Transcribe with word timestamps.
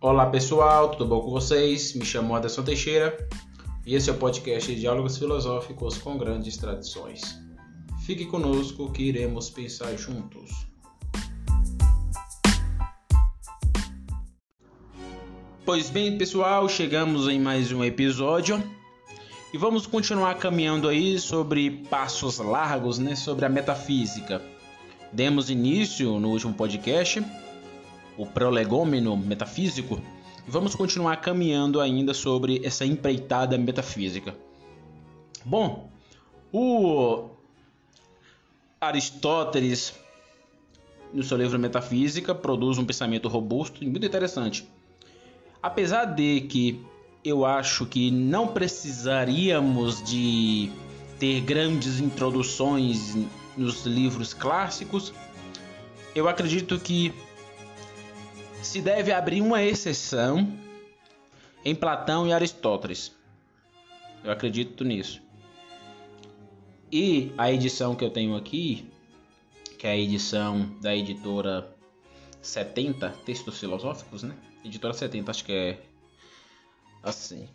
Olá 0.00 0.26
pessoal, 0.26 0.90
tudo 0.92 1.06
bom 1.06 1.22
com 1.22 1.32
vocês? 1.32 1.92
Me 1.92 2.04
chamo 2.04 2.36
Anderson 2.36 2.62
Teixeira 2.62 3.18
e 3.84 3.96
esse 3.96 4.08
é 4.08 4.12
o 4.12 4.16
podcast 4.16 4.72
de 4.72 4.80
Diálogos 4.80 5.18
Filosóficos 5.18 5.98
com 5.98 6.16
Grandes 6.16 6.56
Tradições. 6.56 7.36
Fique 8.06 8.24
conosco 8.24 8.92
que 8.92 9.02
iremos 9.02 9.50
pensar 9.50 9.96
juntos. 9.98 10.52
Pois 15.64 15.90
bem, 15.90 16.16
pessoal, 16.16 16.68
chegamos 16.68 17.26
em 17.26 17.40
mais 17.40 17.72
um 17.72 17.82
episódio 17.82 18.62
e 19.52 19.58
vamos 19.58 19.84
continuar 19.84 20.36
caminhando 20.36 20.88
aí 20.88 21.18
sobre 21.18 21.72
passos 21.90 22.38
largos, 22.38 23.00
né, 23.00 23.16
sobre 23.16 23.46
a 23.46 23.48
metafísica. 23.48 24.40
Demos 25.12 25.50
início 25.50 26.20
no 26.20 26.28
último 26.28 26.54
podcast 26.54 27.20
o 28.18 28.26
prolegômeno 28.26 29.16
metafísico, 29.16 29.98
vamos 30.46 30.74
continuar 30.74 31.16
caminhando 31.18 31.80
ainda 31.80 32.12
sobre 32.12 32.60
essa 32.64 32.84
empreitada 32.84 33.56
metafísica. 33.56 34.36
Bom, 35.44 35.88
o 36.52 37.28
Aristóteles, 38.80 39.94
no 41.14 41.22
seu 41.22 41.38
livro 41.38 41.58
Metafísica, 41.58 42.34
produz 42.34 42.76
um 42.76 42.84
pensamento 42.84 43.28
robusto 43.28 43.82
e 43.82 43.86
muito 43.86 44.04
interessante. 44.04 44.68
Apesar 45.62 46.04
de 46.06 46.42
que 46.42 46.84
eu 47.24 47.44
acho 47.44 47.86
que 47.86 48.10
não 48.10 48.48
precisaríamos 48.48 50.02
de 50.02 50.70
ter 51.18 51.40
grandes 51.40 52.00
introduções 52.00 53.16
nos 53.56 53.84
livros 53.84 54.32
clássicos, 54.32 55.12
eu 56.14 56.28
acredito 56.28 56.78
que 56.78 57.12
se 58.62 58.80
deve 58.80 59.12
abrir 59.12 59.40
uma 59.40 59.62
exceção 59.62 60.52
em 61.64 61.74
Platão 61.74 62.26
e 62.26 62.32
Aristóteles. 62.32 63.12
Eu 64.22 64.32
acredito 64.32 64.84
nisso. 64.84 65.22
E 66.90 67.32
a 67.36 67.52
edição 67.52 67.94
que 67.94 68.04
eu 68.04 68.10
tenho 68.10 68.34
aqui, 68.36 68.90
que 69.78 69.86
é 69.86 69.90
a 69.90 69.96
edição 69.96 70.76
da 70.80 70.94
editora 70.94 71.70
70, 72.40 73.10
Textos 73.24 73.58
Filosóficos, 73.58 74.22
né? 74.22 74.34
Editora 74.64 74.94
70, 74.94 75.30
acho 75.30 75.44
que 75.44 75.52
é 75.52 75.78
assim. 77.02 77.48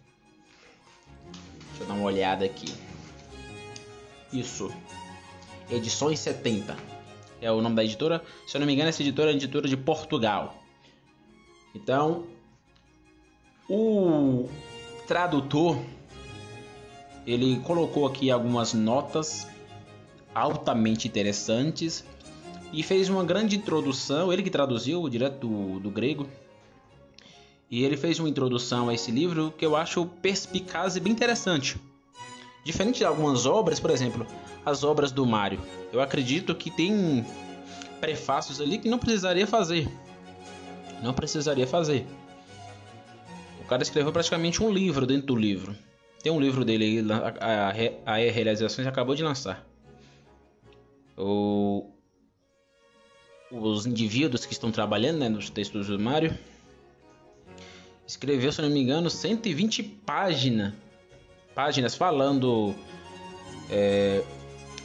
Deixa 1.70 1.84
eu 1.84 1.88
dar 1.88 1.94
uma 1.96 2.06
olhada 2.06 2.46
aqui. 2.46 2.74
Isso. 4.32 4.72
Edições 5.70 6.20
70. 6.20 6.78
É 7.42 7.52
o 7.52 7.62
nome 7.62 7.76
da 7.76 7.84
editora. 7.84 8.24
Se 8.48 8.56
eu 8.56 8.60
não 8.60 8.68
me 8.68 8.74
engano, 8.74 8.90
essa 8.90 9.02
editora 9.02 9.32
é 9.32 9.34
editora 9.34 9.68
de 9.68 9.76
Portugal. 9.76 10.63
Então, 11.74 12.26
o 13.70 14.48
tradutor 15.08 15.78
ele 17.26 17.60
colocou 17.62 18.06
aqui 18.06 18.30
algumas 18.30 18.74
notas 18.74 19.48
altamente 20.36 21.08
interessantes 21.08 22.04
e 22.72 22.84
fez 22.84 23.10
uma 23.10 23.24
grande 23.24 23.56
introdução. 23.56 24.32
Ele 24.32 24.44
que 24.44 24.50
traduziu 24.50 25.08
direto 25.08 25.48
do, 25.48 25.80
do 25.80 25.90
grego. 25.90 26.28
E 27.70 27.84
ele 27.84 27.98
fez 27.98 28.20
uma 28.20 28.30
introdução 28.30 28.90
a 28.90 28.94
esse 28.94 29.10
livro 29.10 29.54
que 29.58 29.66
eu 29.66 29.76
acho 29.76 30.06
perspicaz 30.06 30.96
e 30.96 31.00
bem 31.00 31.12
interessante. 31.12 31.78
Diferente 32.64 33.00
de 33.00 33.06
algumas 33.06 33.46
obras, 33.46 33.80
por 33.80 33.90
exemplo, 33.90 34.28
as 34.66 34.84
obras 34.84 35.12
do 35.12 35.26
Mário, 35.26 35.60
eu 35.92 36.00
acredito 36.00 36.56
que 36.56 36.70
tem 36.72 37.26
prefácios 38.00 38.62
ali 38.62 38.78
que 38.78 38.88
não 38.88 39.00
precisaria 39.00 39.48
fazer. 39.48 39.90
Não 41.04 41.14
precisaria 41.14 41.68
fazer. 41.68 42.08
O 43.60 43.66
cara 43.66 43.84
escreveu 43.84 44.12
praticamente 44.12 44.64
um 44.64 44.72
livro 44.72 45.06
dentro 45.06 45.28
do 45.28 45.36
livro. 45.36 45.76
Tem 46.24 46.32
um 46.32 46.40
livro 46.40 46.64
dele 46.64 46.86
aí, 46.86 47.12
a, 47.12 48.08
a, 48.08 48.14
a 48.14 48.16
Realizações 48.16 48.88
acabou 48.88 49.14
de 49.14 49.22
lançar. 49.22 49.68
O, 51.18 51.92
os 53.52 53.86
indivíduos 53.86 54.46
que 54.46 54.54
estão 54.54 54.72
trabalhando 54.72 55.20
né, 55.20 55.28
nos 55.28 55.50
textos 55.50 55.88
do 55.88 56.00
Mário 56.00 56.34
escreveu, 58.08 58.52
se 58.54 58.62
não 58.62 58.70
me 58.70 58.80
engano, 58.80 59.10
120 59.10 59.84
páginas, 59.84 60.74
páginas 61.54 61.96
falando, 61.96 62.74
é, 63.70 64.24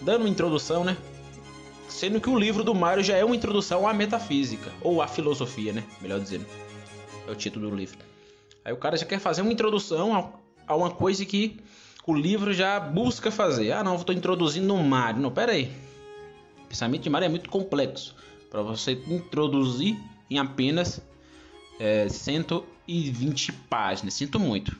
dando 0.03 0.23
uma 0.23 0.29
introdução, 0.29 0.83
né, 0.83 0.97
Sendo 1.89 2.21
que 2.21 2.29
o 2.29 2.39
livro 2.39 2.63
do 2.63 2.75
Mário 2.75 3.03
já 3.03 3.17
é 3.17 3.25
uma 3.25 3.35
introdução 3.35 3.89
à 3.89 3.95
metafísica, 3.95 4.71
ou 4.83 5.01
à 5.01 5.09
filosofia, 5.09 5.73
né? 5.73 5.85
Melhor 6.01 6.21
dizendo. 6.21 6.47
É 7.27 7.31
o 7.31 7.35
título 7.35 7.71
do 7.71 7.77
livro. 7.77 7.99
Aí 8.65 8.73
o 8.73 8.77
cara 8.77 8.97
já 8.97 9.07
quer 9.07 9.19
fazer 9.19 9.43
uma 9.43 9.53
introdução 9.53 10.33
a, 10.67 10.77
uma 10.77 10.91
coisa 10.91 11.25
que 11.25 11.59
o 12.07 12.15
livro 12.15 12.53
já 12.53 12.79
busca 12.79 13.31
fazer. 13.31 13.73
Ah, 13.73 13.83
não, 13.83 13.97
estou 13.97 14.15
introduzindo 14.15 14.67
no 14.67 14.77
Mário. 14.83 15.21
Não, 15.21 15.31
pera 15.31 15.53
aí. 15.53 15.73
O 16.65 16.69
pensamento 16.69 17.03
de 17.03 17.11
Mário 17.11 17.27
é 17.27 17.29
muito 17.29 17.49
complexo 17.49 18.15
para 18.51 18.63
você 18.63 18.93
introduzir 19.07 19.99
em 20.31 20.39
apenas 20.39 21.01
é, 21.81 22.09
120 22.09 23.53
páginas. 23.71 24.15
Sinto 24.15 24.39
muito. 24.39 24.77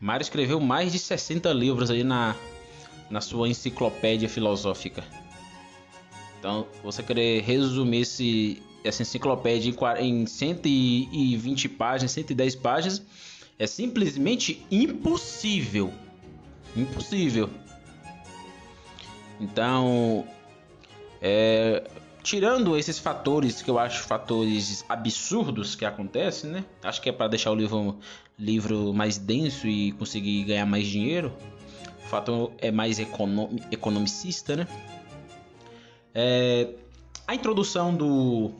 Mário 0.00 0.22
escreveu 0.22 0.60
mais 0.60 0.92
de 0.92 0.98
60 0.98 1.50
livros 1.52 1.90
aí 1.90 2.04
na, 2.04 2.36
na 3.08 3.20
sua 3.22 3.48
enciclopédia 3.48 4.28
filosófica. 4.28 5.02
Então, 6.44 6.66
você 6.82 7.02
querer 7.02 7.40
resumir 7.40 8.02
esse, 8.02 8.62
essa 8.84 9.00
enciclopédia 9.00 9.74
em 9.98 10.26
120 10.26 11.70
páginas, 11.70 12.10
110 12.10 12.56
páginas, 12.56 13.02
é 13.58 13.66
simplesmente 13.66 14.62
impossível. 14.70 15.90
Impossível. 16.76 17.48
Então, 19.40 20.26
é, 21.22 21.90
tirando 22.22 22.76
esses 22.76 22.98
fatores 22.98 23.62
que 23.62 23.70
eu 23.70 23.78
acho 23.78 24.02
fatores 24.02 24.84
absurdos 24.86 25.74
que 25.74 25.86
acontecem, 25.86 26.50
né? 26.50 26.64
Acho 26.82 27.00
que 27.00 27.08
é 27.08 27.12
para 27.12 27.28
deixar 27.28 27.52
o 27.52 27.54
livro, 27.54 27.98
livro 28.38 28.92
mais 28.92 29.16
denso 29.16 29.66
e 29.66 29.92
conseguir 29.92 30.44
ganhar 30.44 30.66
mais 30.66 30.86
dinheiro. 30.86 31.32
O 32.04 32.06
fator 32.06 32.52
é 32.58 32.70
mais 32.70 32.98
economicista, 32.98 34.56
né? 34.56 34.68
É, 36.14 36.68
a 37.26 37.34
introdução 37.34 37.94
do, 37.94 38.52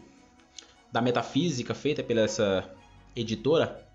da 0.91 1.01
metafísica 1.01 1.75
feita 1.75 2.03
pela 2.03 2.23
essa 2.23 2.69
editora, 3.15 3.87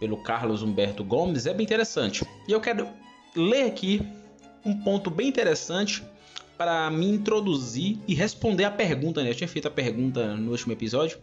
pelo 0.00 0.16
Carlos 0.22 0.62
Humberto 0.62 1.04
Gomes, 1.04 1.46
é 1.46 1.52
bem 1.52 1.64
interessante. 1.64 2.24
E 2.48 2.52
eu 2.52 2.60
quero 2.60 2.88
ler 3.36 3.66
aqui 3.66 4.00
um 4.64 4.74
ponto 4.80 5.10
bem 5.10 5.28
interessante 5.28 6.02
para 6.56 6.90
me 6.90 7.08
introduzir 7.08 7.98
e 8.06 8.14
responder 8.14 8.64
a 8.64 8.70
pergunta. 8.70 9.22
Né? 9.22 9.30
Eu 9.30 9.34
tinha 9.34 9.48
feito 9.48 9.68
a 9.68 9.70
pergunta 9.70 10.34
no 10.34 10.52
último 10.52 10.72
episódio: 10.72 11.18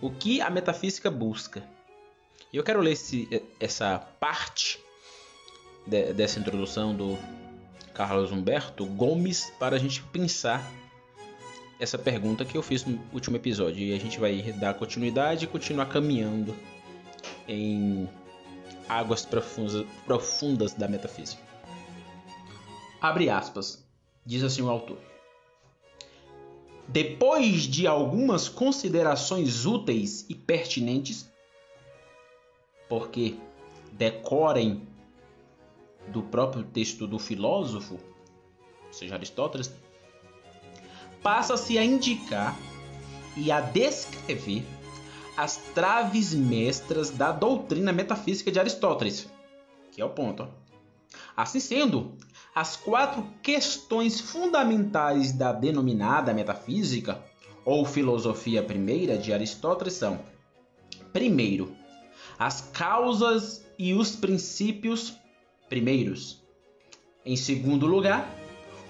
o 0.00 0.10
que 0.10 0.40
a 0.40 0.50
metafísica 0.50 1.10
busca? 1.10 1.62
E 2.52 2.56
eu 2.56 2.64
quero 2.64 2.80
ler 2.80 2.92
esse, 2.92 3.28
essa 3.60 3.98
parte 4.20 4.78
de, 5.86 6.12
dessa 6.12 6.38
introdução 6.38 6.94
do 6.94 7.18
Carlos 7.94 8.32
Humberto 8.32 8.84
Gomes 8.84 9.52
para 9.58 9.76
a 9.76 9.78
gente 9.78 10.02
pensar 10.02 10.68
essa 11.78 11.96
pergunta 11.96 12.44
que 12.44 12.56
eu 12.56 12.62
fiz 12.62 12.84
no 12.84 13.00
último 13.12 13.36
episódio. 13.36 13.82
E 13.82 13.94
a 13.94 13.98
gente 13.98 14.18
vai 14.18 14.42
dar 14.52 14.74
continuidade 14.74 15.44
e 15.44 15.48
continuar 15.48 15.86
caminhando 15.86 16.54
em 17.48 18.08
águas 18.88 19.24
profundas, 19.24 19.86
profundas 20.04 20.74
da 20.74 20.88
metafísica. 20.88 21.42
Abre 23.00 23.30
aspas, 23.30 23.84
diz 24.24 24.42
assim 24.42 24.62
o 24.62 24.70
autor. 24.70 24.98
Depois 26.88 27.62
de 27.62 27.86
algumas 27.86 28.48
considerações 28.48 29.64
úteis 29.64 30.26
e 30.28 30.34
pertinentes, 30.34 31.30
porque 32.88 33.36
decorem 33.92 34.86
do 36.08 36.22
próprio 36.22 36.64
texto 36.64 37.06
do 37.06 37.18
filósofo, 37.18 37.94
ou 38.86 38.92
seja, 38.92 39.14
Aristóteles, 39.14 39.72
passa-se 41.22 41.78
a 41.78 41.84
indicar 41.84 42.56
e 43.36 43.50
a 43.50 43.60
descrever 43.60 44.64
as 45.36 45.56
traves 45.74 46.32
mestras 46.32 47.10
da 47.10 47.32
doutrina 47.32 47.92
metafísica 47.92 48.52
de 48.52 48.60
Aristóteles, 48.60 49.28
que 49.90 50.00
é 50.00 50.04
o 50.04 50.10
ponto. 50.10 50.48
Assim 51.36 51.58
sendo, 51.58 52.16
as 52.54 52.76
quatro 52.76 53.26
questões 53.42 54.20
fundamentais 54.20 55.32
da 55.32 55.52
denominada 55.52 56.32
metafísica 56.32 57.20
ou 57.64 57.84
filosofia 57.84 58.62
primeira 58.62 59.18
de 59.18 59.32
Aristóteles 59.32 59.94
são: 59.94 60.20
primeiro, 61.12 61.74
as 62.38 62.60
causas 62.60 63.64
e 63.78 63.94
os 63.94 64.14
princípios 64.14 65.14
primeiros. 65.68 66.42
Em 67.24 67.36
segundo 67.36 67.86
lugar, 67.86 68.28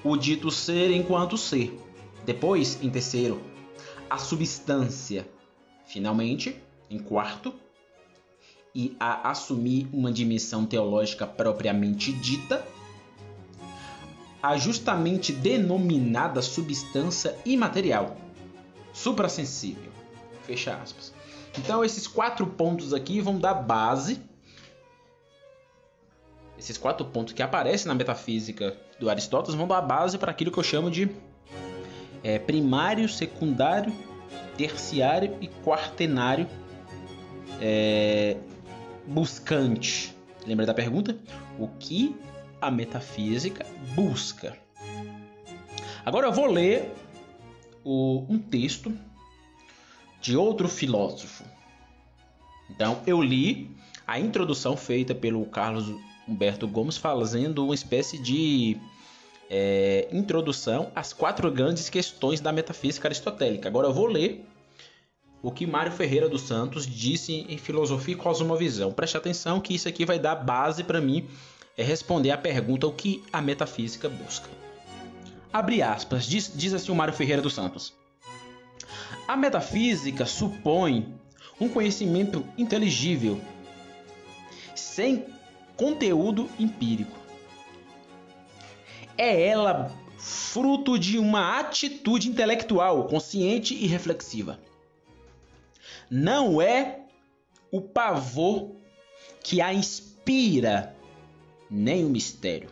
o 0.02 0.16
dito 0.16 0.50
ser 0.50 0.90
enquanto 0.90 1.38
ser. 1.38 1.78
Depois, 2.24 2.82
em 2.82 2.90
terceiro, 2.90 3.40
a 4.08 4.18
substância. 4.18 5.28
Finalmente, 5.86 6.56
em 6.90 6.98
quarto, 6.98 7.54
e 8.74 8.96
a 8.98 9.30
assumir 9.30 9.88
uma 9.92 10.10
dimensão 10.10 10.66
teológica 10.66 11.26
propriamente 11.26 12.12
dita, 12.12 12.66
a 14.42 14.56
justamente 14.56 15.32
denominada 15.32 16.42
substância 16.42 17.38
imaterial, 17.46 18.16
suprassensível. 18.92 19.92
Fecha 20.42 20.74
aspas. 20.74 21.14
Então 21.56 21.84
esses 21.84 22.06
quatro 22.06 22.46
pontos 22.46 22.92
aqui 22.92 23.20
vão 23.20 23.38
dar 23.38 23.54
base 23.54 24.20
esses 26.64 26.78
quatro 26.78 27.04
pontos 27.04 27.34
que 27.34 27.42
aparecem 27.42 27.86
na 27.88 27.94
metafísica 27.94 28.74
do 28.98 29.10
Aristóteles 29.10 29.54
vão 29.54 29.68
dar 29.68 29.82
base 29.82 30.16
para 30.16 30.30
aquilo 30.30 30.50
que 30.50 30.58
eu 30.58 30.62
chamo 30.62 30.90
de 30.90 31.10
é, 32.22 32.38
primário, 32.38 33.06
secundário, 33.06 33.92
terciário 34.56 35.36
e 35.42 35.48
quartenário 35.48 36.48
é, 37.60 38.38
buscante. 39.06 40.16
Lembra 40.46 40.64
da 40.64 40.72
pergunta? 40.72 41.18
O 41.58 41.68
que 41.68 42.16
a 42.62 42.70
metafísica 42.70 43.66
busca? 43.94 44.56
Agora 46.02 46.28
eu 46.28 46.32
vou 46.32 46.46
ler 46.46 46.94
o, 47.84 48.24
um 48.26 48.38
texto 48.38 48.90
de 50.18 50.34
outro 50.34 50.66
filósofo. 50.66 51.44
Então 52.70 53.02
eu 53.06 53.20
li 53.20 53.70
a 54.06 54.18
introdução 54.18 54.78
feita 54.78 55.14
pelo 55.14 55.44
Carlos 55.44 55.92
Humberto 56.28 56.66
Gomes 56.66 56.96
fazendo 56.96 57.64
uma 57.64 57.74
espécie 57.74 58.18
de 58.18 58.76
é, 59.50 60.08
introdução 60.12 60.90
às 60.94 61.12
quatro 61.12 61.50
grandes 61.50 61.88
questões 61.88 62.40
da 62.40 62.52
metafísica 62.52 63.08
aristotélica. 63.08 63.68
Agora 63.68 63.88
eu 63.88 63.92
vou 63.92 64.06
ler 64.06 64.44
o 65.42 65.50
que 65.50 65.66
Mário 65.66 65.92
Ferreira 65.92 66.28
dos 66.28 66.42
Santos 66.42 66.86
disse 66.86 67.46
em 67.48 67.58
Filosofia 67.58 68.14
e 68.14 68.16
Cosmovisão. 68.16 68.92
Preste 68.92 69.16
atenção 69.16 69.60
que 69.60 69.74
isso 69.74 69.88
aqui 69.88 70.04
vai 70.04 70.18
dar 70.18 70.36
base 70.36 70.82
para 70.82 71.00
mim 71.00 71.28
é 71.76 71.82
responder 71.82 72.30
a 72.30 72.38
pergunta 72.38 72.86
o 72.86 72.92
que 72.92 73.22
a 73.32 73.42
metafísica 73.42 74.08
busca. 74.08 74.48
Abre 75.52 75.82
aspas, 75.82 76.24
diz, 76.24 76.50
diz 76.54 76.72
assim 76.72 76.90
o 76.90 76.94
Mário 76.94 77.14
Ferreira 77.14 77.42
dos 77.42 77.54
Santos. 77.54 77.92
A 79.26 79.36
metafísica 79.36 80.26
supõe 80.26 81.14
um 81.60 81.68
conhecimento 81.68 82.44
inteligível, 82.58 83.40
sem 84.74 85.24
conteúdo 85.76 86.48
empírico. 86.58 87.18
É 89.16 89.46
ela 89.46 89.90
fruto 90.16 90.98
de 90.98 91.18
uma 91.18 91.58
atitude 91.58 92.28
intelectual, 92.28 93.04
consciente 93.04 93.74
e 93.74 93.86
reflexiva. 93.86 94.58
Não 96.10 96.60
é 96.60 97.00
o 97.70 97.80
pavor 97.80 98.70
que 99.42 99.60
a 99.60 99.72
inspira, 99.72 100.96
nem 101.70 102.04
o 102.04 102.08
mistério, 102.08 102.70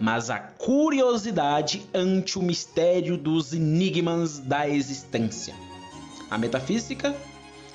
mas 0.00 0.30
a 0.30 0.38
curiosidade 0.38 1.82
ante 1.92 2.38
o 2.38 2.42
mistério 2.42 3.16
dos 3.16 3.52
enigmas 3.52 4.38
da 4.38 4.68
existência. 4.68 5.54
A 6.30 6.38
metafísica 6.38 7.14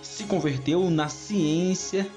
se 0.01 0.23
converteu 0.23 0.89
na 0.89 1.09
ciência 1.09 2.07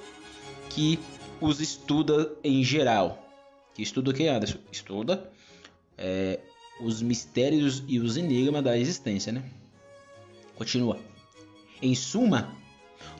que 0.71 0.99
os 1.41 1.61
estuda 1.61 2.33
em 2.45 2.63
geral. 2.63 3.27
Que 3.75 3.83
estuda 3.83 4.11
o 4.11 4.15
que, 4.15 4.29
Anderson? 4.29 4.59
Estuda 4.71 5.31
é, 5.97 6.41
os 6.81 7.03
mistérios 7.03 7.83
e 7.87 7.99
os 7.99 8.17
enigmas 8.17 8.63
da 8.63 8.77
existência, 8.77 9.33
né? 9.33 9.45
Continua. 10.57 10.99
Em 11.81 11.95
suma, 11.95 12.55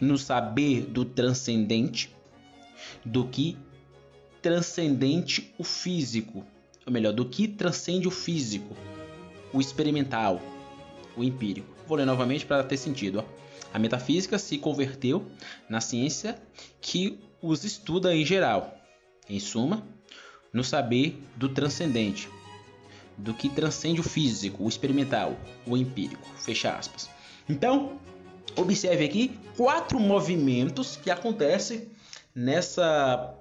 no 0.01 0.19
saber 0.19 0.83
do 0.83 1.05
transcendente, 1.05 2.15
do 3.05 3.27
que 3.27 3.57
transcendente 4.43 5.55
o 5.59 5.65
físico, 5.65 6.45
ou 6.87 6.93
melhor, 6.93 7.13
do 7.13 7.25
que 7.25 7.47
transcende 7.47 8.09
o 8.09 8.11
físico, 8.11 8.77
o 9.53 9.61
experimental, 9.61 10.41
o 11.17 11.23
empírico. 11.23 11.69
Vou 11.87 11.97
ler 11.97 12.07
novamente 12.07 12.47
para 12.47 12.63
ter 12.65 12.77
sentido. 12.77 13.21
Ó. 13.21 13.41
A 13.73 13.79
metafísica 13.79 14.39
se 14.39 14.59
converteu 14.59 15.27
na 15.69 15.81
ciência 15.81 16.41
que 16.81 17.19
os 17.43 17.65
estuda 17.65 18.15
em 18.15 18.25
geral. 18.25 18.77
Em 19.29 19.39
suma, 19.39 19.87
no 20.53 20.65
saber 20.65 21.23
do 21.37 21.49
transcendente, 21.49 22.29
do 23.17 23.33
que 23.33 23.49
transcende 23.49 24.01
o 24.01 24.05
físico, 24.05 24.65
o 24.65 24.69
experimental, 24.69 25.37
o 25.67 25.77
empírico. 25.77 26.27
Fecha 26.37 26.71
aspas. 26.73 27.09
Então, 27.49 27.99
observe 28.57 29.05
aqui 29.05 29.39
quatro 29.57 30.01
movimentos 30.01 30.97
que 30.97 31.11
acontecem 31.11 31.89
nessa 32.35 33.35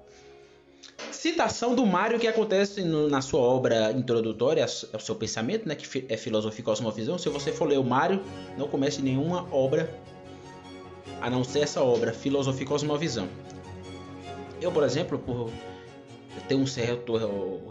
citação 1.10 1.74
do 1.74 1.84
Mário 1.86 2.18
que 2.18 2.26
acontece 2.26 2.82
no, 2.82 3.08
na 3.08 3.20
sua 3.20 3.40
obra 3.40 3.92
introdutória 3.92 4.64
ao 4.92 5.00
seu 5.00 5.14
pensamento, 5.14 5.66
né, 5.66 5.74
que 5.74 6.06
é 6.08 6.16
Filosofia 6.16 6.60
e 6.60 6.64
Cosmovisão. 6.64 7.18
Se 7.18 7.28
você 7.28 7.52
for 7.52 7.68
ler 7.68 7.78
o 7.78 7.84
Mário, 7.84 8.22
não 8.56 8.68
comece 8.68 9.02
nenhuma 9.02 9.46
obra 9.52 9.92
a 11.20 11.28
não 11.28 11.44
ser 11.44 11.60
essa 11.60 11.82
obra, 11.82 12.12
Filosofia 12.12 12.62
e 12.62 12.66
Cosmovisão. 12.66 13.28
Eu, 14.60 14.70
por 14.70 14.84
exemplo, 14.84 15.18
por 15.18 15.50
ter 16.46 16.54
um 16.54 16.66
certo 16.66 17.16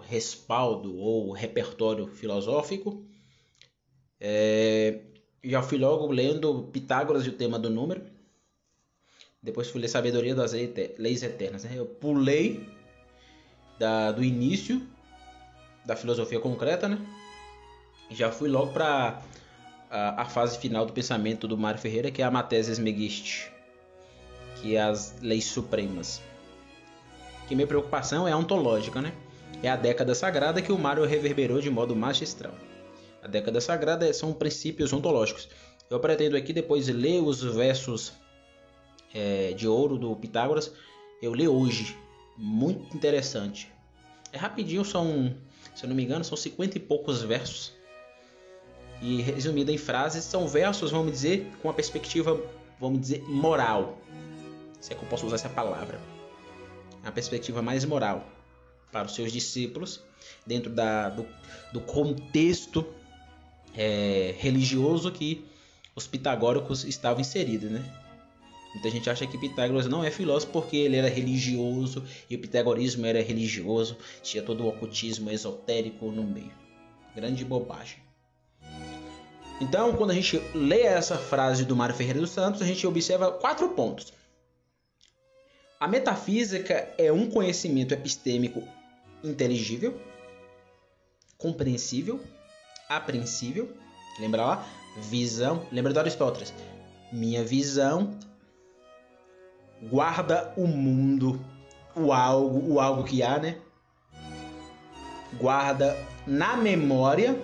respaldo 0.07 0.97
ou 0.97 1.31
repertório 1.31 2.07
filosófico, 2.07 3.05
é, 4.19 5.01
já 5.43 5.61
fui 5.61 5.77
logo 5.77 6.11
lendo 6.11 6.63
Pitágoras 6.73 7.27
e 7.27 7.29
o 7.29 7.33
tema 7.33 7.59
do 7.59 7.69
número. 7.69 8.01
Depois 9.41 9.69
fui 9.69 9.79
ler 9.79 9.87
Sabedoria 9.87 10.33
das 10.33 10.53
Leis 10.97 11.21
Eternas. 11.21 11.63
Né? 11.63 11.73
Eu 11.75 11.85
pulei 11.85 12.67
da, 13.77 14.11
do 14.11 14.23
início 14.23 14.81
da 15.85 15.95
filosofia 15.95 16.39
concreta, 16.39 16.89
né? 16.89 16.99
Já 18.09 18.31
fui 18.31 18.49
logo 18.49 18.73
para 18.73 19.21
a, 19.91 20.23
a, 20.23 20.25
fase 20.25 20.57
final 20.57 20.87
do 20.87 20.91
pensamento 20.91 21.47
do 21.47 21.55
Mário 21.55 21.79
Ferreira, 21.79 22.09
que 22.09 22.23
é 22.23 22.25
a 22.25 22.31
Mathesis 22.31 22.79
Megist, 22.79 23.51
que 24.59 24.75
é 24.75 24.81
as 24.81 25.15
leis 25.21 25.45
supremas 25.45 26.19
que 27.49 27.55
minha 27.55 27.65
preocupação 27.65 28.27
é 28.27 28.35
ontológica, 28.35 29.01
né? 29.01 29.11
É 29.63 29.69
a 29.69 29.75
década 29.75 30.13
sagrada 30.13 30.61
que 30.61 30.71
o 30.71 30.77
Mário 30.77 31.03
reverberou 31.03 31.59
de 31.59 31.67
modo 31.67 31.95
magistral. 31.95 32.53
A 33.23 33.27
década 33.27 33.59
sagrada 33.59 34.13
são 34.13 34.31
princípios 34.31 34.93
ontológicos. 34.93 35.49
Eu 35.89 35.99
pretendo 35.99 36.37
aqui 36.37 36.53
depois 36.53 36.87
ler 36.87 37.23
os 37.23 37.43
versos 37.43 38.13
é, 39.15 39.51
de 39.53 39.67
ouro 39.67 39.97
do 39.97 40.15
Pitágoras. 40.15 40.71
Eu 41.23 41.33
leio 41.33 41.51
hoje. 41.51 41.97
Muito 42.37 42.95
interessante. 42.95 43.67
É 44.31 44.37
rapidinho, 44.37 44.85
são, 44.85 45.35
se 45.73 45.83
eu 45.85 45.89
não 45.89 45.95
me 45.95 46.03
engano, 46.03 46.23
são 46.23 46.37
50 46.37 46.77
e 46.77 46.79
poucos 46.79 47.23
versos. 47.23 47.73
E 49.01 49.21
resumido 49.23 49.71
em 49.71 49.77
frases, 49.77 50.23
são 50.23 50.47
versos, 50.47 50.91
vamos 50.91 51.13
dizer, 51.13 51.51
com 51.63 51.67
uma 51.67 51.73
perspectiva, 51.73 52.39
vamos 52.79 53.01
dizer, 53.01 53.23
moral. 53.23 53.97
Se 54.79 54.93
é 54.93 54.95
que 54.95 55.01
eu 55.01 55.09
posso 55.09 55.25
usar 55.25 55.35
essa 55.35 55.49
palavra 55.49 55.99
a 57.09 57.11
perspectiva 57.11 57.61
mais 57.61 57.83
moral 57.85 58.27
para 58.91 59.05
os 59.05 59.13
seus 59.13 59.31
discípulos, 59.31 60.01
dentro 60.45 60.71
da, 60.71 61.09
do, 61.09 61.25
do 61.73 61.81
contexto 61.81 62.85
é, 63.75 64.33
religioso 64.37 65.11
que 65.11 65.45
os 65.95 66.07
pitagóricos 66.07 66.83
estavam 66.83 67.21
inseridos, 67.21 67.69
né? 67.69 67.83
Muita 68.73 68.89
gente 68.91 69.09
acha 69.09 69.25
que 69.25 69.37
Pitágoras 69.37 69.87
não 69.87 70.03
é 70.03 70.11
filósofo 70.11 70.51
porque 70.51 70.77
ele 70.77 70.95
era 70.95 71.09
religioso 71.09 72.03
e 72.29 72.35
o 72.35 72.39
pitagorismo 72.39 73.03
era 73.03 73.19
religioso, 73.19 73.97
tinha 74.21 74.43
todo 74.43 74.63
o 74.63 74.67
ocultismo 74.67 75.31
esotérico 75.31 76.11
no 76.11 76.23
meio. 76.23 76.53
Grande 77.15 77.43
bobagem. 77.43 77.97
Então, 79.59 79.95
quando 79.95 80.11
a 80.11 80.13
gente 80.13 80.39
lê 80.53 80.81
essa 80.81 81.17
frase 81.17 81.65
do 81.65 81.75
Mário 81.75 81.95
Ferreira 81.95 82.19
dos 82.19 82.29
Santos, 82.29 82.61
a 82.61 82.65
gente 82.65 82.85
observa 82.85 83.31
quatro 83.31 83.69
pontos. 83.69 84.13
A 85.79 85.87
metafísica 85.87 86.93
é 86.97 87.09
um 87.09 87.29
conhecimento 87.29 87.93
epistêmico 87.93 88.61
inteligível, 89.23 89.97
compreensível, 91.37 92.19
apreensível. 92.89 93.71
Lembra 94.19 94.45
lá? 94.45 94.67
Visão. 94.97 95.65
Lembra 95.71 95.93
do 95.93 95.99
Aristóteles? 96.01 96.53
Minha 97.13 97.45
visão 97.45 98.19
guarda 99.81 100.53
o 100.57 100.67
mundo, 100.67 101.39
o 101.95 102.11
algo, 102.11 102.73
o 102.73 102.79
algo 102.81 103.05
que 103.05 103.23
há, 103.23 103.39
né? 103.39 103.57
Guarda 105.39 105.95
na 106.27 106.57
memória. 106.57 107.41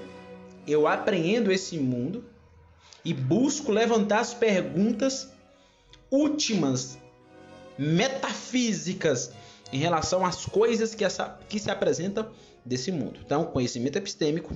Eu 0.68 0.88
apreendo 0.88 1.54
esse 1.54 1.78
mundo 1.78 2.26
e 3.06 3.14
busco 3.14 3.72
levantar 3.72 4.20
as 4.20 4.34
perguntas 4.34 5.32
últimas 6.12 6.98
metafísicas 7.78 9.32
em 9.72 9.78
relação 9.78 10.26
às 10.26 10.46
coisas 10.46 10.96
que, 10.96 11.04
essa, 11.04 11.40
que 11.50 11.60
se 11.60 11.70
apresentam 11.70 12.30
desse 12.64 12.92
mundo. 12.92 13.20
Então, 13.26 13.46
conhecimento 13.46 13.98
epistêmico, 13.98 14.56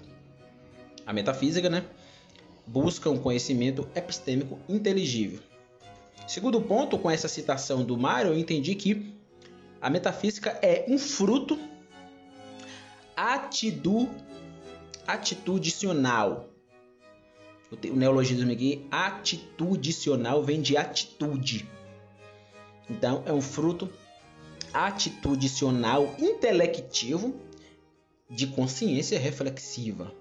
a 1.05 1.13
metafísica, 1.13 1.69
né? 1.69 1.85
Busca 2.65 3.09
um 3.09 3.17
conhecimento 3.17 3.87
epistêmico 3.95 4.59
inteligível. 4.69 5.39
Segundo 6.27 6.61
ponto, 6.61 6.97
com 6.97 7.09
essa 7.09 7.27
citação 7.27 7.83
do 7.83 7.97
Mário, 7.97 8.31
eu 8.31 8.37
entendi 8.37 8.75
que 8.75 9.13
a 9.81 9.89
metafísica 9.89 10.51
é 10.61 10.85
um 10.87 10.99
fruto 10.99 11.57
atidu, 13.15 14.09
atitudicional. 15.07 16.49
O 17.71 17.95
neologismo 17.95 18.51
aqui, 18.51 18.85
atitudicional, 18.91 20.43
vem 20.43 20.61
de 20.61 20.77
atitude. 20.77 21.67
Então, 22.89 23.23
é 23.25 23.31
um 23.31 23.41
fruto 23.41 23.91
atitudicional 24.73 26.15
intelectivo 26.19 27.35
de 28.29 28.47
consciência 28.47 29.19
reflexiva. 29.19 30.11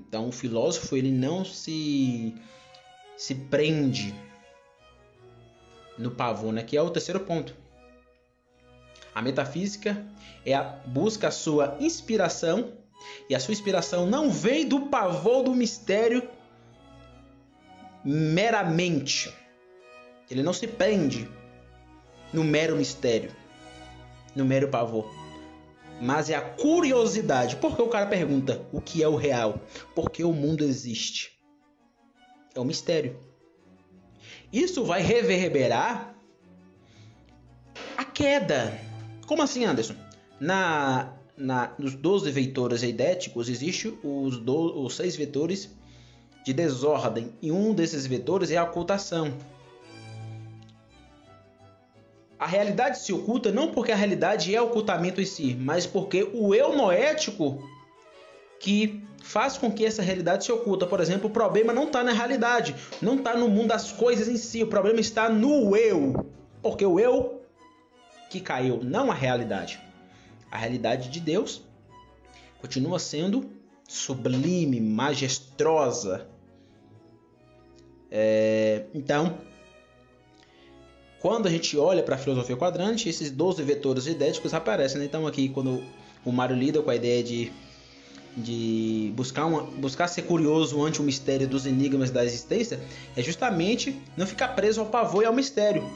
Então, 0.00 0.28
o 0.28 0.32
filósofo 0.32 0.96
ele 0.96 1.10
não 1.10 1.44
se 1.44 2.34
se 3.16 3.34
prende 3.34 4.14
no 5.96 6.10
pavô, 6.10 6.50
né? 6.50 6.62
Que 6.62 6.76
é 6.76 6.82
o 6.82 6.90
terceiro 6.90 7.20
ponto. 7.20 7.54
A 9.14 9.22
metafísica 9.22 10.04
é 10.44 10.54
a 10.54 10.62
busca 10.62 11.28
a 11.28 11.30
sua 11.30 11.76
inspiração 11.78 12.72
e 13.28 13.34
a 13.34 13.40
sua 13.40 13.52
inspiração 13.52 14.06
não 14.06 14.30
vem 14.30 14.66
do 14.66 14.86
pavor 14.86 15.44
do 15.44 15.54
mistério 15.54 16.28
meramente. 18.04 19.32
Ele 20.30 20.42
não 20.42 20.52
se 20.52 20.66
prende 20.66 21.28
no 22.32 22.42
mero 22.42 22.76
mistério, 22.76 23.30
no 24.34 24.44
mero 24.44 24.68
pavor. 24.68 25.10
Mas 26.00 26.30
é 26.30 26.34
a 26.34 26.40
curiosidade. 26.40 27.56
Porque 27.56 27.80
o 27.80 27.88
cara 27.88 28.06
pergunta 28.06 28.66
o 28.72 28.80
que 28.80 29.02
é 29.02 29.08
o 29.08 29.14
real? 29.14 29.60
Porque 29.94 30.24
o 30.24 30.32
mundo 30.32 30.64
existe. 30.64 31.32
É 32.54 32.60
um 32.60 32.64
mistério. 32.64 33.16
Isso 34.52 34.84
vai 34.84 35.00
reverberar 35.00 36.14
a 37.96 38.04
queda. 38.04 38.78
Como 39.26 39.42
assim, 39.42 39.64
Anderson? 39.64 39.94
Na, 40.40 41.12
na, 41.36 41.72
nos 41.78 41.94
12 41.94 42.30
vetores 42.30 42.82
eidéticos 42.82 43.48
existe 43.48 43.96
os, 44.02 44.38
do, 44.38 44.84
os 44.84 44.96
seis 44.96 45.16
vetores 45.16 45.70
de 46.44 46.52
desordem 46.52 47.32
e 47.40 47.52
um 47.52 47.72
desses 47.72 48.06
vetores 48.06 48.50
é 48.50 48.56
a 48.56 48.64
ocultação. 48.64 49.32
A 52.42 52.46
realidade 52.46 52.98
se 52.98 53.12
oculta 53.12 53.52
não 53.52 53.70
porque 53.70 53.92
a 53.92 53.94
realidade 53.94 54.52
é 54.52 54.60
ocultamento 54.60 55.20
em 55.20 55.24
si, 55.24 55.54
mas 55.54 55.86
porque 55.86 56.28
o 56.34 56.52
eu 56.52 56.76
noético 56.76 57.62
que 58.58 59.00
faz 59.22 59.56
com 59.56 59.70
que 59.70 59.84
essa 59.84 60.02
realidade 60.02 60.44
se 60.44 60.50
oculta. 60.50 60.84
Por 60.84 60.98
exemplo, 60.98 61.28
o 61.28 61.32
problema 61.32 61.72
não 61.72 61.84
está 61.84 62.02
na 62.02 62.12
realidade, 62.12 62.74
não 63.00 63.14
está 63.14 63.36
no 63.36 63.48
mundo 63.48 63.68
das 63.68 63.92
coisas 63.92 64.26
em 64.26 64.36
si, 64.36 64.60
o 64.60 64.66
problema 64.66 64.98
está 64.98 65.28
no 65.28 65.76
eu. 65.76 66.26
Porque 66.60 66.84
o 66.84 66.98
eu 66.98 67.44
que 68.28 68.40
caiu, 68.40 68.80
não 68.82 69.08
a 69.08 69.14
realidade. 69.14 69.80
A 70.50 70.58
realidade 70.58 71.10
de 71.10 71.20
Deus 71.20 71.62
continua 72.60 72.98
sendo 72.98 73.48
sublime, 73.86 74.80
majestosa. 74.80 76.26
É, 78.10 78.86
então, 78.92 79.38
quando 81.22 81.46
a 81.46 81.50
gente 81.50 81.78
olha 81.78 82.02
para 82.02 82.16
a 82.16 82.18
filosofia 82.18 82.56
quadrante, 82.56 83.08
esses 83.08 83.30
12 83.30 83.62
vetores 83.62 84.08
idéticos 84.08 84.52
aparecem. 84.52 84.98
Né? 84.98 85.04
Então, 85.04 85.24
aqui, 85.24 85.48
quando 85.48 85.80
o 86.24 86.32
Mário 86.32 86.56
lida 86.56 86.82
com 86.82 86.90
a 86.90 86.96
ideia 86.96 87.22
de, 87.22 87.52
de 88.36 89.12
buscar, 89.14 89.46
uma, 89.46 89.62
buscar 89.62 90.08
ser 90.08 90.22
curioso 90.22 90.84
ante 90.84 91.00
o 91.00 91.04
mistério 91.04 91.46
dos 91.46 91.64
enigmas 91.64 92.10
da 92.10 92.24
existência, 92.24 92.80
é 93.16 93.22
justamente 93.22 93.96
não 94.16 94.26
ficar 94.26 94.48
preso 94.48 94.80
ao 94.80 94.86
pavor 94.86 95.22
e 95.22 95.26
ao 95.26 95.32
mistério, 95.32 95.88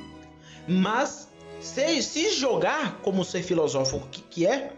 mas 0.68 1.28
se, 1.61 2.00
se 2.04 2.30
jogar 2.30 3.00
como 3.02 3.25
ser 3.25 3.42
filosófico 3.42 4.06
que, 4.06 4.23
que 4.23 4.47
é 4.47 4.75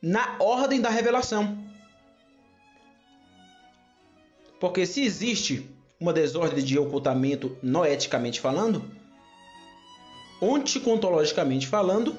na 0.00 0.36
ordem 0.38 0.80
da 0.80 0.90
revelação. 0.90 1.58
Porque 4.60 4.86
se 4.86 5.02
existe 5.02 5.68
uma 6.00 6.12
desordem 6.12 6.64
de 6.64 6.78
ocultamento 6.78 7.56
noeticamente 7.62 8.40
falando, 8.40 8.82
onticontologicamente 10.40 11.66
falando, 11.66 12.16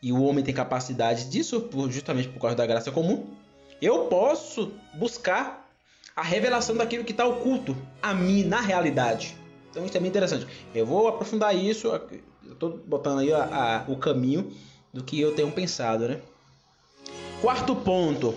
e 0.00 0.12
o 0.12 0.22
homem 0.22 0.44
tem 0.44 0.54
capacidade 0.54 1.24
disso 1.28 1.68
justamente 1.90 2.28
por 2.28 2.40
causa 2.40 2.56
da 2.56 2.66
graça 2.66 2.92
comum, 2.92 3.26
eu 3.82 4.04
posso 4.04 4.72
buscar 4.94 5.68
a 6.14 6.22
revelação 6.22 6.76
daquilo 6.76 7.04
que 7.04 7.10
está 7.12 7.26
oculto 7.26 7.76
a 8.00 8.14
mim 8.14 8.44
na 8.44 8.60
realidade. 8.60 9.36
Então 9.70 9.84
isso 9.84 9.96
é 9.96 10.00
bem 10.00 10.08
interessante. 10.08 10.46
Eu 10.74 10.86
vou 10.86 11.08
aprofundar 11.08 11.54
isso, 11.54 11.90
estou 12.42 12.78
botando 12.86 13.18
aí 13.18 13.32
a, 13.32 13.84
a, 13.86 13.90
o 13.90 13.96
caminho 13.96 14.50
do 14.92 15.04
que 15.04 15.20
eu 15.20 15.34
tenho 15.34 15.50
pensado, 15.50 16.08
né? 16.08 16.20
Quarto 17.42 17.76
ponto, 17.76 18.34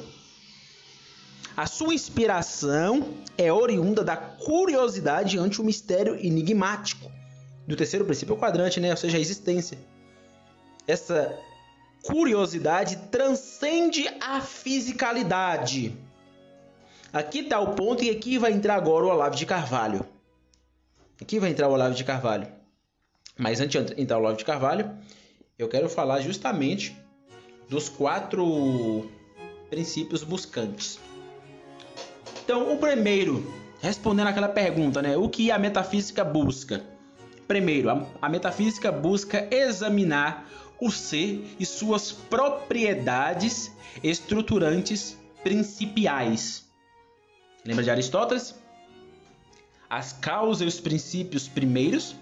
a 1.56 1.66
sua 1.66 1.94
inspiração 1.94 3.14
é 3.38 3.52
oriunda 3.52 4.04
da 4.04 4.16
curiosidade 4.16 5.38
ante 5.38 5.62
o 5.62 5.64
mistério 5.64 6.16
enigmático 6.16 7.12
do 7.68 7.76
terceiro 7.76 8.06
princípio 8.06 8.38
quadrante, 8.38 8.80
né? 8.80 8.92
ou 8.92 8.98
seja, 8.98 9.18
a 9.18 9.22
existência. 9.22 9.78
Essa 10.88 11.38
curiosidade 12.04 12.98
transcende 13.12 14.08
a 14.20 14.42
fisicalidade. 14.42 15.96
Aqui 17.12 17.40
está 17.40 17.60
o 17.60 17.74
ponto 17.76 18.04
e 18.04 18.10
aqui 18.10 18.38
vai 18.38 18.52
entrar 18.52 18.76
agora 18.76 19.06
o 19.06 19.10
Olavo 19.10 19.36
de 19.36 19.46
Carvalho. 19.46 20.06
Aqui 21.22 21.40
vai 21.40 21.50
entrar 21.50 21.68
o 21.68 21.74
Olavo 21.74 21.94
de 21.94 22.04
Carvalho. 22.04 22.48
Mas 23.38 23.60
antes 23.60 23.86
de 23.86 24.02
entrar 24.02 24.18
o 24.18 24.22
Olavo 24.22 24.38
de 24.38 24.46
Carvalho, 24.46 24.92
eu 25.58 25.68
quero 25.68 25.90
falar 25.90 26.22
justamente 26.22 26.96
dos 27.68 27.90
quatro 27.90 29.10
princípios 29.70 30.24
buscantes. 30.24 31.00
Então, 32.50 32.74
o 32.74 32.80
primeiro, 32.80 33.54
respondendo 33.80 34.26
aquela 34.26 34.50
pergunta, 34.50 35.04
né? 35.04 35.16
O 35.16 35.30
que 35.30 35.52
a 35.52 35.60
metafísica 35.60 36.24
busca? 36.24 36.84
Primeiro, 37.48 37.92
a, 37.92 38.08
a 38.20 38.28
metafísica 38.28 38.92
busca 38.92 39.48
examinar 39.54 40.50
o 40.82 40.90
ser 40.90 41.46
e 41.60 41.64
suas 41.64 42.12
propriedades 42.12 43.72
estruturantes 44.04 45.16
principiais. 45.44 46.66
Lembra 47.64 47.84
de 47.84 47.92
Aristóteles? 47.92 48.56
As 49.88 50.14
causas 50.14 50.62
e 50.64 50.66
os 50.66 50.80
princípios 50.80 51.48
primeiros, 51.48 52.16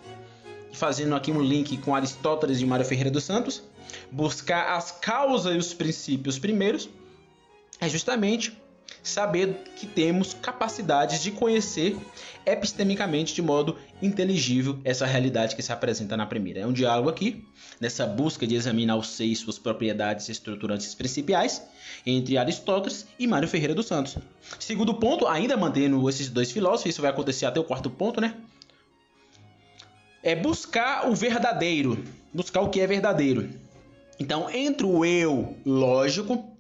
fazendo 0.74 1.16
aqui 1.16 1.32
um 1.32 1.42
link 1.42 1.78
com 1.78 1.96
Aristóteles 1.96 2.60
e 2.60 2.66
Mário 2.66 2.86
Ferreira 2.86 3.10
dos 3.10 3.24
Santos, 3.24 3.64
buscar 4.12 4.76
as 4.76 4.92
causas 4.92 5.56
e 5.56 5.58
os 5.58 5.74
princípios 5.74 6.38
primeiros 6.38 6.90
é 7.80 7.88
justamente 7.88 8.67
saber 9.08 9.64
que 9.76 9.88
temos 9.88 10.34
capacidades 10.34 11.22
de 11.22 11.32
conhecer 11.32 11.98
epistemicamente 12.46 13.34
de 13.34 13.42
modo 13.42 13.78
inteligível 14.02 14.80
essa 14.84 15.06
realidade 15.06 15.56
que 15.56 15.62
se 15.62 15.72
apresenta 15.72 16.16
na 16.18 16.26
primeira. 16.26 16.62
É 16.62 16.68
um 16.68 16.74
diálogo 16.74 17.10
aqui, 17.10 17.46
nessa 17.80 18.06
busca 18.06 18.46
de 18.46 18.56
examinar 18.56 18.96
o 18.96 19.04
ser 19.04 19.26
e 19.26 19.36
suas 19.36 19.58
propriedades 19.58 20.30
estruturantes 20.30 20.94
principais, 20.96 21.62
entre 22.06 22.38
Aristóteles 22.38 23.08
e 23.18 23.28
Mário 23.28 23.48
Ferreira 23.48 23.76
dos 23.76 23.88
Santos. 23.88 24.18
Segundo 24.60 24.94
ponto, 24.94 25.28
ainda 25.28 25.58
mantendo 25.58 26.10
esses 26.10 26.30
dois 26.30 26.52
filósofos, 26.52 26.92
isso 26.92 27.02
vai 27.02 27.12
acontecer 27.12 27.46
até 27.46 27.60
o 27.60 27.64
quarto 27.64 27.90
ponto, 27.90 28.22
né? 28.22 28.36
É 30.24 30.36
buscar 30.36 31.10
o 31.10 31.16
verdadeiro, 31.16 32.04
buscar 32.34 32.62
o 32.62 32.70
que 32.70 32.82
é 32.82 32.88
verdadeiro. 32.88 33.50
Então, 34.20 34.50
entre 34.50 34.86
o 34.86 35.06
eu 35.06 35.56
lógico 35.66 36.57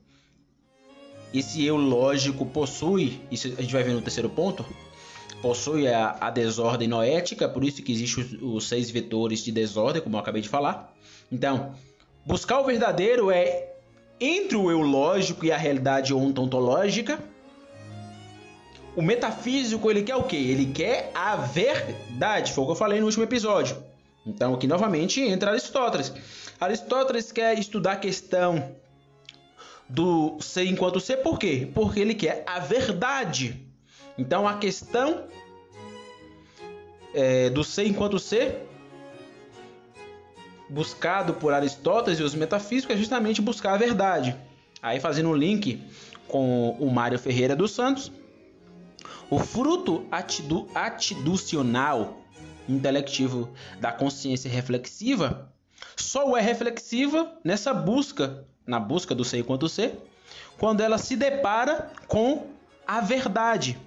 esse 1.33 1.65
eu 1.65 1.75
lógico 1.75 2.45
possui, 2.45 3.21
isso 3.29 3.47
a 3.47 3.61
gente 3.61 3.73
vai 3.73 3.83
ver 3.83 3.93
no 3.93 4.01
terceiro 4.01 4.29
ponto, 4.29 4.65
possui 5.41 5.87
a, 5.87 6.17
a 6.19 6.29
desordem 6.29 6.87
noética, 6.87 7.47
por 7.47 7.63
isso 7.63 7.81
que 7.81 7.91
existem 7.91 8.23
os, 8.23 8.55
os, 8.55 8.67
seis 8.67 8.89
vetores 8.89 9.43
de 9.43 9.51
desordem, 9.51 10.01
como 10.01 10.15
eu 10.15 10.19
acabei 10.19 10.41
de 10.41 10.49
falar. 10.49 10.93
Então, 11.31 11.73
buscar 12.25 12.59
o 12.59 12.65
verdadeiro 12.65 13.29
é 13.29 13.73
entre 14.19 14.57
o 14.57 14.71
eu 14.71 14.81
lógico 14.81 15.45
e 15.45 15.51
a 15.51 15.57
realidade 15.57 16.13
ontológica. 16.13 17.19
O 18.95 19.01
metafísico, 19.01 19.91
ele 19.91 20.01
quer 20.01 20.15
o 20.15 20.23
quê? 20.23 20.37
Ele 20.37 20.65
quer 20.65 21.11
a 21.13 21.35
verdade, 21.35 22.51
foi 22.51 22.63
o 22.63 22.67
que 22.67 22.71
eu 22.71 22.75
falei 22.75 22.99
no 22.99 23.05
último 23.05 23.23
episódio. 23.23 23.77
Então, 24.25 24.55
aqui 24.55 24.65
novamente 24.65 25.21
entra 25.21 25.51
Aristóteles. 25.51 26.11
Aristóteles 26.59 27.31
quer 27.31 27.59
estudar 27.59 27.93
a 27.93 27.97
questão 27.97 28.75
do 29.89 30.37
ser 30.41 30.65
enquanto 30.65 30.99
ser, 30.99 31.17
por 31.17 31.39
quê? 31.39 31.69
Porque 31.73 31.99
ele 31.99 32.13
quer 32.13 32.43
a 32.45 32.59
verdade. 32.59 33.65
Então 34.17 34.47
a 34.47 34.57
questão 34.57 35.25
é, 37.13 37.49
do 37.49 37.63
ser 37.63 37.87
enquanto 37.87 38.19
ser, 38.19 38.67
buscado 40.69 41.33
por 41.35 41.53
Aristóteles 41.53 42.19
e 42.19 42.23
os 42.23 42.35
metafísicos, 42.35 42.95
é 42.95 42.97
justamente 42.97 43.41
buscar 43.41 43.73
a 43.73 43.77
verdade. 43.77 44.35
Aí 44.81 44.99
fazendo 44.99 45.29
um 45.29 45.35
link 45.35 45.81
com 46.27 46.71
o 46.79 46.91
Mário 46.91 47.17
Ferreira 47.17 47.55
dos 47.55 47.71
Santos, 47.71 48.11
O 49.29 49.39
fruto 49.39 50.05
atidu 50.09 50.69
atiducional 50.73 52.21
intelectivo 52.67 53.49
da 53.79 53.91
consciência 53.91 54.49
reflexiva 54.49 55.53
só 55.95 56.37
é 56.37 56.41
reflexiva 56.41 57.37
nessa 57.43 57.73
busca, 57.73 58.45
na 58.67 58.79
busca 58.79 59.15
do 59.15 59.23
ser 59.23 59.39
enquanto 59.39 59.69
ser, 59.69 59.97
quando 60.57 60.81
ela 60.81 60.97
se 60.97 61.15
depara 61.15 61.91
com 62.07 62.47
a 62.85 62.99
verdade. 62.99 63.77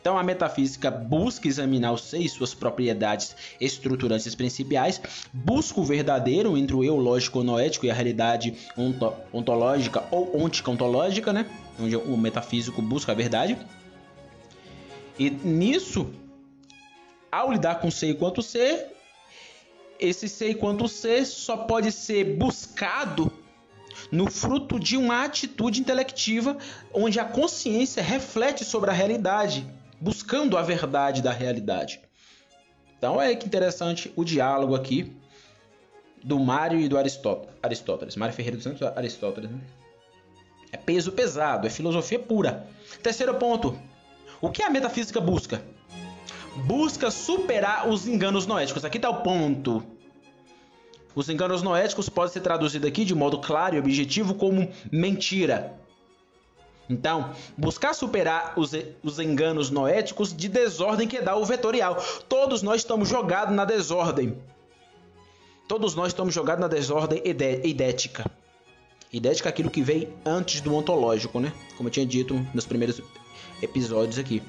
Então 0.00 0.16
a 0.16 0.22
metafísica 0.22 0.88
busca 0.88 1.48
examinar 1.48 1.90
o 1.90 1.98
ser 1.98 2.18
e 2.18 2.28
suas 2.28 2.54
propriedades 2.54 3.34
estruturantes 3.60 4.36
principais, 4.36 5.00
busca 5.32 5.80
o 5.80 5.84
verdadeiro 5.84 6.56
entre 6.56 6.76
o 6.76 6.84
eu 6.84 6.96
lógico 6.96 7.42
noético 7.42 7.86
e 7.86 7.90
a 7.90 7.94
realidade 7.94 8.56
onto 8.78 9.12
ontológica 9.32 10.04
ou 10.12 10.40
onticontológica, 10.40 11.32
né? 11.32 11.46
Onde 11.80 11.96
o 11.96 12.16
metafísico 12.16 12.80
busca 12.80 13.10
a 13.10 13.14
verdade. 13.16 13.58
E 15.18 15.28
nisso, 15.28 16.08
ao 17.32 17.50
lidar 17.50 17.80
com 17.80 17.90
ser 17.90 18.10
enquanto 18.10 18.42
ser, 18.42 18.92
esse 19.98 20.28
ser 20.28 20.50
enquanto 20.50 20.86
ser 20.86 21.26
só 21.26 21.56
pode 21.56 21.90
ser 21.90 22.36
buscado 22.36 23.32
no 24.10 24.30
fruto 24.30 24.78
de 24.78 24.96
uma 24.96 25.24
atitude 25.24 25.80
intelectiva 25.80 26.56
onde 26.92 27.18
a 27.18 27.24
consciência 27.24 28.02
reflete 28.02 28.64
sobre 28.64 28.90
a 28.90 28.92
realidade, 28.92 29.66
buscando 30.00 30.56
a 30.56 30.62
verdade 30.62 31.22
da 31.22 31.32
realidade. 31.32 32.00
Então 32.98 33.20
é 33.20 33.34
que 33.34 33.46
interessante 33.46 34.12
o 34.16 34.24
diálogo 34.24 34.74
aqui 34.74 35.14
do 36.22 36.38
Mário 36.38 36.80
e 36.80 36.88
do 36.88 36.98
Aristóteles. 36.98 38.16
Mário 38.16 38.34
Ferreira 38.34 38.56
dos 38.56 38.64
Santos 38.64 38.82
Aristóteles. 38.82 39.50
Né? 39.50 39.60
É 40.72 40.76
peso 40.76 41.12
pesado, 41.12 41.66
é 41.66 41.70
filosofia 41.70 42.18
pura. 42.18 42.66
Terceiro 43.02 43.34
ponto. 43.34 43.78
O 44.40 44.50
que 44.50 44.62
a 44.62 44.70
metafísica 44.70 45.20
busca? 45.20 45.62
Busca 46.64 47.10
superar 47.10 47.88
os 47.88 48.06
enganos 48.06 48.46
noéticos. 48.46 48.84
Aqui 48.84 48.98
está 48.98 49.08
o 49.08 49.22
ponto. 49.22 49.84
Os 51.16 51.30
enganos 51.30 51.62
noéticos 51.62 52.10
podem 52.10 52.30
ser 52.30 52.42
traduzidos 52.42 52.86
aqui 52.86 53.02
de 53.02 53.14
modo 53.14 53.40
claro 53.40 53.74
e 53.74 53.78
objetivo 53.78 54.34
como 54.34 54.70
mentira. 54.92 55.74
Então, 56.90 57.32
buscar 57.56 57.94
superar 57.94 58.52
os, 58.54 58.72
os 59.02 59.18
enganos 59.18 59.70
noéticos 59.70 60.36
de 60.36 60.46
desordem 60.46 61.08
que 61.08 61.22
dá 61.22 61.34
o 61.34 61.44
vetorial. 61.44 61.96
Todos 62.28 62.62
nós 62.62 62.82
estamos 62.82 63.08
jogados 63.08 63.56
na 63.56 63.64
desordem. 63.64 64.36
Todos 65.66 65.94
nós 65.94 66.08
estamos 66.08 66.34
jogados 66.34 66.60
na 66.60 66.68
desordem 66.68 67.22
idética. 67.24 68.30
Idética 69.10 69.48
é 69.48 69.50
aquilo 69.50 69.70
que 69.70 69.80
vem 69.80 70.10
antes 70.22 70.60
do 70.60 70.74
ontológico, 70.74 71.40
né? 71.40 71.50
Como 71.78 71.88
eu 71.88 71.92
tinha 71.92 72.04
dito 72.04 72.46
nos 72.52 72.66
primeiros 72.66 73.00
episódios 73.62 74.18
aqui. 74.18 74.42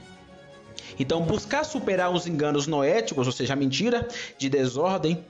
Então, 1.00 1.22
buscar 1.22 1.64
superar 1.64 2.12
os 2.12 2.28
enganos 2.28 2.68
noéticos, 2.68 3.26
ou 3.26 3.32
seja, 3.32 3.54
a 3.54 3.56
mentira 3.56 4.06
de 4.38 4.50
desordem, 4.50 5.24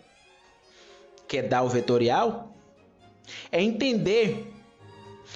que 1.28 1.38
é 1.38 1.42
dar 1.42 1.64
o 1.64 1.70
vetorial, 1.70 2.56
é 3.52 3.62
entender 3.62 4.54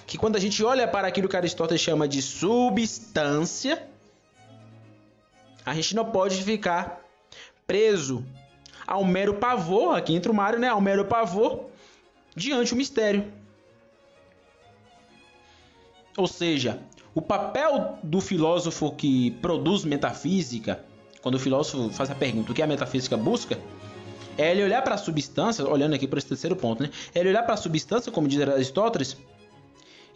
que 0.07 0.17
quando 0.17 0.35
a 0.35 0.39
gente 0.39 0.63
olha 0.63 0.87
para 0.87 1.07
aquilo 1.07 1.27
que 1.27 1.35
Aristóteles 1.35 1.81
chama 1.81 2.07
de 2.07 2.21
substância, 2.21 3.87
a 5.65 5.73
gente 5.73 5.95
não 5.95 6.05
pode 6.05 6.41
ficar 6.43 7.01
preso 7.67 8.25
ao 8.87 9.05
mero 9.05 9.35
pavor, 9.35 9.95
aqui 9.95 10.15
entra 10.15 10.31
o 10.31 10.35
Mário, 10.35 10.59
né? 10.59 10.67
Ao 10.67 10.81
mero 10.81 11.05
pavor 11.05 11.69
diante 12.35 12.71
do 12.71 12.77
mistério. 12.77 13.31
Ou 16.17 16.27
seja, 16.27 16.81
o 17.13 17.21
papel 17.21 17.99
do 18.03 18.19
filósofo 18.19 18.91
que 18.91 19.31
produz 19.41 19.83
metafísica, 19.83 20.83
quando 21.21 21.35
o 21.35 21.39
filósofo 21.39 21.89
faz 21.93 22.09
a 22.09 22.15
pergunta 22.15 22.51
o 22.51 22.55
que 22.55 22.61
a 22.61 22.67
metafísica 22.67 23.15
busca, 23.15 23.57
é 24.37 24.51
ele 24.51 24.63
olhar 24.63 24.81
para 24.81 24.95
a 24.95 24.97
substância, 24.97 25.67
olhando 25.67 25.93
aqui 25.93 26.07
para 26.07 26.19
esse 26.19 26.27
terceiro 26.27 26.55
ponto, 26.55 26.83
né? 26.83 26.89
É 27.13 27.19
ele 27.19 27.29
olhar 27.29 27.43
para 27.43 27.53
a 27.53 27.57
substância, 27.57 28.11
como 28.11 28.27
diz 28.27 28.41
Aristóteles, 28.41 29.17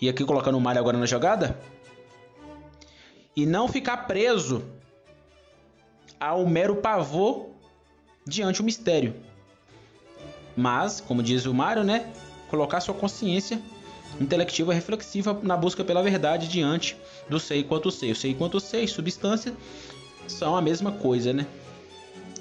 e 0.01 0.09
aqui 0.09 0.23
colocando 0.25 0.57
o 0.57 0.61
Mário 0.61 0.79
agora 0.79 0.97
na 0.97 1.05
jogada, 1.05 1.59
e 3.35 3.45
não 3.45 3.67
ficar 3.67 4.07
preso 4.07 4.63
ao 6.19 6.45
mero 6.47 6.77
pavor 6.77 7.49
diante 8.25 8.61
do 8.61 8.65
mistério. 8.65 9.15
Mas, 10.55 11.01
como 11.01 11.21
diz 11.21 11.45
o 11.45 11.53
Mário, 11.53 11.83
né? 11.83 12.11
Colocar 12.49 12.79
sua 12.79 12.93
consciência 12.95 13.61
intelectiva 14.19 14.73
reflexiva 14.73 15.37
na 15.43 15.57
busca 15.57 15.83
pela 15.83 16.01
verdade 16.01 16.47
diante 16.47 16.95
do 17.29 17.39
sei 17.39 17.63
quanto 17.63 17.91
sei. 17.91 18.11
O 18.11 18.15
sei 18.15 18.33
quanto 18.33 18.59
sei, 18.59 18.87
substância, 18.87 19.53
são 20.27 20.55
a 20.55 20.61
mesma 20.61 20.93
coisa, 20.93 21.33
né? 21.33 21.45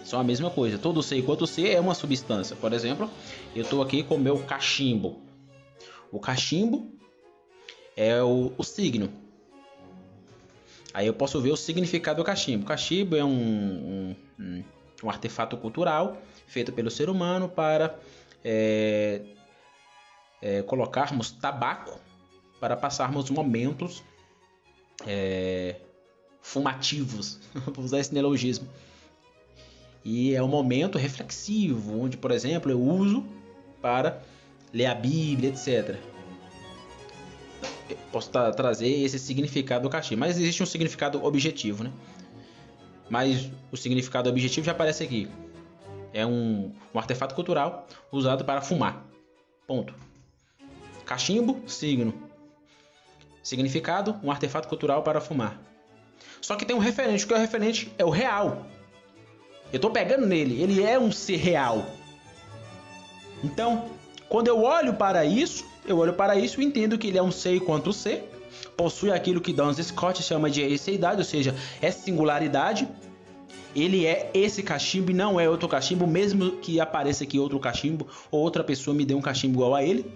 São 0.05 0.21
a 0.21 0.25
mesma 0.25 0.51
coisa. 0.51 0.79
Todo 0.79 1.03
C 1.03 1.17
enquanto 1.17 1.47
C 1.47 1.71
é 1.71 1.81
uma 1.81 1.95
substância. 1.95 2.55
Por 2.55 2.73
exemplo, 2.73 3.11
eu 3.57 3.63
estou 3.63 3.83
aqui 3.83 4.03
com 4.03 4.17
o 4.17 4.19
meu 4.19 4.39
cachimbo. 4.41 5.21
O 6.13 6.21
cachimbo 6.21 6.93
é 7.97 8.23
o, 8.23 8.53
o, 8.57 8.63
signo. 8.63 9.11
Aí 10.93 11.07
eu 11.07 11.15
posso 11.15 11.41
ver 11.41 11.51
o 11.51 11.57
significado 11.57 12.19
do 12.19 12.25
cachimbo. 12.25 12.65
O 12.65 12.67
cachimbo 12.67 13.17
é 13.17 13.25
um, 13.25 14.15
um, 14.39 14.65
um 15.03 15.11
artefato 15.11 15.57
cultural 15.57 16.19
feito 16.47 16.73
pelo 16.73 16.91
ser 16.91 17.09
humano 17.09 17.49
para 17.49 17.99
é, 18.45 19.23
é, 20.43 20.63
colocarmos 20.63 21.33
tabaco 21.33 21.99
para 22.61 22.77
passarmos 22.77 23.31
momentos 23.31 24.05
é, 25.07 25.77
fumativos. 26.43 27.41
Vou 27.75 27.85
usar 27.85 28.01
esse 28.01 28.13
neologismo 28.13 28.69
e 30.05 30.35
é 30.35 30.43
um 30.43 30.49
momento 30.49 30.99
reflexivo, 30.99 32.03
onde, 32.03 32.17
por 32.17 32.31
exemplo, 32.31 32.71
eu 32.71 32.81
uso 32.81 33.25
para 33.81 34.23
ler 34.73 34.87
a 34.87 34.95
Bíblia, 34.95 35.51
etc. 35.51 35.97
Eu 37.89 37.97
posso 38.13 38.31
trazer 38.31 38.89
esse 38.89 39.19
significado 39.19 39.85
do 39.85 39.91
cachimbo, 39.91 40.21
mas 40.21 40.37
existe 40.37 40.63
um 40.63 40.67
significado 40.67 41.25
objetivo, 41.25 41.85
né? 41.85 41.93
Mas 43.09 43.51
o 43.73 43.77
significado 43.77 44.29
objetivo 44.29 44.67
já 44.67 44.73
aparece 44.73 45.03
aqui. 45.03 45.29
É 46.13 46.25
um, 46.27 46.73
um 46.93 46.99
artefato 46.99 47.35
cultural 47.35 47.87
usado 48.13 48.45
para 48.45 48.61
fumar. 48.61 49.05
Ponto. 49.67 49.95
Cachimbo, 51.05 51.63
signo. 51.67 52.15
Significado, 53.43 54.19
um 54.23 54.31
artefato 54.31 54.69
cultural 54.69 55.03
para 55.03 55.21
fumar. 55.21 55.61
Só 56.41 56.57
que 56.57 56.65
tem 56.65 56.77
um 56.77 56.79
referente. 56.79 57.25
O 57.25 57.29
que 57.29 57.35
é 57.35 57.37
o 57.37 57.41
referente? 57.41 57.93
É 57.99 58.05
o 58.05 58.11
real. 58.11 58.67
Eu 59.75 59.81
tô 59.81 59.91
pegando 59.91 60.25
nele, 60.25 60.63
ele 60.63 60.85
é 60.85 60.97
um 60.97 61.11
ser 61.11 61.35
real. 61.35 61.85
Então, 63.43 63.87
quando 64.29 64.47
eu 64.47 64.63
olho 64.63 64.95
para 64.95 65.25
isso, 65.25 65.67
eu 65.85 65.99
olho 65.99 66.13
para 66.13 66.39
isso 66.39 66.63
e 66.63 66.65
entendo 66.65 66.97
que 66.97 67.09
ele 67.09 67.19
é 67.19 67.23
um 67.25 67.33
ser 67.33 67.59
quanto 67.59 67.93
ser, 67.93 68.23
possui 68.77 69.11
aquilo 69.11 69.41
que 69.41 69.53
Duns 69.53 69.79
Scott 69.79 70.23
chama 70.23 70.49
de 70.49 70.63
esseidade, 70.63 71.19
ou 71.19 71.25
seja, 71.25 71.57
é 71.83 71.91
singularidade. 71.91 72.87
Ele 73.75 74.07
é 74.07 74.31
esse 74.33 74.63
cachimbo 74.63 75.11
e 75.11 75.15
não 75.15 75.41
é 75.41 75.51
outro 75.51 75.69
cachimbo, 75.69 76.07
mesmo 76.07 76.53
que 76.59 76.79
apareça 76.79 77.25
aqui 77.25 77.37
outro 77.41 77.59
cachimbo 77.59 78.07
ou 78.31 78.43
outra 78.43 78.63
pessoa 78.63 78.95
me 78.95 79.05
dê 79.05 79.15
um 79.15 79.21
cachimbo 79.21 79.55
igual 79.55 79.75
a 79.75 79.83
ele. 79.83 80.07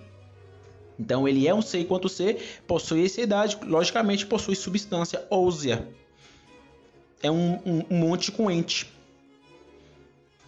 Então 0.96 1.26
ele 1.26 1.48
é 1.48 1.52
um 1.52 1.62
ser 1.62 1.84
quanto 1.86 2.08
ser, 2.08 2.60
possui 2.64 3.00
esseidade, 3.00 3.58
logicamente 3.66 4.24
possui 4.24 4.54
substância 4.54 5.26
ósea. 5.28 5.88
É 7.20 7.28
um, 7.28 7.54
um, 7.66 7.84
um 7.90 7.98
monte 7.98 8.30
com 8.30 8.48
ente. 8.48 8.96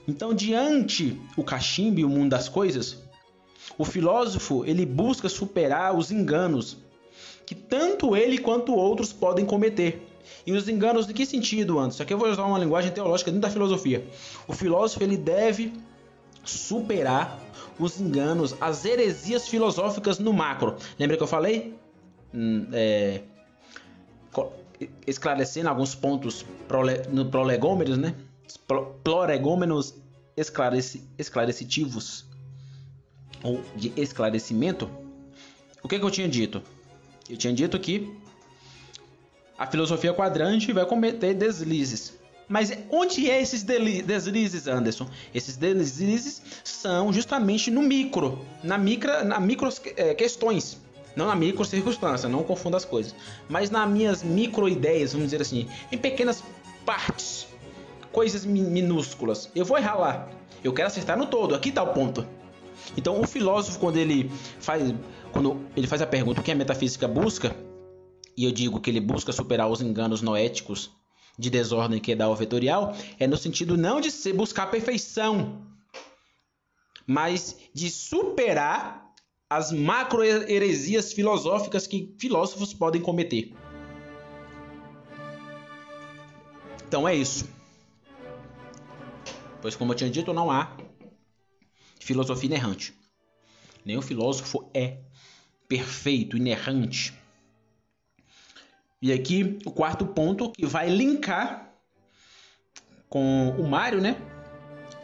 Então, 0.07 0.35
diante 0.35 1.21
o 1.37 1.45
cachimbo 1.45 2.01
e 2.01 2.05
o 2.05 2.09
mundo 2.09 2.31
das 2.31 2.49
coisas, 2.49 2.99
o 3.79 3.85
filósofo 3.85 4.65
ele 4.65 4.85
busca 4.85 5.29
superar 5.29 5.97
os 5.97 6.11
enganos 6.11 6.79
que 7.47 7.55
tanto 7.55 8.17
ele 8.17 8.39
quanto 8.39 8.73
outros 8.73 9.13
podem 9.13 9.45
cometer. 9.45 10.07
E 10.47 10.53
os 10.53 10.69
enganos 10.69 11.07
de 11.07 11.13
que 11.13 11.27
sentido, 11.27 11.79
antes? 11.79 12.01
Aqui 12.01 12.15
eu 12.15 12.19
vou 12.19 12.29
usar 12.29 12.45
uma 12.45 12.59
linguagem 12.59 12.93
teológica 12.93 13.31
dentro 13.31 13.43
da 13.43 13.51
filosofia. 13.51 14.07
O 14.47 14.53
filósofo 14.53 15.03
ele 15.03 15.17
deve 15.17 15.73
superar 16.45 17.41
os 17.79 18.01
enganos, 18.01 18.55
as 18.61 18.85
heresias 18.85 19.49
filosóficas 19.49 20.19
no 20.19 20.33
macro. 20.33 20.77
Lembra 20.99 21.17
que 21.17 21.23
eu 21.23 21.27
falei? 21.27 21.75
Hum, 22.33 22.69
é, 22.73 23.23
esclarecendo 25.07 25.69
alguns 25.69 25.95
pontos 25.95 26.45
no 27.11 27.27
prolegômeros, 27.27 27.99
né? 27.99 28.15
Prolegômenos 28.57 29.95
esclareci, 30.37 31.03
esclarecitivos 31.19 32.25
ou 33.43 33.63
de 33.77 33.93
esclarecimento, 33.97 34.91
o 35.83 35.89
que, 35.89 35.99
que 35.99 36.05
eu 36.05 36.11
tinha 36.11 36.29
dito? 36.29 36.63
Eu 37.29 37.37
tinha 37.37 37.53
dito 37.53 37.79
que 37.79 38.13
a 39.57 39.67
filosofia 39.67 40.13
quadrante 40.13 40.73
vai 40.73 40.85
cometer 40.85 41.35
deslizes. 41.35 42.19
Mas 42.49 42.77
onde 42.91 43.31
é 43.31 43.41
esses 43.41 43.63
deslizes, 43.63 44.67
Anderson? 44.67 45.09
Esses 45.33 45.57
deslizes 45.57 46.43
são 46.65 47.13
justamente 47.13 47.71
no 47.71 47.81
micro, 47.81 48.45
na 48.63 48.77
micro, 48.77 49.25
na 49.25 49.39
micro 49.39 49.69
é, 49.97 50.15
questões. 50.15 50.79
Não 51.15 51.27
na 51.27 51.37
micro 51.37 51.65
circunstância, 51.65 52.29
não 52.29 52.43
confunda 52.43 52.77
as 52.77 52.85
coisas. 52.85 53.15
Mas 53.49 53.71
nas 53.71 53.89
minhas 53.89 54.23
micro 54.23 54.69
ideias, 54.69 55.13
vamos 55.13 55.29
dizer 55.29 55.43
assim, 55.43 55.69
em 55.93 55.99
pequenas 55.99 56.43
partes, 56.85 57.47
coisas 58.13 58.45
minúsculas. 58.45 59.51
Eu 59.55 59.65
vou 59.65 59.79
errar 59.79 59.97
lá. 59.97 60.29
Eu 60.63 60.73
quero 60.73 60.89
acertar 60.89 61.17
no 61.17 61.27
todo. 61.27 61.55
Aqui 61.55 61.73
tá 61.73 61.83
o 61.83 61.93
ponto. 61.93 62.27
Então 62.97 63.21
o 63.21 63.27
filósofo 63.27 63.79
quando 63.79 63.97
ele 63.97 64.31
faz 64.59 64.95
quando 65.33 65.65
ele 65.77 65.87
faz 65.87 66.03
a 66.03 66.07
pergunta 66.07 66.41
o 66.41 66.45
que 66.45 66.51
a 66.51 66.55
metafísica 66.55 67.07
busca, 67.07 67.55
e 68.37 68.45
eu 68.45 68.53
digo 68.53 68.81
que 68.81 68.91
ele 68.91 69.01
busca 69.01 69.33
superar 69.33 69.69
os 69.69 69.81
enganos 69.81 70.23
noéticos 70.23 70.91
de 71.39 71.49
desordem 71.49 72.01
que 72.01 72.15
dá 72.15 72.29
o 72.29 72.35
vetorial, 72.35 72.95
é 73.19 73.27
no 73.27 73.37
sentido 73.37 73.77
não 73.77 74.01
de 74.01 74.11
buscar 74.33 74.65
a 74.65 74.67
perfeição, 74.67 75.63
mas 77.07 77.57
de 77.73 77.91
superar 77.91 79.15
as 79.49 79.73
macro-heresias 79.73 81.13
filosóficas 81.13 81.87
que 81.87 82.15
filósofos 82.19 82.75
podem 82.75 83.01
cometer. 83.01 83.53
Então 86.87 87.09
é 87.09 87.15
isso. 87.15 87.49
Pois, 89.61 89.77
como 89.77 89.93
eu 89.93 89.97
tinha 89.97 90.11
dito, 90.11 90.33
não 90.33 90.51
há 90.51 90.77
filosofia 92.01 92.47
inerrante. 92.47 92.95
Nenhum 93.85 94.03
filósofo 94.03 94.69
é 94.75 94.99
perfeito, 95.69 96.37
inerrante. 96.37 97.15
E 99.01 99.13
aqui 99.13 99.59
o 99.65 99.71
quarto 99.71 100.07
ponto 100.07 100.51
que 100.51 100.67
vai 100.67 100.89
linkar 100.89 101.73
com 103.09 103.51
o 103.59 103.67
Mário, 103.67 104.01
né? 104.01 104.17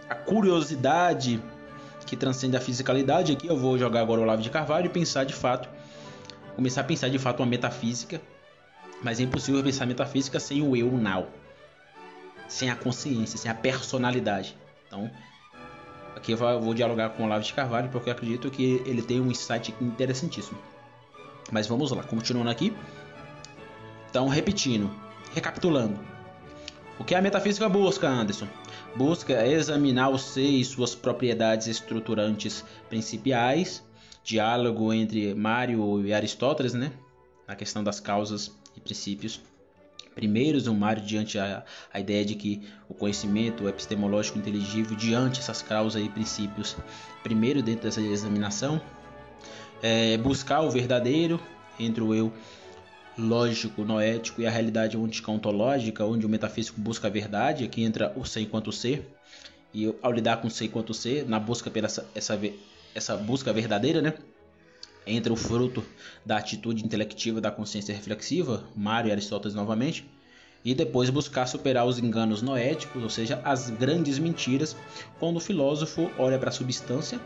A 0.08 0.14
curiosidade 0.14 1.42
que 2.06 2.16
transcende 2.16 2.56
a 2.56 2.60
fisicalidade. 2.60 3.32
Aqui 3.32 3.46
eu 3.46 3.56
vou 3.56 3.78
jogar 3.78 4.00
agora 4.00 4.20
o 4.20 4.22
Olavo 4.22 4.42
de 4.42 4.50
Carvalho 4.50 4.86
e 4.86 4.90
pensar 4.90 5.24
de 5.24 5.32
fato, 5.32 5.68
começar 6.54 6.82
a 6.82 6.84
pensar 6.84 7.08
de 7.08 7.18
fato 7.18 7.40
uma 7.40 7.46
metafísica. 7.46 8.20
Mas 9.02 9.20
é 9.20 9.24
impossível 9.24 9.62
pensar 9.62 9.86
metafísica 9.86 10.38
sem 10.40 10.62
o 10.62 10.76
eu 10.76 10.90
now, 10.92 11.28
sem 12.48 12.70
a 12.70 12.76
consciência, 12.76 13.38
sem 13.38 13.50
a 13.50 13.54
personalidade. 13.54 14.56
Então, 14.86 15.10
aqui 16.14 16.32
eu 16.32 16.60
vou 16.60 16.74
dialogar 16.74 17.10
com 17.10 17.22
o 17.22 17.26
Olavo 17.26 17.44
de 17.44 17.52
Carvalho 17.52 17.88
porque 17.90 18.08
eu 18.08 18.12
acredito 18.12 18.50
que 18.50 18.82
ele 18.86 19.02
tem 19.02 19.20
um 19.20 19.30
insight 19.30 19.74
interessantíssimo. 19.80 20.58
Mas 21.50 21.66
vamos 21.66 21.90
lá, 21.92 22.02
continuando 22.02 22.50
aqui. 22.50 22.76
Então, 24.10 24.28
repetindo, 24.28 24.90
recapitulando. 25.34 25.98
O 26.98 27.04
que 27.04 27.14
a 27.14 27.20
metafísica 27.20 27.68
busca, 27.68 28.08
Anderson? 28.08 28.48
Busca 28.96 29.46
examinar 29.46 30.08
o 30.08 30.18
ser 30.18 30.48
e 30.48 30.64
suas 30.64 30.94
propriedades 30.94 31.66
estruturantes 31.66 32.64
principiais, 32.88 33.84
diálogo 34.24 34.92
entre 34.92 35.34
Mário 35.34 36.04
e 36.04 36.14
Aristóteles, 36.14 36.72
né? 36.72 36.90
Na 37.46 37.54
questão 37.54 37.84
das 37.84 38.00
causas 38.00 38.50
e 38.74 38.80
princípios. 38.80 39.40
Primeiros, 40.16 40.66
o 40.66 40.74
Mário 40.74 41.02
diante 41.02 41.38
a, 41.38 41.62
a 41.92 42.00
ideia 42.00 42.24
de 42.24 42.34
que 42.34 42.62
o 42.88 42.94
conhecimento 42.94 43.68
epistemológico 43.68 44.38
inteligível 44.38 44.96
diante 44.96 45.40
essas 45.40 45.60
causas 45.60 46.02
e 46.02 46.08
princípios. 46.08 46.74
Primeiro, 47.22 47.62
dentro 47.62 47.82
dessa 47.82 48.00
examinação, 48.00 48.80
é 49.82 50.16
buscar 50.16 50.62
o 50.62 50.70
verdadeiro 50.70 51.38
entre 51.78 52.02
o 52.02 52.14
eu 52.14 52.32
lógico, 53.18 53.84
noético 53.84 54.40
e 54.40 54.46
a 54.46 54.50
realidade 54.50 54.96
ontológica, 54.96 56.02
onde 56.06 56.24
o 56.24 56.28
metafísico 56.30 56.80
busca 56.80 57.08
a 57.08 57.10
verdade, 57.10 57.64
aqui 57.64 57.84
entra 57.84 58.10
o 58.16 58.24
ser 58.24 58.40
enquanto 58.40 58.72
ser, 58.72 59.06
e 59.74 59.94
ao 60.00 60.12
lidar 60.12 60.38
com 60.38 60.48
o 60.48 60.50
ser 60.50 60.64
enquanto 60.64 60.94
ser, 60.94 61.28
na 61.28 61.38
busca 61.38 61.70
pela 61.70 61.88
essa, 61.88 62.08
essa, 62.14 62.40
essa 62.94 63.16
busca 63.18 63.52
verdadeira, 63.52 64.00
né? 64.00 64.14
Entra 65.06 65.32
o 65.32 65.36
fruto 65.36 65.84
da 66.24 66.36
atitude 66.36 66.84
intelectiva 66.84 67.40
da 67.40 67.50
consciência 67.50 67.94
reflexiva, 67.94 68.64
Mário 68.74 69.08
e 69.08 69.12
Aristóteles 69.12 69.54
novamente, 69.54 70.04
e 70.64 70.74
depois 70.74 71.10
buscar 71.10 71.46
superar 71.46 71.86
os 71.86 71.98
enganos 72.00 72.42
noéticos, 72.42 73.00
ou 73.02 73.08
seja, 73.08 73.40
as 73.44 73.70
grandes 73.70 74.18
mentiras, 74.18 74.76
quando 75.20 75.36
o 75.36 75.40
filósofo 75.40 76.10
olha 76.18 76.38
para 76.38 76.48
a 76.48 76.52
substância 76.52 77.20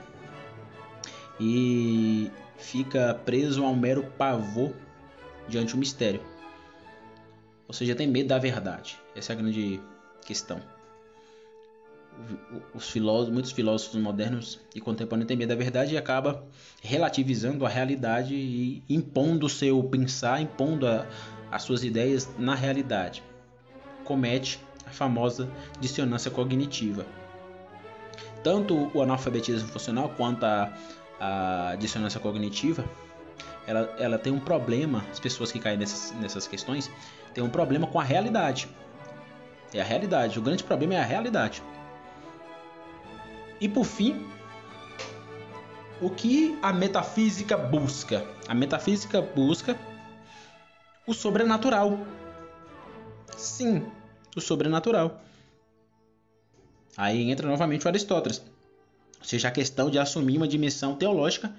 e 1.40 2.30
fica 2.58 3.14
preso 3.24 3.64
a 3.64 3.68
um 3.68 3.76
mero 3.76 4.02
pavor 4.18 4.74
diante 5.48 5.72
do 5.72 5.78
mistério. 5.78 6.20
Ou 7.66 7.72
seja, 7.72 7.94
tem 7.94 8.06
medo 8.06 8.28
da 8.28 8.38
verdade. 8.38 8.98
Essa 9.16 9.32
é 9.32 9.36
a 9.36 9.38
grande 9.38 9.80
questão. 10.26 10.60
Os 12.74 12.90
filósofos, 12.90 13.32
muitos 13.32 13.52
filósofos 13.52 14.00
modernos 14.00 14.60
e 14.74 14.80
contemporâneos 14.80 15.26
têm 15.26 15.36
medo 15.36 15.48
da 15.48 15.54
verdade 15.54 15.94
e 15.94 15.98
acaba 15.98 16.44
relativizando 16.82 17.64
a 17.64 17.68
realidade 17.68 18.34
e 18.34 18.82
impondo 18.88 19.46
o 19.46 19.48
seu 19.48 19.82
pensar, 19.84 20.40
impondo 20.40 20.86
a, 20.86 21.06
as 21.50 21.62
suas 21.62 21.82
ideias 21.82 22.28
na 22.38 22.54
realidade. 22.54 23.22
Comete 24.04 24.60
a 24.86 24.90
famosa 24.90 25.48
dissonância 25.80 26.30
cognitiva. 26.30 27.06
Tanto 28.42 28.90
o 28.94 29.02
analfabetismo 29.02 29.68
funcional 29.68 30.10
quanto 30.10 30.44
a, 30.44 30.72
a 31.18 31.76
dissonância 31.76 32.20
cognitiva 32.20 32.84
ela, 33.66 33.94
ela 33.98 34.18
tem 34.18 34.32
um 34.32 34.40
problema, 34.40 35.04
as 35.10 35.20
pessoas 35.20 35.52
que 35.52 35.58
caem 35.58 35.76
nessas, 35.76 36.12
nessas 36.12 36.46
questões 36.46 36.90
têm 37.32 37.42
um 37.44 37.50
problema 37.50 37.86
com 37.86 38.00
a 38.00 38.04
realidade. 38.04 38.68
É 39.72 39.80
a 39.80 39.84
realidade, 39.84 40.38
o 40.38 40.42
grande 40.42 40.64
problema 40.64 40.94
é 40.94 40.98
a 40.98 41.04
realidade. 41.04 41.62
E 43.60 43.68
por 43.68 43.84
fim, 43.84 44.26
o 46.00 46.08
que 46.08 46.58
a 46.62 46.72
metafísica 46.72 47.56
busca? 47.56 48.26
A 48.48 48.54
metafísica 48.54 49.20
busca 49.20 49.78
o 51.06 51.12
sobrenatural. 51.12 51.98
Sim, 53.36 53.86
o 54.34 54.40
sobrenatural. 54.40 55.22
Aí 56.96 57.30
entra 57.30 57.46
novamente 57.46 57.84
o 57.84 57.88
Aristóteles. 57.88 58.42
Ou 59.18 59.24
seja, 59.24 59.48
a 59.48 59.52
questão 59.52 59.90
de 59.90 59.98
assumir 59.98 60.38
uma 60.38 60.48
dimensão 60.48 60.96
teológica 60.96 61.54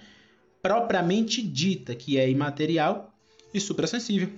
propriamente 0.61 1.41
dita, 1.41 1.95
que 1.95 2.17
é 2.17 2.29
imaterial 2.29 3.13
e 3.53 3.59
suprassensível. 3.59 4.29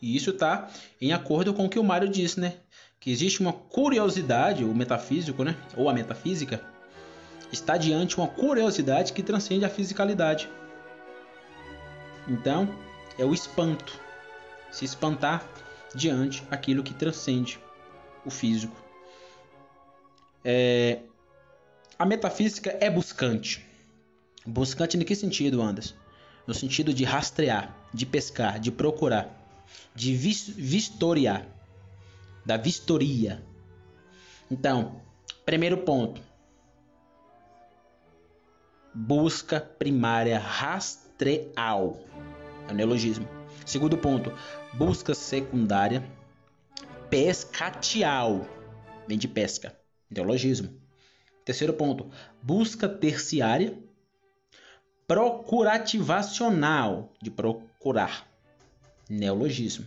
E 0.00 0.16
isso 0.16 0.30
está 0.30 0.70
em 1.00 1.12
acordo 1.12 1.54
com 1.54 1.66
o 1.66 1.68
que 1.68 1.78
o 1.78 1.84
Mário 1.84 2.08
disse, 2.08 2.38
né? 2.38 2.56
Que 2.98 3.10
existe 3.10 3.40
uma 3.40 3.52
curiosidade, 3.52 4.64
o 4.64 4.74
metafísico, 4.74 5.44
né? 5.44 5.56
Ou 5.76 5.88
a 5.88 5.92
metafísica, 5.92 6.60
está 7.52 7.76
diante 7.76 8.16
uma 8.16 8.26
curiosidade 8.26 9.12
que 9.12 9.22
transcende 9.22 9.64
a 9.64 9.68
fisicalidade. 9.68 10.48
Então, 12.28 12.68
é 13.18 13.24
o 13.24 13.32
espanto. 13.32 14.00
Se 14.70 14.84
espantar 14.84 15.48
diante 15.94 16.42
aquilo 16.50 16.82
que 16.82 16.92
transcende 16.92 17.58
o 18.24 18.30
físico. 18.30 18.76
É... 20.44 21.00
A 21.98 22.04
metafísica 22.04 22.76
é 22.80 22.90
buscante. 22.90 23.64
Buscante 24.44 24.96
em 24.96 25.00
que 25.00 25.14
sentido, 25.14 25.62
Anderson? 25.62 25.94
No 26.46 26.54
sentido 26.54 26.92
de 26.92 27.04
rastrear, 27.04 27.74
de 27.92 28.04
pescar, 28.04 28.60
de 28.60 28.70
procurar, 28.70 29.28
de 29.94 30.14
vis 30.14 30.48
vistoriar, 30.48 31.46
da 32.46 32.56
vistoria. 32.56 33.44
Então, 34.50 35.02
primeiro 35.44 35.76
ponto. 35.78 36.22
Busca 38.94 39.60
primária 39.60 40.38
rastreal. 40.38 42.00
É 42.68 42.72
um 42.72 42.76
neologismo. 42.76 43.28
Segundo 43.66 43.98
ponto, 43.98 44.32
busca 44.72 45.12
secundária 45.12 46.08
pescatial. 47.10 48.46
Vem 49.08 49.18
de 49.18 49.26
pesca. 49.26 49.76
Neologismo. 50.08 50.70
Terceiro 51.44 51.74
ponto, 51.74 52.08
busca 52.42 52.88
terciária 52.88 53.76
procurativacional, 55.06 57.12
de 57.22 57.30
procurar, 57.30 58.26
neologismo. 59.08 59.86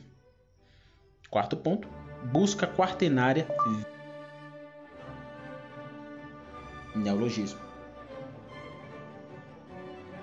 Quarto 1.30 1.58
ponto, 1.58 1.90
busca 2.26 2.68
quaternária, 2.68 3.48
neologismo. 6.96 7.60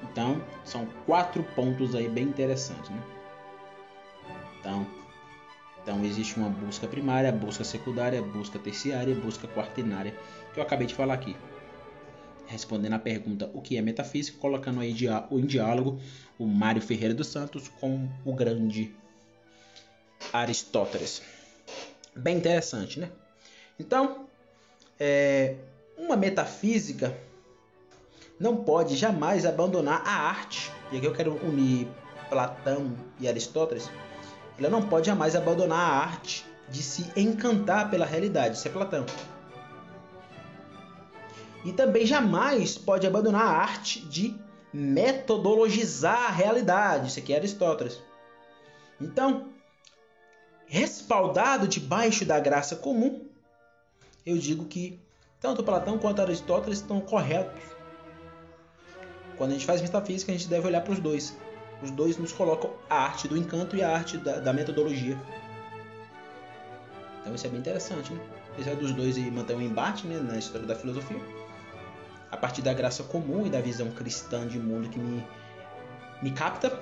Então, 0.02 0.42
são 0.64 0.86
quatro 1.04 1.42
pontos 1.42 1.94
aí 1.94 2.08
bem 2.08 2.24
interessantes, 2.24 2.90
né? 2.90 3.02
Então, 4.58 4.86
então 5.82 6.04
existe 6.04 6.36
uma 6.36 6.48
busca 6.48 6.88
primária, 6.88 7.30
busca 7.30 7.62
secundária, 7.62 8.20
busca 8.22 8.58
terciária, 8.58 9.14
busca 9.14 9.46
quaternária, 9.46 10.14
que 10.52 10.58
eu 10.58 10.62
acabei 10.62 10.86
de 10.86 10.94
falar 10.94 11.14
aqui 11.14 11.36
respondendo 12.46 12.94
a 12.94 12.98
pergunta 12.98 13.50
o 13.52 13.60
que 13.60 13.76
é 13.76 13.82
metafísica, 13.82 14.38
colocando 14.38 14.80
aí 14.80 14.90
em 15.30 15.46
diálogo 15.46 16.00
o 16.38 16.46
Mário 16.46 16.80
Ferreira 16.80 17.14
dos 17.14 17.26
Santos 17.26 17.68
com 17.80 18.08
o 18.24 18.32
grande 18.32 18.94
Aristóteles. 20.32 21.22
Bem 22.16 22.38
interessante, 22.38 22.98
né? 22.98 23.10
Então, 23.78 24.26
é, 24.98 25.56
uma 25.98 26.16
metafísica 26.16 27.16
não 28.40 28.56
pode 28.56 28.96
jamais 28.96 29.44
abandonar 29.44 30.02
a 30.06 30.12
arte 30.12 30.72
e 30.90 30.96
aqui 30.96 31.06
eu 31.06 31.12
quero 31.12 31.34
unir 31.46 31.88
Platão 32.28 32.96
e 33.20 33.28
Aristóteles, 33.28 33.90
ela 34.58 34.68
não 34.68 34.82
pode 34.82 35.06
jamais 35.06 35.36
abandonar 35.36 35.78
a 35.78 35.96
arte 35.98 36.44
de 36.68 36.82
se 36.82 37.10
encantar 37.16 37.90
pela 37.90 38.06
realidade. 38.06 38.56
Isso 38.56 38.66
é 38.66 38.70
Platão. 38.70 39.04
E 41.64 41.72
também 41.72 42.06
jamais 42.06 42.78
pode 42.78 43.06
abandonar 43.06 43.42
a 43.42 43.58
arte 43.58 44.00
de 44.06 44.38
metodologizar 44.72 46.26
a 46.26 46.30
realidade. 46.30 47.08
Isso 47.08 47.18
aqui 47.18 47.32
é 47.32 47.36
Aristóteles. 47.36 48.00
Então, 49.00 49.48
respaldado 50.66 51.66
debaixo 51.68 52.24
da 52.24 52.38
graça 52.40 52.76
comum, 52.76 53.26
eu 54.24 54.36
digo 54.36 54.64
que 54.64 55.00
tanto 55.40 55.62
Platão 55.62 55.98
quanto 55.98 56.20
Aristóteles 56.20 56.78
estão 56.78 57.00
corretos. 57.00 57.62
Quando 59.36 59.50
a 59.50 59.52
gente 59.54 59.66
faz 59.66 59.80
metafísica, 59.80 60.32
a 60.32 60.34
gente 60.36 60.48
deve 60.48 60.66
olhar 60.66 60.80
para 60.80 60.92
os 60.92 60.98
dois. 60.98 61.36
Os 61.82 61.90
dois 61.90 62.16
nos 62.16 62.32
colocam 62.32 62.72
a 62.88 62.96
arte 62.96 63.28
do 63.28 63.36
encanto 63.36 63.76
e 63.76 63.82
a 63.82 63.90
arte 63.90 64.16
da, 64.16 64.40
da 64.40 64.52
metodologia. 64.52 65.16
Então 67.20 67.34
isso 67.34 67.46
é 67.46 67.50
bem 67.50 67.60
interessante, 67.60 68.12
né? 68.12 68.20
Apesar 68.52 68.74
dos 68.76 68.92
dois 68.92 69.18
manter 69.30 69.54
um 69.54 69.60
embate 69.60 70.06
né, 70.06 70.18
na 70.18 70.38
história 70.38 70.66
da 70.66 70.74
filosofia, 70.74 71.20
a 72.30 72.36
partir 72.36 72.62
da 72.62 72.72
graça 72.72 73.02
comum 73.02 73.46
e 73.46 73.50
da 73.50 73.60
visão 73.60 73.90
cristã 73.90 74.46
de 74.46 74.58
mundo 74.58 74.88
que 74.88 74.98
me, 74.98 75.22
me 76.22 76.30
capta, 76.30 76.72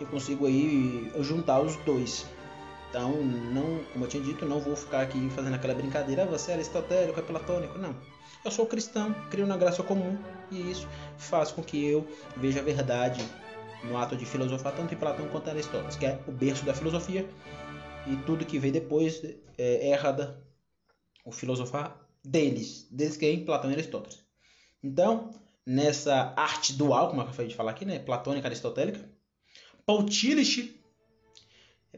eu 0.00 0.06
consigo 0.06 0.46
aí 0.46 1.12
juntar 1.20 1.60
os 1.60 1.76
dois. 1.84 2.26
Então, 2.94 3.24
não, 3.24 3.84
como 3.92 4.04
eu 4.04 4.08
tinha 4.08 4.22
dito, 4.22 4.46
não 4.46 4.60
vou 4.60 4.76
ficar 4.76 5.00
aqui 5.00 5.28
fazendo 5.30 5.54
aquela 5.54 5.74
brincadeira, 5.74 6.22
ah, 6.22 6.26
você 6.26 6.52
é 6.52 6.54
aristotélico, 6.54 7.18
é 7.18 7.22
platônico, 7.24 7.76
não. 7.76 7.92
Eu 8.44 8.52
sou 8.52 8.66
cristão, 8.66 9.12
creio 9.32 9.48
na 9.48 9.56
graça 9.56 9.82
comum 9.82 10.16
e 10.48 10.70
isso 10.70 10.88
faz 11.18 11.50
com 11.50 11.60
que 11.60 11.84
eu 11.84 12.06
veja 12.36 12.60
a 12.60 12.62
verdade 12.62 13.20
no 13.82 13.96
ato 13.96 14.16
de 14.16 14.24
filosofar 14.24 14.72
tanto 14.76 14.94
em 14.94 14.96
Platão 14.96 15.28
quanto 15.28 15.48
em 15.48 15.50
Aristóteles, 15.50 15.96
que 15.96 16.06
é 16.06 16.20
o 16.28 16.30
berço 16.30 16.64
da 16.64 16.72
filosofia 16.72 17.28
e 18.06 18.14
tudo 18.18 18.46
que 18.46 18.60
vem 18.60 18.70
depois 18.70 19.24
é, 19.58 19.88
herda 19.88 20.40
o 21.24 21.32
filosofar 21.32 21.98
deles, 22.24 22.86
deles 22.92 23.16
que 23.16 23.26
é 23.26 23.32
em 23.32 23.44
Platão 23.44 23.72
e 23.72 23.74
Aristóteles. 23.74 24.24
Então, 24.80 25.32
nessa 25.66 26.32
arte 26.36 26.72
dual, 26.74 27.08
como 27.08 27.22
eu 27.22 27.26
acabei 27.26 27.48
de 27.48 27.56
falar 27.56 27.72
aqui, 27.72 27.84
né, 27.84 27.98
platônica 27.98 28.46
aristotélica, 28.46 29.04
Paul 29.84 30.06
Tillich, 30.06 30.83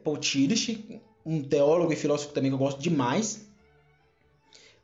Paul 0.06 0.18
Tillich, 0.18 1.02
um 1.24 1.42
teólogo 1.42 1.92
e 1.92 1.96
filósofo 1.96 2.32
também 2.32 2.48
que 2.48 2.54
eu 2.54 2.58
gosto 2.58 2.80
demais, 2.80 3.44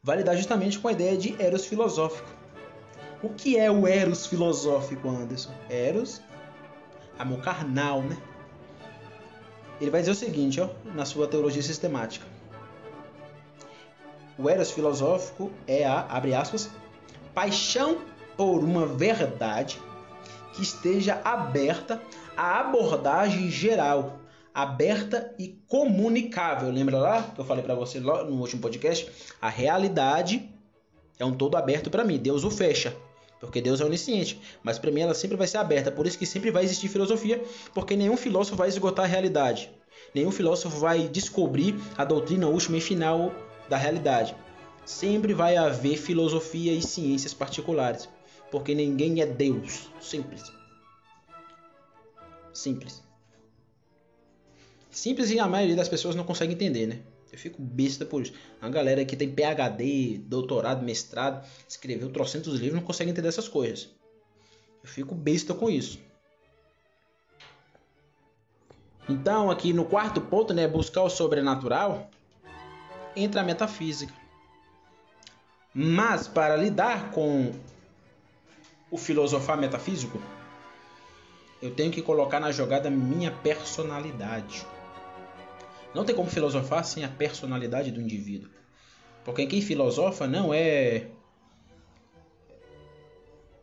vai 0.03 0.17
lidar 0.17 0.35
justamente 0.35 0.81
com 0.81 0.89
a 0.89 0.93
ideia 0.93 1.17
de 1.17 1.41
eros 1.41 1.65
filosófico. 1.65 2.29
O 3.23 3.29
que 3.29 3.57
é 3.57 3.71
o 3.71 3.87
eros 3.87 4.27
filosófico, 4.27 5.09
Anderson? 5.09 5.53
Eros 5.71 6.21
amor 7.17 7.41
carnal, 7.41 8.03
né? 8.03 8.21
Ele 9.81 9.93
vai 9.93 10.01
dizer 10.01 10.11
o 10.11 10.17
seguinte, 10.17 10.61
ó, 10.61 10.69
na 10.93 11.05
sua 11.05 11.29
teologia 11.29 11.63
sistemática. 11.63 12.27
O 14.37 14.51
eros 14.51 14.73
filosófico 14.73 15.53
é 15.69 15.85
a, 15.85 16.01
abre 16.01 16.35
aspas, 16.35 16.69
paixão 17.33 17.99
por 18.37 18.65
uma 18.65 18.87
verdade 18.87 19.81
que 20.53 20.63
esteja 20.63 21.21
aberta 21.25 22.03
à 22.37 22.59
abordagem 22.59 23.49
geral, 23.49 24.19
aberta 24.55 25.35
e 25.38 25.59
comunicável. 25.67 26.71
Lembra 26.71 26.99
lá 26.99 27.23
que 27.23 27.41
eu 27.41 27.45
falei 27.45 27.62
para 27.62 27.75
você 27.75 28.01
no 28.01 28.41
último 28.41 28.61
podcast? 28.61 29.11
A 29.41 29.49
realidade 29.49 30.49
é 31.19 31.25
um 31.25 31.33
todo 31.33 31.57
aberto 31.57 31.91
para 31.91 32.05
mim. 32.05 32.19
Deus 32.19 32.45
o 32.45 32.51
fecha 32.51 32.97
porque 33.43 33.61
Deus 33.61 33.81
é 33.81 33.85
onisciente. 33.85 34.41
Mas 34.62 34.79
para 34.79 34.93
mim 34.93 35.01
ela 35.01 35.15
sempre 35.15 35.37
vai 35.37 35.49
ser 35.49 35.59
aberta, 35.59 35.91
por 35.91 36.07
isso 36.07 36.17
que 36.17 36.25
sempre 36.25 36.53
vai 36.53 36.62
existir 36.62 36.87
filosofia, 36.87 37.43
porque 37.75 37.97
nenhum 37.97 38.17
filósofo 38.17 38.57
vai 38.57 38.69
esgotar 38.69 39.05
a 39.05 39.09
realidade. 39.09 39.69
Nenhum 40.15 40.31
filósofo 40.31 40.79
vai 40.79 41.09
descobrir 41.09 41.75
a 41.99 42.05
doutrina 42.05 42.47
última 42.47 42.79
e 42.79 42.81
final 42.81 43.35
da 43.69 43.77
realidade. 43.77 44.37
Sempre 44.85 45.35
vai 45.35 45.57
haver 45.57 45.97
filosofia 45.97 46.73
e 46.73 46.81
ciências 46.81 47.35
particulares, 47.35 48.09
porque 48.49 48.77
ninguém 48.77 49.21
é 49.21 49.27
Deus. 49.27 49.91
Simples. 50.01 50.53
Simples. 52.53 53.03
Simples 54.92 55.31
e 55.31 55.40
a 55.40 55.48
maioria 55.48 55.74
das 55.74 55.88
pessoas 55.88 56.14
não 56.14 56.22
consegue 56.22 56.52
entender, 56.52 56.87
né? 56.87 57.00
Eu 57.33 57.38
fico 57.38 57.62
besta 57.62 58.05
por 58.05 58.20
isso. 58.20 58.35
A 58.61 58.68
galera 58.68 59.02
que 59.07 59.16
tem 59.16 59.33
PhD, 59.33 60.18
doutorado, 60.26 60.85
mestrado, 60.85 61.44
escreveu 61.66 62.11
trocentos 62.11 62.61
livros 62.61 62.74
não 62.74 62.87
consegue 62.87 63.11
entender 63.11 63.28
essas 63.28 63.48
coisas. 63.48 63.88
Eu 64.85 64.88
fico 64.88 65.14
besta 65.14 65.55
com 65.55 65.70
isso. 65.70 65.98
Então, 69.09 69.50
aqui 69.50 69.72
no 69.72 69.87
quarto 69.87 70.20
ponto, 70.20 70.52
né, 70.52 70.68
buscar 70.68 71.02
o 71.02 71.09
sobrenatural, 71.09 72.11
entra 73.16 73.40
a 73.40 73.44
metafísica. 73.44 74.12
Mas 75.74 76.28
para 76.28 76.55
lidar 76.55 77.12
com 77.12 77.50
o 78.90 78.98
filosofar 78.98 79.57
metafísico, 79.57 80.20
eu 81.62 81.74
tenho 81.74 81.90
que 81.90 82.02
colocar 82.02 82.38
na 82.38 82.52
jogada 82.52 82.90
minha 82.90 83.31
personalidade. 83.31 84.66
Não 85.94 86.05
tem 86.05 86.14
como 86.14 86.31
filosofar 86.31 86.85
sem 86.85 87.05
a 87.05 87.09
personalidade 87.09 87.90
do 87.90 88.00
indivíduo. 88.00 88.50
Porque 89.24 89.46
quem 89.46 89.61
filosofa 89.61 90.26
não 90.26 90.52
é 90.52 91.09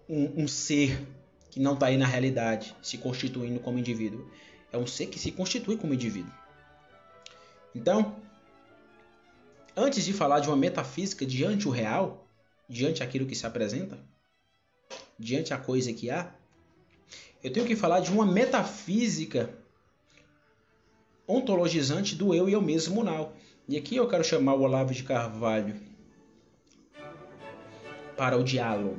um, 0.07 0.43
um 0.43 0.47
ser 0.47 1.05
que 1.49 1.59
não 1.59 1.73
está 1.73 1.87
aí 1.87 1.97
na 1.97 2.05
realidade, 2.05 2.75
se 2.81 2.97
constituindo 2.97 3.59
como 3.59 3.79
indivíduo. 3.79 4.29
É 4.71 4.77
um 4.77 4.85
ser 4.85 5.07
que 5.07 5.19
se 5.19 5.31
constitui 5.31 5.77
como 5.77 5.93
indivíduo. 5.93 6.31
Então, 7.73 8.15
antes 9.75 10.05
de 10.05 10.13
falar 10.13 10.39
de 10.39 10.47
uma 10.47 10.55
metafísica 10.57 11.25
diante 11.25 11.67
o 11.67 11.71
real, 11.71 12.27
diante 12.67 13.01
aquilo 13.03 13.25
que 13.25 13.35
se 13.35 13.45
apresenta, 13.45 13.99
diante 15.17 15.53
a 15.53 15.57
coisa 15.57 15.91
que 15.91 16.09
há, 16.09 16.33
eu 17.43 17.51
tenho 17.51 17.65
que 17.65 17.75
falar 17.75 17.99
de 17.99 18.11
uma 18.11 18.25
metafísica 18.25 19.49
ontologizante 21.29 22.15
do 22.15 22.33
eu 22.33 22.49
e 22.49 22.53
eu 22.53 22.61
mesmo 22.61 23.03
now. 23.03 23.31
E 23.67 23.77
aqui 23.77 23.95
eu 23.95 24.07
quero 24.07 24.23
chamar 24.23 24.55
o 24.55 24.61
Olavo 24.61 24.91
de 24.91 25.03
Carvalho 25.03 25.75
para 28.17 28.35
o 28.35 28.43
diálogo. 28.43 28.97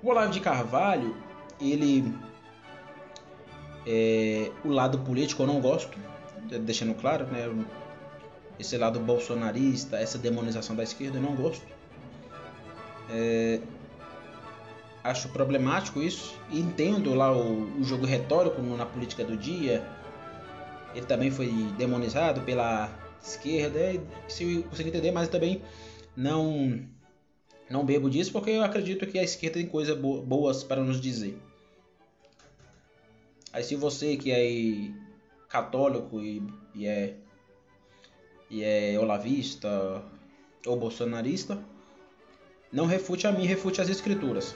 O 0.00 0.08
Olavo 0.08 0.32
de 0.32 0.38
Carvalho, 0.38 1.16
ele 1.60 2.14
é, 3.84 4.52
o 4.64 4.68
lado 4.68 5.00
político 5.00 5.42
eu 5.42 5.46
não 5.48 5.60
gosto, 5.60 5.98
deixando 6.60 6.94
claro, 6.94 7.26
né? 7.26 7.52
Esse 8.60 8.76
lado 8.76 9.00
bolsonarista, 9.00 9.96
essa 9.96 10.18
demonização 10.18 10.76
da 10.76 10.84
esquerda 10.84 11.18
eu 11.18 11.22
não 11.22 11.34
gosto. 11.34 11.66
É, 13.10 13.60
acho 15.02 15.28
problemático 15.30 16.00
isso. 16.00 16.38
Entendo 16.48 17.12
lá 17.12 17.36
o, 17.36 17.80
o 17.80 17.82
jogo 17.82 18.06
retórico 18.06 18.62
na 18.62 18.86
política 18.86 19.24
do 19.24 19.36
dia, 19.36 19.84
ele 20.94 21.06
também 21.06 21.30
foi 21.30 21.48
demonizado 21.76 22.40
pela 22.42 22.90
esquerda, 23.22 23.78
se 24.28 24.44
eu 24.44 24.62
consigo 24.64 24.88
entender, 24.88 25.12
mas 25.12 25.28
também 25.28 25.62
não 26.16 26.86
não 27.70 27.86
bebo 27.86 28.10
disso 28.10 28.32
porque 28.32 28.50
eu 28.50 28.62
acredito 28.62 29.06
que 29.06 29.18
a 29.18 29.22
esquerda 29.22 29.58
tem 29.58 29.66
coisas 29.66 29.96
boas 29.96 30.62
para 30.62 30.82
nos 30.82 31.00
dizer. 31.00 31.40
Aí 33.52 33.62
se 33.62 33.76
você 33.76 34.16
que 34.16 34.30
é 34.30 34.90
católico 35.48 36.20
e, 36.20 36.42
e 36.74 36.86
é 36.86 37.16
e 38.50 38.62
é 38.62 38.98
olavista 38.98 40.04
ou 40.66 40.76
bolsonarista, 40.76 41.58
não 42.70 42.86
refute 42.86 43.26
a 43.26 43.32
mim, 43.32 43.46
refute 43.46 43.80
as 43.80 43.88
escrituras. 43.88 44.54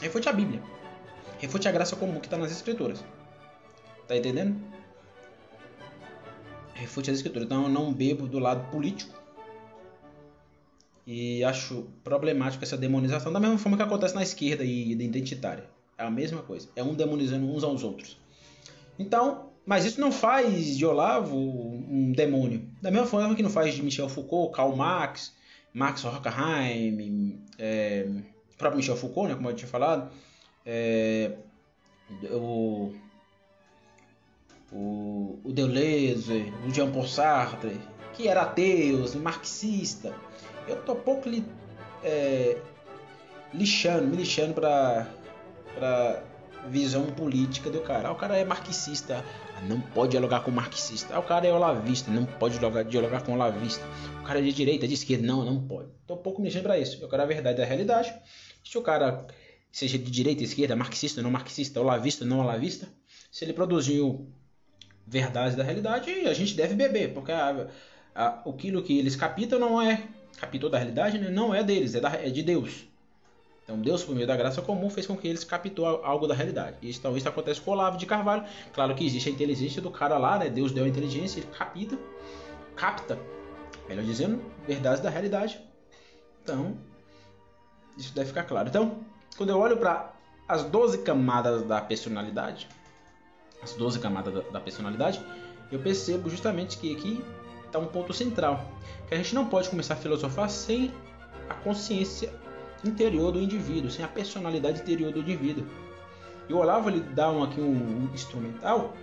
Refute 0.00 0.28
a 0.28 0.32
Bíblia. 0.32 0.62
Refute 1.38 1.68
a 1.68 1.72
graça 1.72 1.96
comum 1.96 2.20
que 2.20 2.26
está 2.26 2.36
nas 2.36 2.52
escrituras. 2.52 3.02
Tá 4.06 4.16
entendendo? 4.16 4.60
Refute 6.78 7.10
as 7.10 7.16
escrituras. 7.16 7.46
Então 7.46 7.64
eu 7.64 7.68
não 7.68 7.92
bebo 7.92 8.26
do 8.26 8.38
lado 8.38 8.70
político. 8.70 9.16
E 11.06 11.42
acho 11.42 11.86
problemático 12.04 12.62
essa 12.62 12.76
demonização, 12.76 13.32
da 13.32 13.40
mesma 13.40 13.56
forma 13.56 13.76
que 13.76 13.82
acontece 13.82 14.14
na 14.14 14.22
esquerda 14.22 14.62
e 14.62 14.92
identitária. 14.92 15.64
É 15.96 16.04
a 16.04 16.10
mesma 16.10 16.42
coisa. 16.42 16.68
É 16.76 16.82
um 16.82 16.94
demonizando 16.94 17.46
uns 17.46 17.64
aos 17.64 17.82
outros. 17.82 18.18
Então, 18.98 19.50
mas 19.64 19.84
isso 19.84 20.00
não 20.00 20.12
faz 20.12 20.76
de 20.76 20.84
Olavo 20.84 21.36
um 21.36 22.12
demônio. 22.12 22.68
Da 22.80 22.90
mesma 22.90 23.06
forma 23.06 23.34
que 23.34 23.42
não 23.42 23.50
faz 23.50 23.74
de 23.74 23.82
Michel 23.82 24.08
Foucault, 24.08 24.54
Karl 24.54 24.76
Marx, 24.76 25.34
Max 25.72 26.04
Horkheim, 26.04 27.40
é, 27.58 28.06
próprio 28.56 28.76
Michel 28.76 28.96
Foucault, 28.96 29.28
né, 29.28 29.34
como 29.34 29.48
eu 29.48 29.54
tinha 29.54 29.68
falado, 29.68 30.10
é, 30.64 31.32
o 32.32 32.92
o, 34.72 35.40
o 35.44 35.52
Deleuze, 35.52 36.52
o 36.66 36.70
Jean 36.72 36.90
Paul 36.90 37.06
Sartre, 37.06 37.80
que 38.14 38.28
era 38.28 38.42
ateu, 38.42 39.04
marxista. 39.20 40.14
Eu 40.66 40.82
tô 40.82 40.94
pouco 40.94 41.28
li, 41.28 41.44
é, 42.04 42.58
lixando, 43.54 44.06
me 44.06 44.16
lixando 44.16 44.54
para 44.54 46.22
visão 46.68 47.06
política 47.06 47.70
do 47.70 47.80
cara. 47.80 48.08
Ah, 48.08 48.12
o 48.12 48.16
cara 48.16 48.36
é 48.36 48.44
marxista, 48.44 49.24
ah, 49.56 49.60
não 49.62 49.80
pode 49.80 50.10
dialogar 50.10 50.40
com 50.40 50.50
marxista. 50.50 51.14
Ah, 51.14 51.20
o 51.20 51.22
cara 51.22 51.46
é 51.46 51.52
olavista, 51.52 52.10
não 52.10 52.26
pode 52.26 52.58
dialogar, 52.58 52.82
dialogar 52.84 53.22
com 53.22 53.32
olavista. 53.32 53.84
O 54.20 54.24
cara 54.24 54.40
é 54.40 54.42
de 54.42 54.52
direita, 54.52 54.86
de 54.86 54.94
esquerda, 54.94 55.26
não, 55.26 55.44
não 55.44 55.66
pode. 55.66 55.88
Tô 56.06 56.16
pouco 56.16 56.42
mexendo 56.42 56.64
para 56.64 56.78
isso. 56.78 57.02
Eu 57.02 57.08
quero 57.08 57.22
a 57.22 57.26
verdade 57.26 57.56
da 57.56 57.64
realidade. 57.64 58.12
Se 58.62 58.76
o 58.76 58.82
cara 58.82 59.26
seja 59.72 59.98
de 59.98 60.10
direita, 60.10 60.42
esquerda, 60.42 60.76
marxista, 60.76 61.22
não 61.22 61.30
marxista, 61.30 61.80
olavista, 61.80 62.24
não 62.24 62.40
olavista, 62.40 62.88
se 63.30 63.44
ele 63.44 63.52
produziu 63.52 64.28
verdades 65.08 65.56
da 65.56 65.62
realidade, 65.62 66.10
a 66.26 66.34
gente 66.34 66.54
deve 66.54 66.74
beber, 66.74 67.14
porque 67.14 67.32
a, 67.32 67.66
a, 68.14 68.26
aquilo 68.48 68.82
que 68.82 68.98
eles 68.98 69.16
captam 69.16 69.58
não 69.58 69.80
é 69.80 70.02
captou 70.38 70.70
da 70.70 70.78
realidade, 70.78 71.18
né? 71.18 71.30
não 71.30 71.54
é 71.54 71.62
deles, 71.64 71.94
é, 71.94 72.00
da, 72.00 72.10
é 72.10 72.28
de 72.30 72.42
Deus. 72.42 72.86
Então 73.64 73.80
Deus, 73.80 74.04
por 74.04 74.14
meio 74.14 74.26
da 74.26 74.36
graça 74.36 74.62
comum, 74.62 74.88
fez 74.88 75.06
com 75.06 75.16
que 75.16 75.26
eles 75.26 75.44
captou 75.44 75.86
algo 75.86 76.26
da 76.26 76.34
realidade. 76.34 76.76
Isso, 76.82 77.00
então 77.00 77.16
isso 77.16 77.28
acontece 77.28 77.60
com 77.60 77.70
o 77.70 77.74
Olavo 77.74 77.98
de 77.98 78.06
Carvalho. 78.06 78.44
Claro 78.72 78.94
que 78.94 79.04
existe 79.04 79.28
a 79.28 79.32
inteligência 79.32 79.82
do 79.82 79.90
cara 79.90 80.16
lá, 80.16 80.38
né? 80.38 80.48
Deus 80.48 80.72
deu 80.72 80.84
a 80.84 80.88
inteligência, 80.88 81.40
ele 81.40 81.48
capta, 81.48 81.98
capta, 82.76 83.18
melhor 83.88 84.04
dizendo, 84.04 84.42
verdades 84.66 85.02
da 85.02 85.10
realidade. 85.10 85.60
Então, 86.42 86.78
isso 87.96 88.14
deve 88.14 88.28
ficar 88.28 88.44
claro. 88.44 88.68
Então, 88.68 89.00
quando 89.36 89.50
eu 89.50 89.58
olho 89.58 89.76
para 89.76 90.12
as 90.48 90.64
12 90.64 90.98
camadas 90.98 91.62
da 91.62 91.80
personalidade, 91.80 92.68
as 93.62 93.74
12 93.74 93.98
camadas 93.98 94.32
da, 94.32 94.40
da 94.40 94.60
personalidade, 94.60 95.20
eu 95.70 95.78
percebo 95.78 96.30
justamente 96.30 96.78
que 96.78 96.94
aqui 96.94 97.22
está 97.66 97.78
um 97.78 97.86
ponto 97.86 98.12
central, 98.12 98.72
que 99.06 99.14
a 99.14 99.16
gente 99.16 99.34
não 99.34 99.46
pode 99.46 99.68
começar 99.68 99.94
a 99.94 99.96
filosofar 99.96 100.48
sem 100.48 100.90
a 101.48 101.54
consciência 101.54 102.32
interior 102.84 103.32
do 103.32 103.40
indivíduo, 103.40 103.90
sem 103.90 104.04
a 104.04 104.08
personalidade 104.08 104.80
interior 104.80 105.12
do 105.12 105.20
indivíduo. 105.20 105.66
E 106.48 106.52
o 106.52 106.58
Olavo 106.58 106.88
ele 106.88 107.00
dá 107.00 107.30
um, 107.30 107.42
aqui 107.42 107.60
um, 107.60 107.72
um 107.72 108.10
instrumental, 108.14 108.96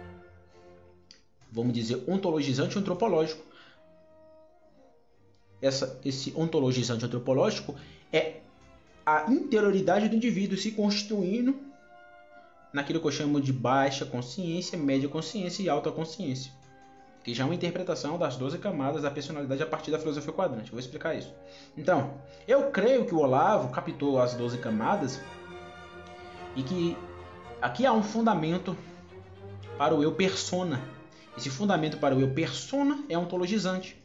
vamos 1.51 1.73
dizer, 1.73 2.03
ontologizante 2.07 2.77
antropológico. 2.77 3.43
Essa, 5.61 5.99
esse 6.03 6.33
ontologizante 6.35 7.05
antropológico 7.05 7.75
é 8.11 8.37
a 9.05 9.31
interioridade 9.31 10.09
do 10.09 10.15
indivíduo 10.15 10.57
se 10.57 10.71
constituindo 10.71 11.55
naquilo 12.75 12.99
que 12.99 13.07
eu 13.07 13.11
chamo 13.11 13.39
de 13.39 13.53
baixa 13.53 14.05
consciência, 14.05 14.77
média 14.77 15.07
consciência 15.07 15.63
e 15.63 15.69
alta 15.69 15.89
consciência 15.91 16.51
que 17.23 17.33
já 17.33 17.43
é 17.43 17.47
uma 17.47 17.55
interpretação 17.55 18.19
das 18.19 18.37
12 18.37 18.59
camadas 18.59 19.01
da 19.01 19.09
personalidade 19.09 19.63
a 19.63 19.65
partir 19.65 19.89
da 19.89 19.97
filosofia 19.97 20.31
quadrante. 20.31 20.69
Vou 20.69 20.79
explicar 20.79 21.15
isso. 21.15 21.33
Então, 21.75 22.13
eu 22.47 22.69
creio 22.69 23.03
que 23.03 23.15
o 23.15 23.17
Olavo 23.17 23.73
captou 23.73 24.21
as 24.21 24.35
12 24.35 24.59
camadas 24.59 25.19
e 26.55 26.61
que 26.61 26.95
aqui 27.59 27.83
há 27.83 27.91
um 27.91 28.03
fundamento 28.03 28.77
para 29.75 29.95
o 29.95 30.03
eu 30.03 30.11
persona. 30.11 30.79
Esse 31.35 31.49
fundamento 31.49 31.97
para 31.97 32.15
o 32.15 32.21
eu 32.21 32.29
persona 32.29 33.03
é 33.09 33.17
ontologizante. 33.17 33.99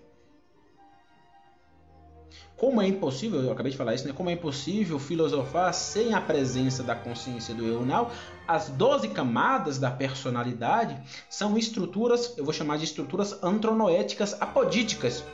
Como 2.60 2.82
é 2.82 2.86
impossível, 2.86 3.40
eu 3.40 3.52
acabei 3.52 3.72
de 3.72 3.78
falar 3.78 3.94
isso, 3.94 4.06
né? 4.06 4.12
Como 4.12 4.28
é 4.28 4.34
impossível 4.34 4.98
filosofar 4.98 5.72
sem 5.72 6.12
a 6.12 6.20
presença 6.20 6.82
da 6.82 6.94
consciência 6.94 7.54
do 7.54 7.64
eu 7.64 7.86
não, 7.86 8.10
as 8.46 8.68
12 8.68 9.08
camadas 9.08 9.78
da 9.78 9.90
personalidade 9.90 11.00
são 11.30 11.56
estruturas, 11.56 12.36
eu 12.36 12.44
vou 12.44 12.52
chamar 12.52 12.76
de 12.76 12.84
estruturas 12.84 13.42
antronoéticas 13.42 14.36
apodíticas. 14.38 15.24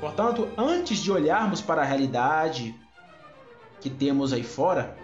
Portanto, 0.00 0.48
antes 0.56 1.00
de 1.00 1.12
olharmos 1.12 1.60
para 1.60 1.82
a 1.82 1.84
realidade 1.84 2.74
que 3.78 3.90
temos 3.90 4.32
aí 4.32 4.42
fora, 4.42 4.96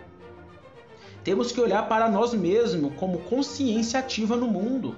temos 1.22 1.52
que 1.52 1.60
olhar 1.60 1.86
para 1.86 2.08
nós 2.08 2.32
mesmos 2.32 2.94
como 2.94 3.18
consciência 3.18 4.00
ativa 4.00 4.34
no 4.34 4.46
mundo. 4.46 4.96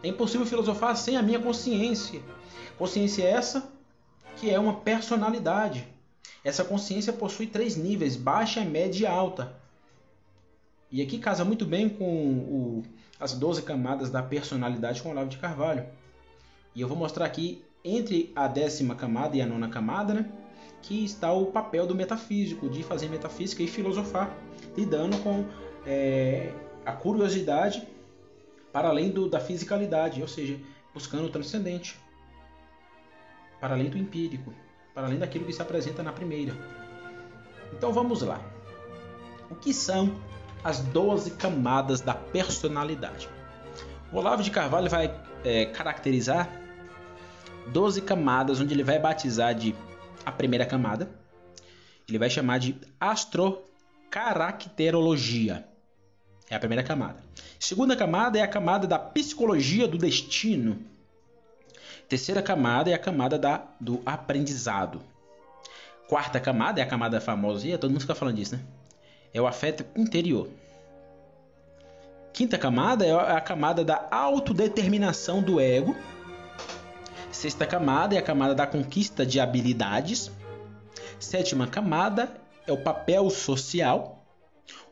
É 0.00 0.06
impossível 0.06 0.46
filosofar 0.46 0.96
sem 0.96 1.16
a 1.16 1.22
minha 1.22 1.40
consciência. 1.40 2.22
Consciência 2.78 3.24
essa 3.24 3.81
que 4.42 4.50
é 4.50 4.58
uma 4.58 4.74
personalidade. 4.74 5.86
Essa 6.42 6.64
consciência 6.64 7.12
possui 7.12 7.46
três 7.46 7.76
níveis: 7.76 8.16
baixa, 8.16 8.64
média 8.64 9.04
e 9.04 9.06
alta. 9.06 9.54
E 10.90 11.00
aqui 11.00 11.16
casa 11.20 11.44
muito 11.44 11.64
bem 11.64 11.88
com 11.88 12.04
o, 12.04 12.82
as 13.20 13.34
12 13.34 13.62
camadas 13.62 14.10
da 14.10 14.20
personalidade 14.20 15.00
com 15.00 15.10
Olavo 15.10 15.30
de 15.30 15.38
Carvalho. 15.38 15.86
E 16.74 16.80
eu 16.80 16.88
vou 16.88 16.96
mostrar 16.96 17.24
aqui, 17.24 17.62
entre 17.84 18.32
a 18.34 18.48
décima 18.48 18.96
camada 18.96 19.36
e 19.36 19.40
a 19.40 19.46
nona 19.46 19.68
camada, 19.68 20.12
né, 20.12 20.28
que 20.82 21.04
está 21.04 21.32
o 21.32 21.46
papel 21.46 21.86
do 21.86 21.94
metafísico, 21.94 22.68
de 22.68 22.82
fazer 22.82 23.08
metafísica 23.08 23.62
e 23.62 23.68
filosofar, 23.68 24.36
lidando 24.76 25.18
com 25.18 25.46
é, 25.86 26.52
a 26.84 26.90
curiosidade 26.90 27.86
para 28.72 28.88
além 28.88 29.10
do, 29.10 29.28
da 29.28 29.38
fisicalidade, 29.38 30.20
ou 30.20 30.26
seja, 30.26 30.58
buscando 30.92 31.26
o 31.26 31.30
transcendente 31.30 31.96
para 33.62 33.72
além 33.74 33.88
do 33.88 33.96
empírico, 33.96 34.52
para 34.92 35.06
além 35.06 35.18
daquilo 35.20 35.44
que 35.44 35.52
se 35.52 35.62
apresenta 35.62 36.02
na 36.02 36.12
primeira. 36.12 36.52
Então 37.72 37.92
vamos 37.92 38.22
lá. 38.22 38.40
O 39.48 39.54
que 39.54 39.72
são 39.72 40.20
as 40.64 40.80
12 40.80 41.36
camadas 41.36 42.00
da 42.00 42.12
personalidade? 42.12 43.28
O 44.12 44.16
Olavo 44.16 44.42
de 44.42 44.50
Carvalho 44.50 44.90
vai 44.90 45.14
é, 45.44 45.66
caracterizar 45.66 46.50
12 47.68 48.02
camadas, 48.02 48.60
onde 48.60 48.74
ele 48.74 48.82
vai 48.82 48.98
batizar 48.98 49.54
de 49.54 49.76
a 50.26 50.32
primeira 50.32 50.66
camada, 50.66 51.08
ele 52.08 52.18
vai 52.18 52.28
chamar 52.28 52.58
de 52.58 52.74
astrocaracterologia. 52.98 55.68
É 56.50 56.56
a 56.56 56.58
primeira 56.58 56.82
camada. 56.82 57.22
Segunda 57.60 57.94
camada 57.94 58.40
é 58.40 58.42
a 58.42 58.48
camada 58.48 58.88
da 58.88 58.98
psicologia 58.98 59.86
do 59.86 59.96
destino. 59.96 60.90
Terceira 62.12 62.42
camada 62.42 62.90
é 62.90 62.92
a 62.92 62.98
camada 62.98 63.38
da, 63.38 63.62
do 63.80 64.02
aprendizado. 64.04 65.00
Quarta 66.06 66.38
camada 66.38 66.78
é 66.78 66.84
a 66.84 66.86
camada 66.86 67.18
famosa, 67.22 67.66
e 67.66 67.78
todo 67.78 67.90
mundo 67.90 68.02
fica 68.02 68.14
falando 68.14 68.36
disso, 68.36 68.54
né? 68.54 68.62
É 69.32 69.40
o 69.40 69.46
afeto 69.46 69.82
interior. 69.98 70.46
Quinta 72.30 72.58
camada 72.58 73.06
é 73.06 73.12
a 73.14 73.40
camada 73.40 73.82
da 73.82 74.08
autodeterminação 74.10 75.42
do 75.42 75.58
ego. 75.58 75.96
Sexta 77.30 77.64
camada 77.64 78.14
é 78.14 78.18
a 78.18 78.22
camada 78.22 78.54
da 78.54 78.66
conquista 78.66 79.24
de 79.24 79.40
habilidades. 79.40 80.30
Sétima 81.18 81.66
camada 81.66 82.30
é 82.66 82.72
o 82.72 82.76
papel 82.76 83.30
social. 83.30 84.22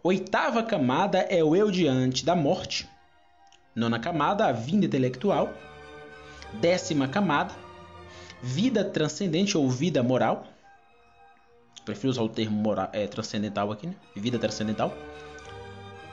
Oitava 0.02 0.62
camada 0.62 1.18
é 1.18 1.44
o 1.44 1.54
eu 1.54 1.70
diante 1.70 2.24
da 2.24 2.34
morte. 2.34 2.88
Nona 3.76 3.98
camada, 3.98 4.46
a 4.46 4.52
vinda 4.52 4.86
intelectual. 4.86 5.52
Décima 6.54 7.06
camada, 7.06 7.54
vida 8.42 8.84
transcendente 8.84 9.56
ou 9.56 9.68
vida 9.70 10.02
moral. 10.02 10.46
Prefiro 11.84 12.10
usar 12.10 12.22
o 12.22 12.28
termo 12.28 12.56
moral, 12.56 12.88
é, 12.92 13.06
transcendental 13.06 13.70
aqui, 13.70 13.86
né? 13.86 13.94
Vida 14.14 14.38
transcendental. 14.38 14.92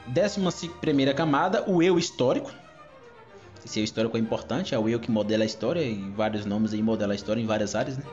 Décima 0.08 0.52
primeira 0.80 1.14
camada, 1.14 1.70
o 1.70 1.82
eu 1.82 1.98
histórico. 1.98 2.52
Esse 3.66 3.80
eu 3.80 3.84
histórico 3.84 4.16
é 4.16 4.20
importante, 4.20 4.74
é 4.74 4.80
o 4.80 4.88
eu 4.88 5.00
que 5.00 5.12
modela 5.12 5.44
a 5.44 5.46
história 5.46 5.82
e 5.82 6.00
vários 6.12 6.46
nomes 6.46 6.74
aí 6.74 6.82
modela 6.82 7.14
a 7.14 7.16
história 7.16 7.42
em 7.42 7.46
várias 7.46 7.76
áreas, 7.76 7.98
né? 7.98 8.06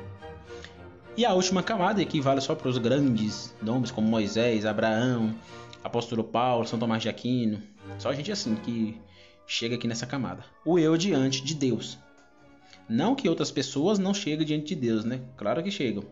E 1.17 1.25
a 1.25 1.33
última 1.33 1.63
camada, 1.63 2.05
que 2.05 2.21
vale 2.21 2.41
só 2.41 2.57
para 2.57 2.69
os 2.69 2.77
grandes 2.77 3.55
nomes 3.63 3.93
como 3.93 4.09
Moisés, 4.09 4.67
Abraão, 4.67 5.33
Apóstolo 5.85 6.25
Paulo, 6.25 6.67
São 6.67 6.77
Tomás 6.77 7.03
de 7.03 7.09
Aquino. 7.09 7.63
Só 8.01 8.13
gente 8.13 8.33
assim 8.33 8.57
que 8.57 9.01
chega 9.47 9.77
aqui 9.77 9.87
nessa 9.87 10.07
camada. 10.07 10.45
O 10.65 10.77
eu 10.77 10.97
diante 10.97 11.45
de 11.45 11.55
Deus. 11.55 11.99
Não 12.89 13.15
que 13.15 13.29
outras 13.29 13.51
pessoas 13.51 13.99
não 13.99 14.13
cheguem 14.13 14.47
diante 14.47 14.75
de 14.75 14.81
Deus, 14.81 15.05
né? 15.05 15.21
Claro 15.37 15.63
que 15.63 15.71
chegam. 15.71 16.05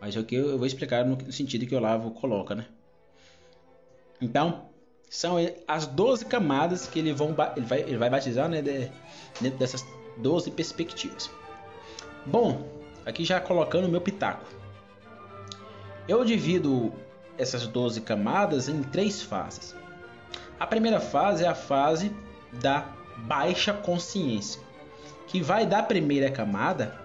Mas 0.00 0.14
é 0.16 0.20
o 0.20 0.24
que 0.24 0.34
eu 0.34 0.58
vou 0.58 0.66
explicar 0.66 1.04
no 1.04 1.32
sentido 1.32 1.66
que 1.66 1.74
o 1.74 1.78
Olavo 1.78 2.10
coloca, 2.10 2.54
né? 2.54 2.66
Então, 4.20 4.66
são 5.08 5.36
as 5.66 5.86
12 5.86 6.26
camadas 6.26 6.86
que 6.86 6.98
ele, 6.98 7.12
vão, 7.12 7.34
ele, 7.56 7.66
vai, 7.66 7.80
ele 7.80 7.96
vai 7.96 8.10
batizar 8.10 8.48
né, 8.48 8.60
de, 8.60 8.90
dentro 9.40 9.58
dessas 9.58 9.84
12 10.18 10.50
perspectivas. 10.50 11.30
Bom, 12.26 12.68
aqui 13.06 13.24
já 13.24 13.40
colocando 13.40 13.86
o 13.86 13.88
meu 13.88 14.00
pitaco. 14.00 14.44
Eu 16.06 16.24
divido 16.24 16.92
essas 17.38 17.66
12 17.66 18.00
camadas 18.02 18.68
em 18.68 18.82
três 18.82 19.22
fases. 19.22 19.74
A 20.60 20.66
primeira 20.66 21.00
fase 21.00 21.44
é 21.44 21.48
a 21.48 21.54
fase 21.54 22.12
da 22.60 22.92
baixa 23.26 23.72
consciência 23.72 24.67
que 25.28 25.40
vai 25.42 25.66
da 25.66 25.82
primeira 25.82 26.30
camada 26.30 26.98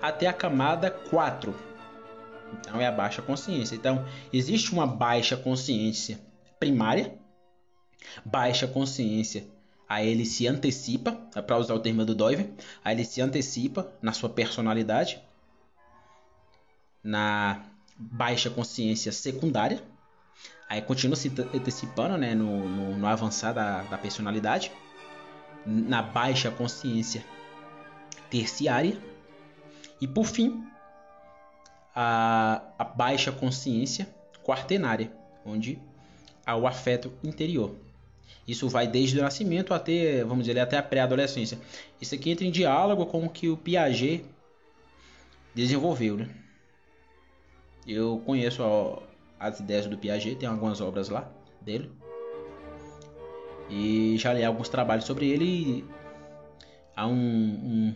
até 0.00 0.26
a 0.26 0.32
camada 0.32 0.90
4. 0.90 1.54
Então 2.52 2.80
é 2.80 2.86
a 2.86 2.92
baixa 2.92 3.20
consciência. 3.20 3.74
Então 3.74 4.04
existe 4.32 4.72
uma 4.72 4.86
baixa 4.86 5.36
consciência 5.36 6.20
primária, 6.58 7.14
baixa 8.24 8.66
consciência. 8.66 9.44
Aí 9.88 10.08
ele 10.08 10.24
se 10.24 10.46
antecipa, 10.46 11.12
para 11.12 11.58
usar 11.58 11.74
o 11.74 11.80
termo 11.80 12.04
do 12.04 12.14
Doiver, 12.14 12.50
aí 12.82 12.94
ele 12.96 13.04
se 13.04 13.20
antecipa 13.20 13.92
na 14.00 14.12
sua 14.12 14.30
personalidade, 14.30 15.20
na 17.02 17.64
baixa 17.96 18.48
consciência 18.48 19.12
secundária, 19.12 19.82
Aí 20.68 20.80
continua 20.80 21.16
se 21.16 21.28
antecipando 21.54 22.16
né, 22.16 22.34
no, 22.34 22.68
no, 22.68 22.96
no 22.96 23.06
avançar 23.06 23.52
da, 23.52 23.82
da 23.82 23.98
personalidade, 23.98 24.72
na 25.66 26.02
baixa 26.02 26.50
consciência 26.50 27.24
terciária 28.30 28.98
e 30.00 30.06
por 30.06 30.26
fim 30.26 30.64
a, 31.94 32.62
a 32.78 32.84
baixa 32.84 33.30
consciência 33.30 34.08
quaternária, 34.42 35.12
onde 35.44 35.78
há 36.44 36.56
o 36.56 36.66
afeto 36.66 37.12
interior. 37.22 37.74
Isso 38.46 38.68
vai 38.68 38.86
desde 38.86 39.18
o 39.18 39.22
nascimento 39.22 39.72
até, 39.72 40.22
vamos 40.22 40.44
dizer, 40.44 40.58
até 40.58 40.76
a 40.76 40.82
pré-adolescência. 40.82 41.58
Isso 42.00 42.14
aqui 42.14 42.30
entra 42.30 42.44
em 42.44 42.50
diálogo 42.50 43.06
com 43.06 43.24
o 43.24 43.30
que 43.30 43.48
o 43.48 43.56
Piaget 43.56 44.24
desenvolveu, 45.54 46.16
né? 46.18 46.28
Eu 47.86 48.22
conheço 48.26 48.62
as 49.38 49.60
ideias 49.60 49.86
do 49.86 49.96
Piaget, 49.96 50.36
tem 50.36 50.48
algumas 50.48 50.80
obras 50.80 51.08
lá 51.08 51.30
dele. 51.60 51.90
E 53.76 54.16
já 54.18 54.32
li 54.32 54.44
alguns 54.44 54.68
trabalhos 54.68 55.04
sobre 55.04 55.28
ele. 55.28 55.84
há 56.94 57.08
um, 57.08 57.12
um, 57.12 57.94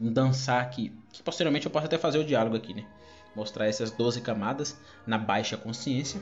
um 0.00 0.12
dançar 0.12 0.62
aqui, 0.62 0.92
que 1.12 1.20
posteriormente 1.20 1.66
eu 1.66 1.72
posso 1.72 1.86
até 1.86 1.98
fazer 1.98 2.18
o 2.18 2.24
diálogo 2.24 2.56
aqui, 2.56 2.72
né? 2.72 2.86
Mostrar 3.34 3.66
essas 3.66 3.90
12 3.90 4.20
camadas 4.20 4.78
na 5.04 5.18
baixa 5.18 5.56
consciência 5.56 6.20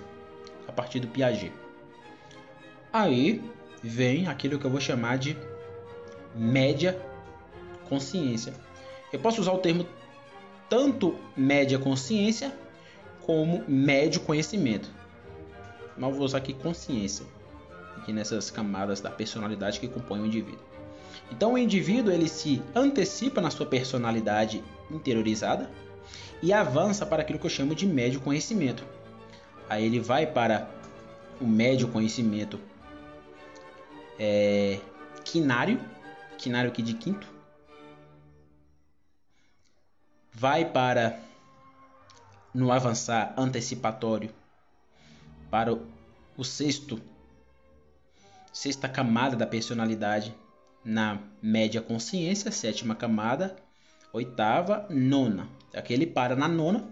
a 0.66 0.72
partir 0.72 1.00
do 1.00 1.08
Piaget. 1.08 1.52
Aí 2.90 3.44
vem 3.82 4.26
aquilo 4.26 4.58
que 4.58 4.64
eu 4.64 4.70
vou 4.70 4.80
chamar 4.80 5.18
de 5.18 5.36
média 6.34 6.98
consciência. 7.90 8.54
Eu 9.12 9.18
posso 9.18 9.38
usar 9.38 9.52
o 9.52 9.58
termo 9.58 9.86
tanto 10.70 11.18
média 11.36 11.78
consciência 11.78 12.50
como 13.20 13.62
médio 13.68 14.22
conhecimento. 14.22 14.90
Mas 15.94 16.08
eu 16.08 16.16
vou 16.16 16.24
usar 16.24 16.38
aqui 16.38 16.54
consciência, 16.54 17.26
aqui 18.02 18.12
nessas 18.12 18.50
camadas 18.50 19.00
da 19.00 19.10
personalidade 19.10 19.78
que 19.78 19.88
compõem 19.88 20.22
o 20.22 20.26
indivíduo. 20.26 20.60
Então 21.30 21.54
o 21.54 21.58
indivíduo 21.58 22.12
ele 22.12 22.28
se 22.28 22.60
antecipa 22.74 23.40
na 23.40 23.50
sua 23.50 23.64
personalidade 23.64 24.62
interiorizada 24.90 25.70
e 26.42 26.52
avança 26.52 27.06
para 27.06 27.22
aquilo 27.22 27.38
que 27.38 27.46
eu 27.46 27.50
chamo 27.50 27.74
de 27.74 27.86
médio 27.86 28.20
conhecimento. 28.20 28.84
Aí 29.70 29.86
ele 29.86 30.00
vai 30.00 30.26
para 30.26 30.68
o 31.40 31.46
médio 31.46 31.88
conhecimento 31.88 32.60
é, 34.18 34.78
quinário, 35.24 35.80
quinário 36.36 36.70
aqui 36.70 36.82
de 36.82 36.94
quinto, 36.94 37.26
vai 40.32 40.64
para 40.64 41.20
no 42.52 42.70
avançar 42.70 43.32
antecipatório 43.38 44.30
para 45.50 45.72
o 46.36 46.44
sexto 46.44 47.00
sexta 48.52 48.88
camada 48.88 49.36
da 49.36 49.46
personalidade 49.46 50.34
na 50.84 51.18
média 51.40 51.80
consciência, 51.80 52.50
sétima 52.50 52.94
camada, 52.94 53.56
oitava, 54.12 54.86
nona. 54.90 55.48
Aqui 55.74 55.92
ele 55.92 56.06
para 56.06 56.36
na 56.36 56.48
nona 56.48 56.84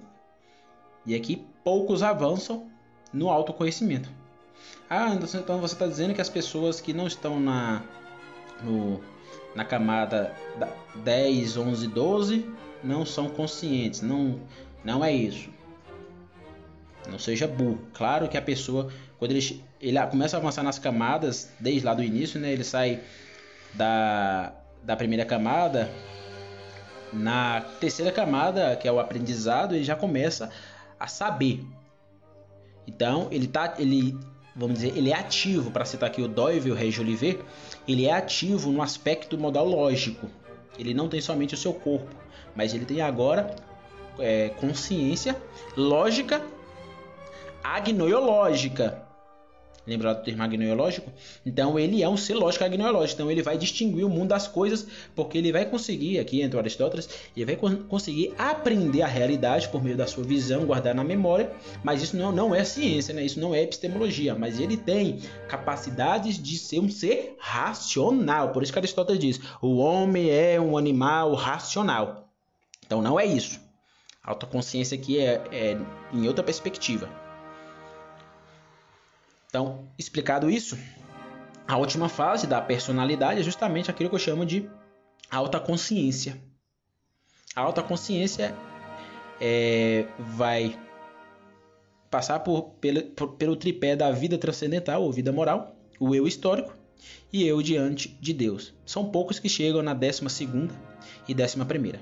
e 1.04 1.14
aqui 1.14 1.44
poucos 1.62 2.02
avançam 2.02 2.70
no 3.12 3.28
autoconhecimento. 3.28 4.08
Ah, 4.88 5.14
então 5.14 5.60
você 5.60 5.74
está 5.74 5.86
dizendo 5.86 6.14
que 6.14 6.20
as 6.20 6.28
pessoas 6.28 6.80
que 6.80 6.92
não 6.92 7.06
estão 7.06 7.38
na, 7.38 7.82
no, 8.62 9.00
na 9.54 9.64
camada 9.64 10.34
10, 10.96 11.56
11, 11.56 11.86
12 11.88 12.50
não 12.82 13.04
são 13.04 13.28
conscientes. 13.28 14.02
Não, 14.02 14.40
não 14.84 15.04
é 15.04 15.12
isso. 15.12 15.50
Não 17.10 17.18
seja 17.18 17.46
burro. 17.46 17.80
Claro 17.92 18.28
que 18.28 18.36
a 18.36 18.42
pessoa, 18.42 18.90
quando 19.18 19.32
ele, 19.32 19.64
ele 19.80 20.06
começa 20.06 20.36
a 20.36 20.40
avançar 20.40 20.62
nas 20.62 20.78
camadas, 20.78 21.50
desde 21.58 21.84
lá 21.84 21.94
do 21.94 22.02
início, 22.02 22.40
né, 22.40 22.52
ele 22.52 22.64
sai 22.64 23.00
da, 23.74 24.52
da 24.82 24.96
primeira 24.96 25.24
camada. 25.24 25.90
Na 27.12 27.60
terceira 27.80 28.12
camada, 28.12 28.76
que 28.76 28.86
é 28.86 28.92
o 28.92 29.00
aprendizado, 29.00 29.74
ele 29.74 29.82
já 29.82 29.96
começa 29.96 30.50
a 30.98 31.08
saber. 31.08 31.64
Então, 32.86 33.28
ele 33.30 33.48
tá, 33.48 33.74
ele 33.78 34.16
vamos 34.54 34.78
dizer, 34.78 34.96
ele 34.96 35.10
é 35.10 35.14
ativo, 35.14 35.70
para 35.70 35.84
citar 35.84 36.08
aqui 36.08 36.20
o 36.20 36.28
Doyle, 36.28 36.70
o 36.70 36.74
Regi 36.74 37.00
Oliver, 37.00 37.40
ele 37.86 38.06
é 38.06 38.12
ativo 38.12 38.70
no 38.70 38.82
aspecto 38.82 39.38
modal 39.38 39.66
lógico. 39.66 40.28
Ele 40.78 40.94
não 40.94 41.08
tem 41.08 41.20
somente 41.20 41.54
o 41.54 41.56
seu 41.56 41.72
corpo, 41.72 42.14
mas 42.54 42.74
ele 42.74 42.84
tem 42.84 43.00
agora 43.00 43.54
é, 44.18 44.50
consciência 44.50 45.36
lógica 45.76 46.42
agnoiológica. 47.62 49.10
Lembra 49.86 50.14
do 50.14 50.22
termo 50.22 50.42
agnoiológico? 50.42 51.10
Então 51.44 51.78
ele 51.78 52.02
é 52.02 52.08
um 52.08 52.16
ser 52.16 52.34
lógico 52.34 52.64
agnoiológico. 52.64 53.14
Então 53.14 53.30
ele 53.30 53.42
vai 53.42 53.56
distinguir 53.56 54.04
o 54.04 54.10
mundo 54.10 54.28
das 54.28 54.46
coisas, 54.46 54.86
porque 55.16 55.38
ele 55.38 55.50
vai 55.50 55.64
conseguir, 55.64 56.18
aqui 56.18 56.42
entre 56.42 56.58
Aristóteles, 56.58 57.08
ele 57.36 57.46
vai 57.46 57.56
conseguir 57.56 58.34
aprender 58.38 59.02
a 59.02 59.06
realidade 59.06 59.68
por 59.68 59.82
meio 59.82 59.96
da 59.96 60.06
sua 60.06 60.22
visão, 60.22 60.66
guardar 60.66 60.94
na 60.94 61.02
memória. 61.02 61.50
Mas 61.82 62.02
isso 62.02 62.16
não, 62.16 62.30
não 62.30 62.54
é 62.54 62.62
ciência, 62.62 63.14
né? 63.14 63.24
isso 63.24 63.40
não 63.40 63.54
é 63.54 63.62
epistemologia. 63.62 64.34
Mas 64.34 64.60
ele 64.60 64.76
tem 64.76 65.18
capacidades 65.48 66.40
de 66.40 66.58
ser 66.58 66.78
um 66.78 66.90
ser 66.90 67.34
racional. 67.38 68.50
Por 68.50 68.62
isso 68.62 68.72
que 68.72 68.78
Aristóteles 68.78 69.20
diz: 69.20 69.40
o 69.62 69.78
homem 69.78 70.30
é 70.30 70.60
um 70.60 70.76
animal 70.76 71.34
racional. 71.34 72.28
Então 72.84 73.00
não 73.00 73.18
é 73.18 73.24
isso. 73.24 73.58
A 74.22 74.30
autoconsciência 74.30 74.96
aqui 74.96 75.18
é, 75.18 75.42
é 75.50 75.78
em 76.12 76.28
outra 76.28 76.44
perspectiva. 76.44 77.08
Então, 79.50 79.88
explicado 79.98 80.48
isso, 80.48 80.78
a 81.66 81.76
última 81.76 82.08
fase 82.08 82.46
da 82.46 82.62
personalidade 82.62 83.40
é 83.40 83.42
justamente 83.42 83.90
aquilo 83.90 84.08
que 84.08 84.14
eu 84.14 84.20
chamo 84.20 84.46
de 84.46 84.70
alta 85.28 85.58
consciência. 85.58 86.40
A 87.56 87.62
alta 87.62 87.82
consciência 87.82 88.54
é, 89.40 90.06
vai 90.20 90.78
passar 92.08 92.38
por, 92.40 92.74
pelo, 92.80 93.02
por, 93.10 93.32
pelo 93.32 93.56
tripé 93.56 93.96
da 93.96 94.12
vida 94.12 94.38
transcendental 94.38 95.02
ou 95.02 95.10
vida 95.10 95.32
moral, 95.32 95.76
o 95.98 96.14
eu 96.14 96.28
histórico 96.28 96.76
e 97.32 97.44
eu 97.44 97.60
diante 97.60 98.08
de 98.20 98.32
Deus. 98.32 98.72
São 98.86 99.10
poucos 99.10 99.40
que 99.40 99.48
chegam 99.48 99.82
na 99.82 99.94
12 99.94 100.24
e 101.26 101.34
11. 101.34 102.00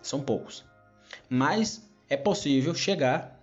São 0.00 0.22
poucos. 0.22 0.64
Mas 1.28 1.86
é 2.08 2.16
possível 2.16 2.74
chegar 2.74 3.38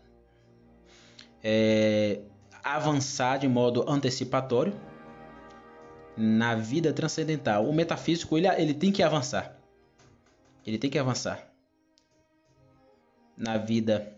é, 1.44 2.22
avançar 2.64 3.38
de 3.38 3.48
modo 3.48 3.90
antecipatório 3.90 4.74
na 6.16 6.56
vida 6.56 6.94
transcendental. 6.94 7.68
O 7.68 7.74
metafísico 7.74 8.38
ele, 8.38 8.48
ele 8.48 8.74
tem 8.74 8.92
que 8.92 9.02
avançar. 9.02 9.58
Ele 10.66 10.78
tem 10.78 10.90
que 10.90 11.00
avançar 11.00 11.52
na 13.36 13.58
vida 13.58 14.16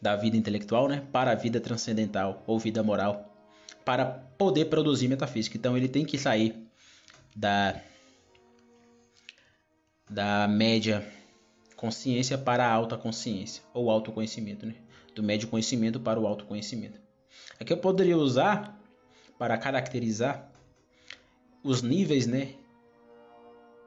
da 0.00 0.16
vida 0.16 0.36
intelectual, 0.36 0.88
né, 0.88 1.06
para 1.12 1.30
a 1.30 1.34
vida 1.34 1.60
transcendental 1.60 2.42
ou 2.44 2.58
vida 2.58 2.82
moral, 2.82 3.32
para 3.84 4.04
poder 4.36 4.64
produzir 4.64 5.06
metafísica. 5.06 5.56
Então 5.56 5.76
ele 5.76 5.88
tem 5.88 6.04
que 6.04 6.18
sair 6.18 6.66
da 7.34 7.80
da 10.10 10.46
média 10.46 11.06
consciência 11.74 12.36
para 12.36 12.66
a 12.66 12.70
alta 12.70 12.98
consciência 12.98 13.62
ou 13.72 13.90
autoconhecimento, 13.90 14.66
né? 14.66 14.74
Do 15.14 15.22
médio 15.22 15.48
conhecimento 15.48 15.98
para 15.98 16.20
o 16.20 16.26
autoconhecimento. 16.26 17.01
Aqui 17.58 17.72
eu 17.72 17.78
poderia 17.78 18.16
usar 18.16 18.78
para 19.38 19.56
caracterizar 19.58 20.50
os 21.62 21.82
níveis, 21.82 22.26
né? 22.26 22.54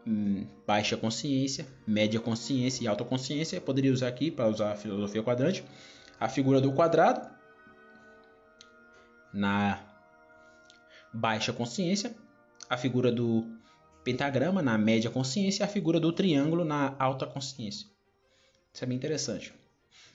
Hum, 0.07 0.45
baixa 0.67 0.95
consciência, 0.95 1.65
média 1.85 2.19
consciência 2.19 2.83
e 2.83 2.87
alta 2.87 3.03
consciência. 3.03 3.57
Eu 3.57 3.61
poderia 3.61 3.91
usar 3.91 4.07
aqui 4.07 4.29
para 4.29 4.47
usar 4.47 4.71
a 4.71 4.75
filosofia 4.75 5.23
quadrante 5.23 5.63
a 6.19 6.29
figura 6.29 6.61
do 6.61 6.71
quadrado 6.71 7.29
na 9.33 9.79
baixa 11.13 11.51
consciência, 11.51 12.15
a 12.69 12.77
figura 12.77 13.11
do 13.11 13.45
pentagrama 14.03 14.61
na 14.61 14.77
média 14.77 15.09
consciência 15.09 15.63
e 15.63 15.65
a 15.65 15.67
figura 15.67 15.99
do 15.99 16.11
triângulo 16.11 16.63
na 16.63 16.95
alta 16.97 17.25
consciência. 17.25 17.87
Isso 18.73 18.83
é 18.83 18.87
bem 18.87 18.97
interessante. 18.97 19.53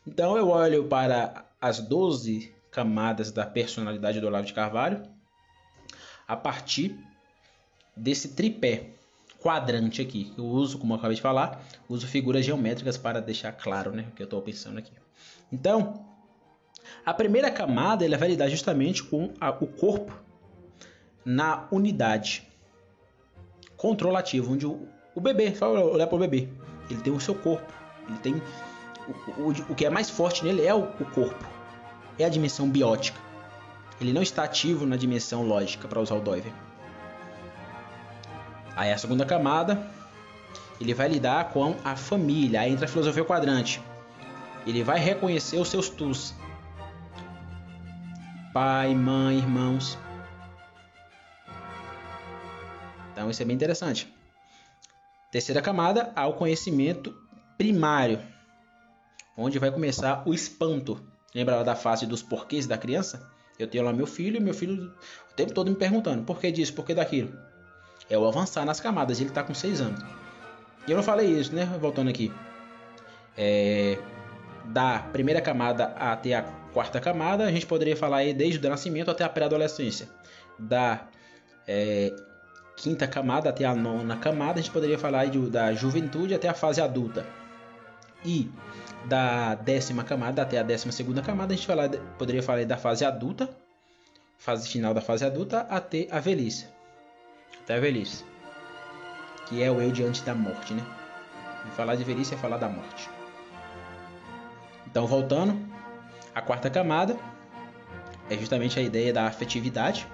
Então 0.07 0.37
eu 0.37 0.49
olho 0.49 0.85
para 0.89 1.45
as 1.61 1.81
12 1.81 2.55
camadas 2.71 3.31
da 3.31 3.45
personalidade 3.45 4.21
do 4.21 4.27
Olavo 4.27 4.47
de 4.47 4.53
Carvalho 4.53 5.03
a 6.27 6.37
partir 6.37 6.97
desse 7.97 8.29
tripé 8.29 8.91
quadrante 9.41 10.01
aqui. 10.01 10.33
Eu 10.37 10.45
uso, 10.45 10.79
como 10.79 10.93
eu 10.93 10.99
acabei 10.99 11.17
de 11.17 11.23
falar, 11.23 11.63
uso 11.89 12.07
figuras 12.07 12.45
geométricas 12.45 12.97
para 12.97 13.21
deixar 13.21 13.53
claro 13.53 13.91
né, 13.91 14.07
o 14.11 14.15
que 14.15 14.23
eu 14.23 14.25
estou 14.25 14.41
pensando 14.41 14.79
aqui. 14.79 14.93
Então, 15.51 16.07
a 17.05 17.13
primeira 17.13 17.51
camada 17.51 18.05
ela 18.05 18.17
vai 18.17 18.29
lidar 18.29 18.49
justamente 18.49 19.03
com 19.03 19.33
a, 19.41 19.51
o 19.51 19.67
corpo 19.67 20.13
na 21.25 21.67
unidade 21.73 22.47
controlativa, 23.77 24.53
onde 24.53 24.67
o, 24.67 24.87
o 25.15 25.21
bebê, 25.21 25.55
só 25.55 25.73
olhar 25.73 26.07
para 26.07 26.17
o 26.17 26.21
bebê, 26.21 26.49
ele 26.89 27.01
tem 27.01 27.13
o 27.13 27.21
seu 27.21 27.35
corpo, 27.35 27.73
ele 28.09 28.19
tem 28.19 28.35
o, 29.39 29.41
o, 29.41 29.49
o, 29.71 29.75
que 29.75 29.87
é 29.87 29.91
mais 29.91 30.11
forte 30.11 30.45
nele 30.45 30.65
é 30.65 30.75
o, 30.75 30.85
o 30.85 31.05
corpo 31.13 31.60
é 32.23 32.27
a 32.27 32.31
dimensão 32.31 32.69
biótica. 32.69 33.19
Ele 34.01 34.13
não 34.13 34.23
está 34.23 34.45
ativo 34.45 34.87
na 34.87 34.97
dimensão 34.97 35.47
lógica, 35.47 35.87
para 35.87 36.01
usar 36.01 36.15
o 36.15 36.21
Doiver. 36.21 36.53
Aí 38.75 38.93
a 38.93 38.99
segunda 38.99 39.27
camada, 39.27 39.87
ele 40.81 40.95
vai 40.95 41.09
lidar 41.09 41.51
com 41.51 41.77
a 41.85 41.95
família. 41.97 42.61
Aí 42.61 42.73
entra 42.73 42.87
a 42.87 42.89
filosofia 42.89 43.25
quadrante. 43.25 43.83
Ele 44.67 44.83
vai 44.83 44.99
reconhecer 44.99 45.59
os 45.59 45.69
seus 45.69 45.91
tus. 45.91 46.35
Pai, 48.55 48.95
mãe, 48.95 49.39
irmãos. 49.39 49.99
Então 53.13 53.31
isso 53.31 53.43
é 53.43 53.45
bem 53.45 53.55
interessante. 53.55 54.13
Terceira 55.31 55.61
camada, 55.61 56.11
ao 56.17 56.33
conhecimento 56.35 57.15
primário, 57.59 58.19
onde 59.37 59.59
vai 59.59 59.71
começar 59.71 60.23
o 60.27 60.33
espanto. 60.33 61.10
Lembra 61.35 61.63
da 61.63 61.77
fase 61.77 62.07
dos 62.07 62.23
porquês 62.23 62.67
da 62.67 62.77
criança? 62.77 63.29
Eu 63.59 63.69
tenho 63.69 63.85
lá 63.85 63.93
meu 63.93 64.07
filho 64.07 64.37
e 64.37 64.41
meu 64.41 64.55
filho 64.55 64.93
o 65.31 65.35
tempo 65.35 65.53
todo 65.53 65.71
me 65.71 65.77
perguntando 65.77 66.25
por 66.25 66.41
que 66.41 66.51
disso, 66.51 66.73
por 66.73 66.85
que 66.85 66.95
daquilo. 66.95 67.33
É 68.09 68.19
o 68.19 68.27
avançar 68.27 68.65
nas 68.65 68.81
camadas, 68.81 69.21
ele 69.21 69.29
está 69.29 69.43
com 69.43 69.55
6 69.55 69.81
anos. 69.81 70.03
E 70.87 70.91
eu 70.91 70.97
não 70.97 71.05
falei 71.05 71.29
isso, 71.29 71.55
né? 71.55 71.65
Voltando 71.81 72.09
aqui. 72.09 72.33
É, 73.37 73.99
da 74.65 74.99
primeira 74.99 75.41
camada 75.41 75.87
até 75.97 76.35
a 76.35 76.43
quarta 76.73 77.01
camada, 77.01 77.45
a 77.45 77.53
gente 77.53 77.67
poderia 77.67 77.97
falar 77.97 78.19
aí 78.19 78.35
desde 78.35 78.65
o 78.65 78.71
nascimento 78.71 79.11
até 79.11 79.25
a 79.25 79.29
pré-adolescência. 79.29 80.09
Da 80.59 81.07
é, 81.67 82.15
quinta 82.77 83.07
camada 83.07 83.51
até 83.51 83.65
a 83.65 83.75
nona 83.75 84.17
camada, 84.17 84.59
a 84.59 84.63
gente 84.63 84.73
poderia 84.73 84.99
falar 84.99 85.27
de, 85.27 85.39
da 85.51 85.73
juventude 85.73 86.35
até 86.35 86.49
a 86.49 86.55
fase 86.55 86.81
adulta. 86.81 87.27
E 88.25 88.51
da 89.07 89.55
décima 89.55 90.05
camada 90.05 90.43
até 90.43 90.59
a 90.59 90.63
décima 90.63 90.93
segunda 90.93 91.23
camada, 91.23 91.53
a 91.53 91.57
gente 91.57 91.67
falar, 91.67 91.89
poderia 92.19 92.43
falar 92.43 92.65
da 92.67 92.77
fase 92.77 93.05
adulta, 93.05 93.49
fase 94.39 94.69
final 94.69 94.93
da 94.93 95.01
fase 95.01 95.25
adulta, 95.25 95.61
até 95.71 96.07
a 96.11 96.21
velhice. 96.21 96.67
Até 97.63 97.77
a 97.77 97.81
velhice. 97.81 98.25
Que 99.47 99.63
é 99.63 99.71
o 99.71 99.81
eu 99.81 99.91
diante 99.91 100.23
da 100.23 100.35
morte, 100.35 100.75
né? 100.75 100.85
E 101.67 101.71
falar 101.75 101.97
de 101.97 102.05
velhice 102.05 102.35
é 102.35 102.37
falar 102.37 102.59
da 102.59 102.69
morte. 102.69 103.11
Então, 104.87 105.07
voltando, 105.07 105.59
a 106.35 106.43
quarta 106.43 106.69
camada 106.69 107.17
é 108.29 108.37
justamente 108.37 108.79
a 108.79 108.83
ideia 108.83 109.13
da 109.13 109.27
afetividade, 109.27 110.07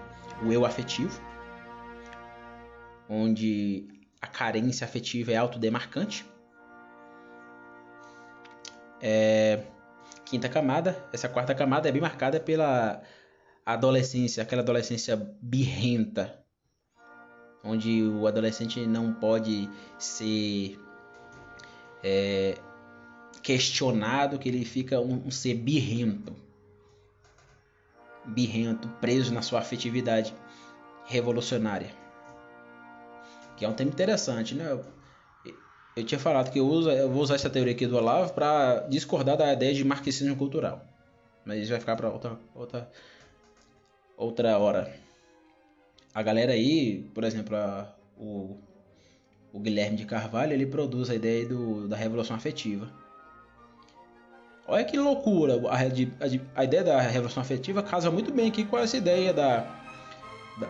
o 0.42 0.52
eu 0.52 0.64
afetivo, 0.64 1.20
onde 3.08 3.86
a 4.20 4.26
carência 4.26 4.84
afetiva 4.84 5.32
é 5.32 5.36
autodemarcante. 5.36 6.26
É, 9.00 9.62
quinta 10.24 10.48
camada, 10.48 10.96
essa 11.12 11.28
quarta 11.28 11.54
camada 11.54 11.88
é 11.88 11.92
bem 11.92 12.00
marcada 12.00 12.40
pela 12.40 13.02
adolescência, 13.64 14.42
aquela 14.42 14.62
adolescência 14.62 15.16
birrenta, 15.40 16.44
onde 17.62 18.02
o 18.02 18.26
adolescente 18.26 18.86
não 18.86 19.12
pode 19.12 19.68
ser 19.98 20.78
é, 22.02 22.56
questionado, 23.42 24.38
que 24.38 24.48
ele 24.48 24.64
fica 24.64 25.00
um, 25.00 25.26
um 25.26 25.30
ser 25.30 25.54
birrento, 25.54 26.34
birrento, 28.24 28.88
preso 29.00 29.32
na 29.32 29.42
sua 29.42 29.60
afetividade 29.60 30.34
revolucionária. 31.06 31.90
Que 33.56 33.64
é 33.64 33.68
um 33.68 33.72
tema 33.72 33.90
interessante, 33.90 34.54
né? 34.54 34.78
Eu, 35.96 36.04
tinha 36.04 36.18
falado 36.18 36.52
que 36.52 36.60
eu, 36.60 36.68
uso, 36.68 36.90
eu 36.90 37.10
vou 37.10 37.22
usar 37.22 37.36
essa 37.36 37.48
teoria 37.48 37.72
aqui 37.72 37.86
do 37.86 37.96
Olavo 37.96 38.34
para 38.34 38.80
discordar 38.88 39.36
da 39.36 39.50
ideia 39.50 39.72
de 39.72 39.82
marxismo 39.82 40.36
cultural, 40.36 40.86
mas 41.42 41.62
isso 41.62 41.70
vai 41.70 41.80
ficar 41.80 41.96
para 41.96 42.10
outra, 42.10 42.38
outra, 42.54 42.90
outra 44.14 44.58
hora. 44.58 44.94
A 46.14 46.22
galera 46.22 46.52
aí, 46.52 47.02
por 47.14 47.24
exemplo, 47.24 47.56
a, 47.56 47.94
o, 48.18 48.58
o 49.54 49.58
Guilherme 49.58 49.96
de 49.96 50.04
Carvalho, 50.04 50.52
ele 50.52 50.66
produz 50.66 51.08
a 51.08 51.14
ideia 51.14 51.48
do, 51.48 51.88
da 51.88 51.96
revolução 51.96 52.36
afetiva. 52.36 52.92
Olha 54.68 54.84
que 54.84 54.98
loucura! 54.98 55.54
A, 55.70 55.76
a, 55.76 56.60
a, 56.60 56.64
ideia 56.64 56.84
da 56.84 57.00
revolução 57.00 57.42
afetiva 57.42 57.82
casa 57.82 58.10
muito 58.10 58.32
bem 58.32 58.48
aqui 58.48 58.64
com 58.64 58.76
essa 58.76 58.98
ideia 58.98 59.32
da, 59.32 59.64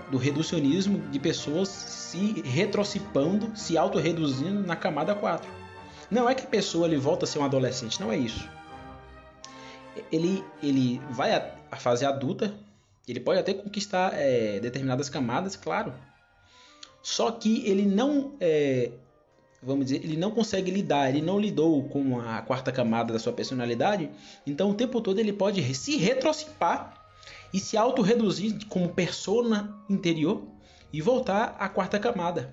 do 0.09 0.19
reducionismo 0.19 1.01
de 1.11 1.19
pessoas 1.19 1.69
se 2.17 2.41
retrocipando, 2.43 3.57
se 3.57 3.77
autorreduzindo 3.77 4.67
na 4.67 4.75
camada 4.75 5.15
4. 5.15 5.49
Não 6.11 6.29
é 6.29 6.35
que 6.35 6.45
a 6.45 6.49
pessoa 6.49 6.87
ele 6.87 6.97
volta 6.97 7.25
a 7.25 7.29
ser 7.29 7.39
um 7.39 7.45
adolescente, 7.45 8.01
não 8.01 8.11
é 8.11 8.17
isso. 8.17 8.49
Ele, 10.11 10.43
ele 10.63 11.01
vai 11.11 11.35
à 11.71 11.77
fase 11.77 12.07
adulta, 12.07 12.55
ele 13.07 13.21
pode 13.21 13.39
até 13.39 13.53
conquistar 13.53 14.13
é, 14.15 14.59
determinadas 14.61 15.09
camadas, 15.09 15.57
claro. 15.57 15.93
Só 17.03 17.31
que 17.31 17.67
ele 17.69 17.85
não, 17.85 18.33
é, 18.41 18.91
vamos 19.63 19.87
dizer, 19.87 20.03
ele 20.03 20.17
não 20.17 20.31
consegue 20.31 20.71
lidar, 20.71 21.09
ele 21.09 21.23
não 21.23 21.39
lidou 21.39 21.83
com 21.89 22.19
a 22.21 22.41
quarta 22.43 22.73
camada 22.73 23.13
da 23.13 23.19
sua 23.19 23.33
personalidade, 23.33 24.11
então 24.47 24.71
o 24.71 24.75
tempo 24.75 25.01
todo 25.01 25.19
ele 25.19 25.33
pode 25.33 25.63
se 25.75 25.97
retrocipar 25.97 26.95
e 27.53 27.61
se 27.61 27.77
auto-reduzir 27.77 28.65
como 28.69 28.89
persona 28.89 29.77
interior 29.89 30.56
e 30.97 31.01
voltar 31.03 31.55
à 31.59 31.69
quarta 31.69 31.99
camada. 31.99 32.51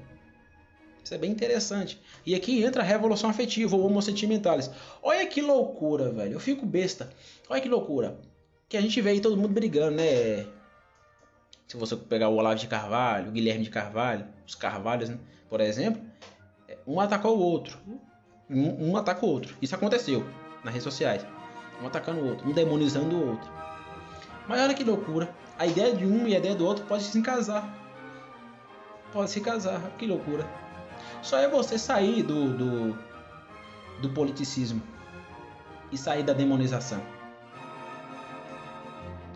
Isso 1.01 1.13
é 1.13 1.17
bem 1.17 1.31
interessante. 1.31 1.97
E 2.25 2.35
aqui 2.35 2.61
entra 2.61 2.81
a 2.81 2.85
revolução 2.85 3.29
afetiva 3.29 3.73
ou 3.73 3.85
homossentimentales. 3.85 4.69
Olha 5.01 5.25
que 5.25 5.41
loucura, 5.41 6.11
velho. 6.11 6.33
Eu 6.33 6.41
fico 6.41 6.65
besta. 6.65 7.09
Olha 7.47 7.61
que 7.61 7.69
loucura. 7.69 8.19
Que 8.67 8.75
a 8.75 8.81
gente 8.81 8.99
vê 8.99 9.11
aí 9.11 9.21
todo 9.21 9.37
mundo 9.37 9.53
brigando, 9.53 9.95
né? 9.95 10.45
Se 11.69 11.77
você 11.77 11.95
pegar 11.95 12.27
o 12.27 12.35
Olavo 12.35 12.59
de 12.59 12.67
Carvalho, 12.67 13.29
o 13.29 13.31
Guilherme 13.31 13.63
de 13.63 13.69
Carvalho, 13.69 14.27
os 14.45 14.55
Carvalhos, 14.55 15.07
né? 15.07 15.17
por 15.49 15.61
exemplo, 15.61 16.01
um 16.85 16.99
atacou 16.99 17.37
o 17.37 17.41
outro. 17.41 17.79
Um, 18.49 18.89
um 18.89 18.97
ataca 18.97 19.25
o 19.25 19.29
outro. 19.29 19.55
Isso 19.61 19.73
aconteceu 19.73 20.25
nas 20.65 20.73
redes 20.73 20.83
sociais. 20.83 21.25
Um 21.81 21.87
atacando 21.87 22.19
o 22.19 22.27
outro, 22.27 22.49
um 22.49 22.51
demonizando 22.51 23.15
o 23.15 23.29
outro. 23.29 23.49
Mas 24.49 24.59
olha 24.59 24.73
que 24.73 24.83
loucura. 24.83 25.33
A 25.57 25.65
ideia 25.65 25.95
de 25.95 26.05
um 26.05 26.27
e 26.27 26.35
a 26.35 26.39
ideia 26.39 26.55
do 26.55 26.65
outro 26.65 26.83
pode 26.85 27.03
se 27.03 27.21
casar. 27.21 27.82
Pode 29.13 29.29
se 29.29 29.39
casar. 29.39 29.79
Que 29.97 30.07
loucura. 30.07 30.45
Só 31.21 31.37
é 31.37 31.47
você 31.47 31.77
sair 31.77 32.23
do, 32.23 32.57
do, 32.57 32.97
do 34.01 34.09
politicismo 34.09 34.81
e 35.91 35.97
sair 35.97 36.23
da 36.23 36.33
demonização. 36.33 37.01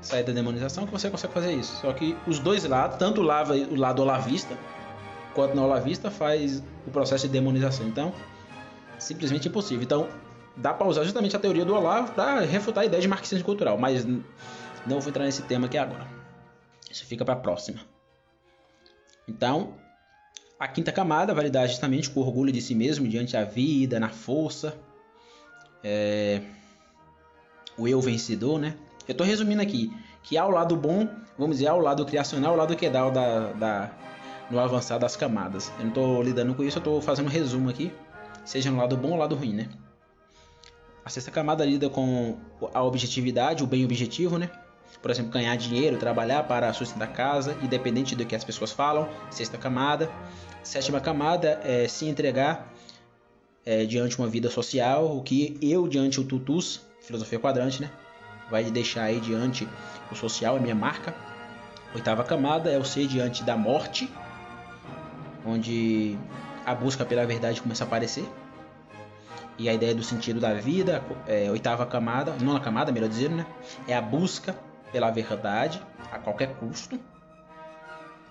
Sair 0.02 0.24
da 0.24 0.34
demonização 0.34 0.86
que 0.86 0.92
você 0.92 1.10
consegue 1.10 1.34
fazer 1.34 1.54
isso. 1.54 1.76
Só 1.82 1.94
que 1.94 2.18
os 2.28 2.40
dois 2.40 2.66
lados, 2.66 2.98
tanto 2.98 3.22
o 3.22 3.24
lado, 3.24 3.54
o 3.54 3.76
lado 3.76 4.02
olavista 4.02 4.58
quanto 5.38 5.56
não 5.56 5.66
olavista, 5.66 6.10
faz 6.10 6.64
o 6.88 6.90
processo 6.90 7.28
de 7.28 7.34
demonização. 7.34 7.88
Então, 7.88 8.12
simplesmente 8.98 9.48
impossível. 9.48 9.84
Então, 9.84 10.08
dá 10.56 10.74
para 10.74 10.88
usar 10.88 11.04
justamente 11.04 11.36
a 11.36 11.40
teoria 11.40 11.64
do 11.64 11.76
Olavo 11.76 12.12
para 12.14 12.40
refutar 12.40 12.82
a 12.82 12.86
ideia 12.88 13.00
de 13.00 13.08
marxismo 13.08 13.46
cultural, 13.46 13.78
mas 13.78 14.04
não 14.04 15.00
vou 15.00 15.08
entrar 15.08 15.26
nesse 15.26 15.44
tema 15.44 15.68
aqui 15.68 15.78
agora. 15.78 16.08
Isso 16.90 17.06
fica 17.06 17.24
para 17.24 17.36
a 17.36 17.38
próxima. 17.38 17.80
Então, 19.28 19.76
a 20.60 20.68
quinta 20.68 20.92
camada 20.92 21.34
vai 21.34 21.46
lidar 21.46 21.68
justamente 21.68 22.10
com 22.10 22.20
o 22.20 22.24
orgulho 22.24 22.52
de 22.52 22.62
si 22.62 22.74
mesmo 22.74 23.08
diante 23.08 23.34
da 23.34 23.44
vida, 23.44 24.00
na 24.00 24.10
força. 24.10 24.76
É... 25.84 26.42
O 27.78 27.88
eu 27.88 28.02
vencedor, 28.02 28.58
né? 28.58 28.76
Eu 29.08 29.12
estou 29.12 29.26
resumindo 29.26 29.62
aqui 29.62 29.92
que 30.24 30.38
há 30.38 30.46
o 30.46 30.52
lado 30.52 30.76
bom, 30.76 31.08
vamos 31.38 31.58
dizer, 31.58 31.68
há 31.68 31.74
o 31.74 31.80
lado 31.80 32.06
criacional, 32.06 32.54
o 32.54 32.58
lado 32.58 32.76
que 32.76 32.90
dá 32.90 33.10
da, 33.10 33.54
da, 33.54 33.92
no 34.50 34.60
avançar 34.60 34.98
das 34.98 35.16
camadas. 35.16 35.72
Eu 35.78 35.84
não 35.84 35.90
estou 35.90 36.24
lidando 36.24 36.54
com 36.56 36.64
isso, 36.64 36.78
eu 36.78 36.82
estou 36.82 37.02
fazendo 37.02 37.28
um 37.28 37.30
resumo 37.30 37.70
aqui, 37.70 37.94
seja 38.44 38.72
no 38.72 38.78
lado 38.78 38.98
bom 38.98 39.12
ou 39.12 39.18
lado 39.18 39.36
ruim, 39.36 39.54
né? 39.54 39.70
A 41.06 41.10
sexta 41.10 41.32
camada 41.32 41.64
lida 41.64 41.90
com 41.90 42.38
a 42.74 42.84
objetividade, 42.84 43.64
o 43.64 43.68
bem 43.68 43.86
objetivo, 43.86 44.38
né? 44.38 44.50
Por 45.02 45.12
exemplo, 45.12 45.32
ganhar 45.32 45.56
dinheiro, 45.56 45.98
trabalhar 45.98 46.44
para 46.44 46.72
sustentar 46.74 47.06
a 47.06 47.12
casa, 47.12 47.56
independente 47.62 48.16
do 48.16 48.26
que 48.26 48.36
as 48.36 48.44
pessoas 48.44 48.72
falam. 48.72 49.08
Sexta 49.30 49.58
camada. 49.58 50.10
Sétima 50.64 51.00
camada 51.00 51.60
é 51.64 51.88
se 51.88 52.06
entregar 52.06 52.74
é, 53.66 53.86
diante 53.86 54.16
de 54.16 54.22
uma 54.22 54.28
vida 54.28 54.50
social, 54.50 55.16
o 55.16 55.22
que 55.22 55.58
eu 55.62 55.88
diante 55.88 56.20
o 56.20 56.24
tutus, 56.24 56.82
filosofia 57.02 57.40
quadrante, 57.40 57.82
né? 57.82 57.92
Vai 58.50 58.64
deixar 58.66 59.04
aí 59.04 59.20
diante 59.20 59.68
o 60.12 60.16
social, 60.16 60.56
a 60.56 60.60
minha 60.60 60.76
marca. 60.76 61.14
Oitava 61.94 62.24
camada 62.24 62.70
é 62.72 62.78
o 62.78 62.86
ser 62.86 63.08
diante 63.08 63.44
da 63.44 63.56
morte, 63.56 64.12
onde 65.46 66.18
a 66.66 66.74
busca 66.74 67.06
pela 67.06 67.26
verdade 67.26 67.62
começa 67.62 67.84
a 67.84 67.88
aparecer. 67.88 68.26
E 69.58 69.68
a 69.68 69.74
ideia 69.74 69.96
do 69.96 70.04
sentido 70.04 70.40
da 70.40 70.54
vida, 70.54 71.04
é, 71.26 71.50
oitava 71.50 71.86
camada, 71.86 72.34
nona 72.42 72.60
camada, 72.60 72.92
melhor 72.92 73.10
dizendo, 73.10 73.38
né? 73.38 73.46
É 73.88 73.96
a 73.96 74.02
busca 74.02 74.56
pela 74.92 75.12
verdade 75.12 75.82
a 76.12 76.20
qualquer 76.20 76.56
custo. 76.56 77.00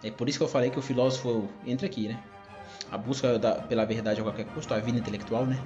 É 0.02 0.10
por 0.10 0.28
isso 0.28 0.38
que 0.38 0.44
eu 0.44 0.48
falei 0.48 0.70
que 0.70 0.78
o 0.78 0.82
filósofo 0.82 1.48
entra 1.66 1.86
aqui, 1.86 2.08
né? 2.08 2.22
A 2.90 2.98
busca 2.98 3.38
da, 3.38 3.54
pela 3.54 3.84
verdade 3.84 4.20
a 4.20 4.22
qualquer 4.22 4.46
custo, 4.46 4.72
a 4.74 4.78
vida 4.78 4.98
intelectual, 4.98 5.46
né? 5.46 5.58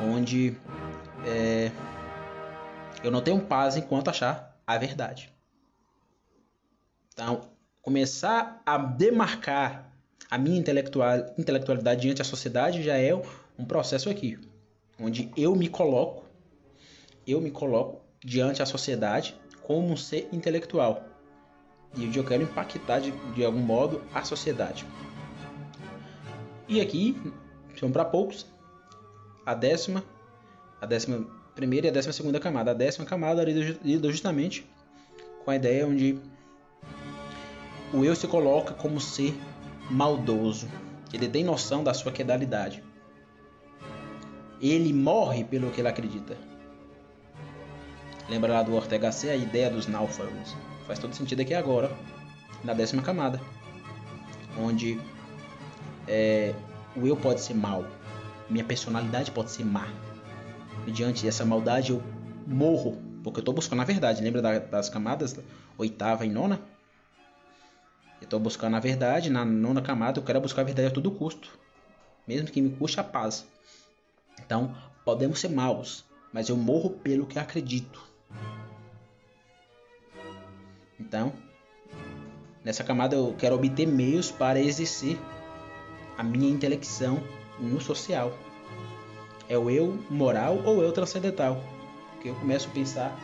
Onde 0.00 0.56
é, 1.26 1.72
Eu 3.02 3.10
não 3.10 3.20
tenho 3.20 3.40
paz 3.40 3.76
enquanto 3.76 4.08
achar 4.08 4.60
a 4.66 4.76
verdade. 4.76 5.32
Então, 7.12 7.50
começar 7.82 8.62
a 8.64 8.76
demarcar 8.78 9.92
a 10.30 10.36
minha 10.36 10.58
intelectual, 10.58 11.16
intelectualidade 11.38 12.02
diante 12.02 12.18
da 12.18 12.24
sociedade 12.24 12.82
já 12.82 12.96
é 12.96 13.14
um 13.58 13.64
processo 13.64 14.10
aqui, 14.10 14.38
onde 15.00 15.30
eu 15.36 15.54
me 15.56 15.68
coloco, 15.68 16.24
eu 17.26 17.40
me 17.40 17.50
coloco 17.50 18.07
diante 18.28 18.58
da 18.58 18.66
sociedade 18.66 19.34
como 19.62 19.90
um 19.90 19.96
ser 19.96 20.28
intelectual 20.32 21.08
e 21.96 22.16
eu 22.16 22.24
quero 22.24 22.42
impactar 22.42 23.00
de, 23.00 23.10
de 23.34 23.44
algum 23.44 23.60
modo 23.60 24.02
a 24.12 24.22
sociedade. 24.22 24.84
E 26.68 26.80
aqui, 26.80 27.16
são 27.78 27.90
para 27.90 28.04
poucos, 28.04 28.46
a 29.46 29.54
décima, 29.54 30.04
a 30.80 30.86
décima 30.86 31.26
primeira 31.54 31.86
e 31.86 31.90
a 31.90 31.92
décima 31.92 32.12
segunda 32.12 32.38
camada. 32.38 32.72
A 32.72 32.74
décima 32.74 33.06
camada 33.06 33.42
lida 33.44 34.10
justamente 34.10 34.68
com 35.44 35.50
a 35.50 35.56
ideia 35.56 35.86
onde 35.86 36.20
o 37.92 38.04
eu 38.04 38.14
se 38.14 38.26
coloca 38.26 38.74
como 38.74 39.00
ser 39.00 39.34
maldoso. 39.90 40.68
Ele 41.12 41.26
tem 41.26 41.42
noção 41.42 41.82
da 41.82 41.94
sua 41.94 42.12
quedalidade. 42.12 42.84
Ele 44.60 44.92
morre 44.92 45.42
pelo 45.42 45.70
que 45.70 45.80
ele 45.80 45.88
acredita. 45.88 46.36
Lembra 48.28 48.52
lá 48.52 48.62
do 48.62 48.74
Ortega 48.74 49.10
C 49.10 49.30
a 49.30 49.36
ideia 49.36 49.70
dos 49.70 49.86
náufragos? 49.86 50.54
Faz 50.86 50.98
todo 50.98 51.14
sentido 51.14 51.40
aqui 51.40 51.54
agora, 51.54 51.90
na 52.62 52.74
décima 52.74 53.02
camada, 53.02 53.40
onde 54.58 55.00
é, 56.06 56.54
o 56.94 57.06
eu 57.06 57.16
pode 57.16 57.40
ser 57.40 57.54
mal, 57.54 57.86
minha 58.50 58.64
personalidade 58.64 59.30
pode 59.30 59.50
ser 59.50 59.64
má. 59.64 59.88
E 60.86 60.90
diante 60.90 61.24
dessa 61.24 61.44
maldade 61.44 61.92
eu 61.92 62.02
morro, 62.46 63.00
porque 63.22 63.38
eu 63.38 63.42
estou 63.42 63.54
buscando 63.54 63.82
a 63.82 63.84
verdade. 63.84 64.22
Lembra 64.22 64.60
das 64.60 64.88
camadas 64.88 65.38
oitava 65.76 66.26
e 66.26 66.30
nona? 66.30 66.60
Eu 68.20 68.24
estou 68.24 68.40
buscando 68.40 68.76
a 68.76 68.80
verdade, 68.80 69.30
na 69.30 69.44
nona 69.44 69.80
camada 69.80 70.18
eu 70.18 70.24
quero 70.24 70.40
buscar 70.40 70.62
a 70.62 70.64
verdade 70.64 70.88
a 70.88 70.90
todo 70.90 71.10
custo, 71.10 71.58
mesmo 72.26 72.48
que 72.48 72.60
me 72.60 72.70
custe 72.70 73.00
a 73.00 73.04
paz. 73.04 73.46
Então, 74.44 74.74
podemos 75.04 75.40
ser 75.40 75.48
maus, 75.48 76.04
mas 76.32 76.48
eu 76.48 76.56
morro 76.56 76.90
pelo 76.90 77.26
que 77.26 77.38
acredito. 77.38 78.02
Então, 80.98 81.32
nessa 82.64 82.84
camada 82.84 83.16
eu 83.16 83.34
quero 83.38 83.54
obter 83.54 83.86
meios 83.86 84.30
para 84.30 84.60
exercer 84.60 85.18
a 86.16 86.22
minha 86.22 86.50
intelecção 86.50 87.22
no 87.58 87.80
social. 87.80 88.36
É 89.48 89.56
o 89.56 89.70
eu 89.70 90.04
moral 90.10 90.62
ou 90.64 90.82
eu 90.82 90.92
transcendental? 90.92 91.62
Porque 92.12 92.28
eu 92.28 92.34
começo 92.34 92.68
a 92.68 92.72
pensar 92.72 93.18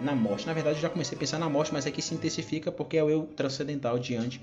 na 0.00 0.14
morte. 0.14 0.46
Na 0.46 0.52
verdade, 0.52 0.76
eu 0.76 0.82
já 0.82 0.88
comecei 0.88 1.16
a 1.16 1.18
pensar 1.18 1.38
na 1.38 1.48
morte, 1.48 1.72
mas 1.72 1.86
aqui 1.86 2.00
se 2.00 2.14
intensifica 2.14 2.70
porque 2.70 2.96
é 2.96 3.04
o 3.04 3.10
eu 3.10 3.26
transcendental 3.36 3.98
diante 3.98 4.40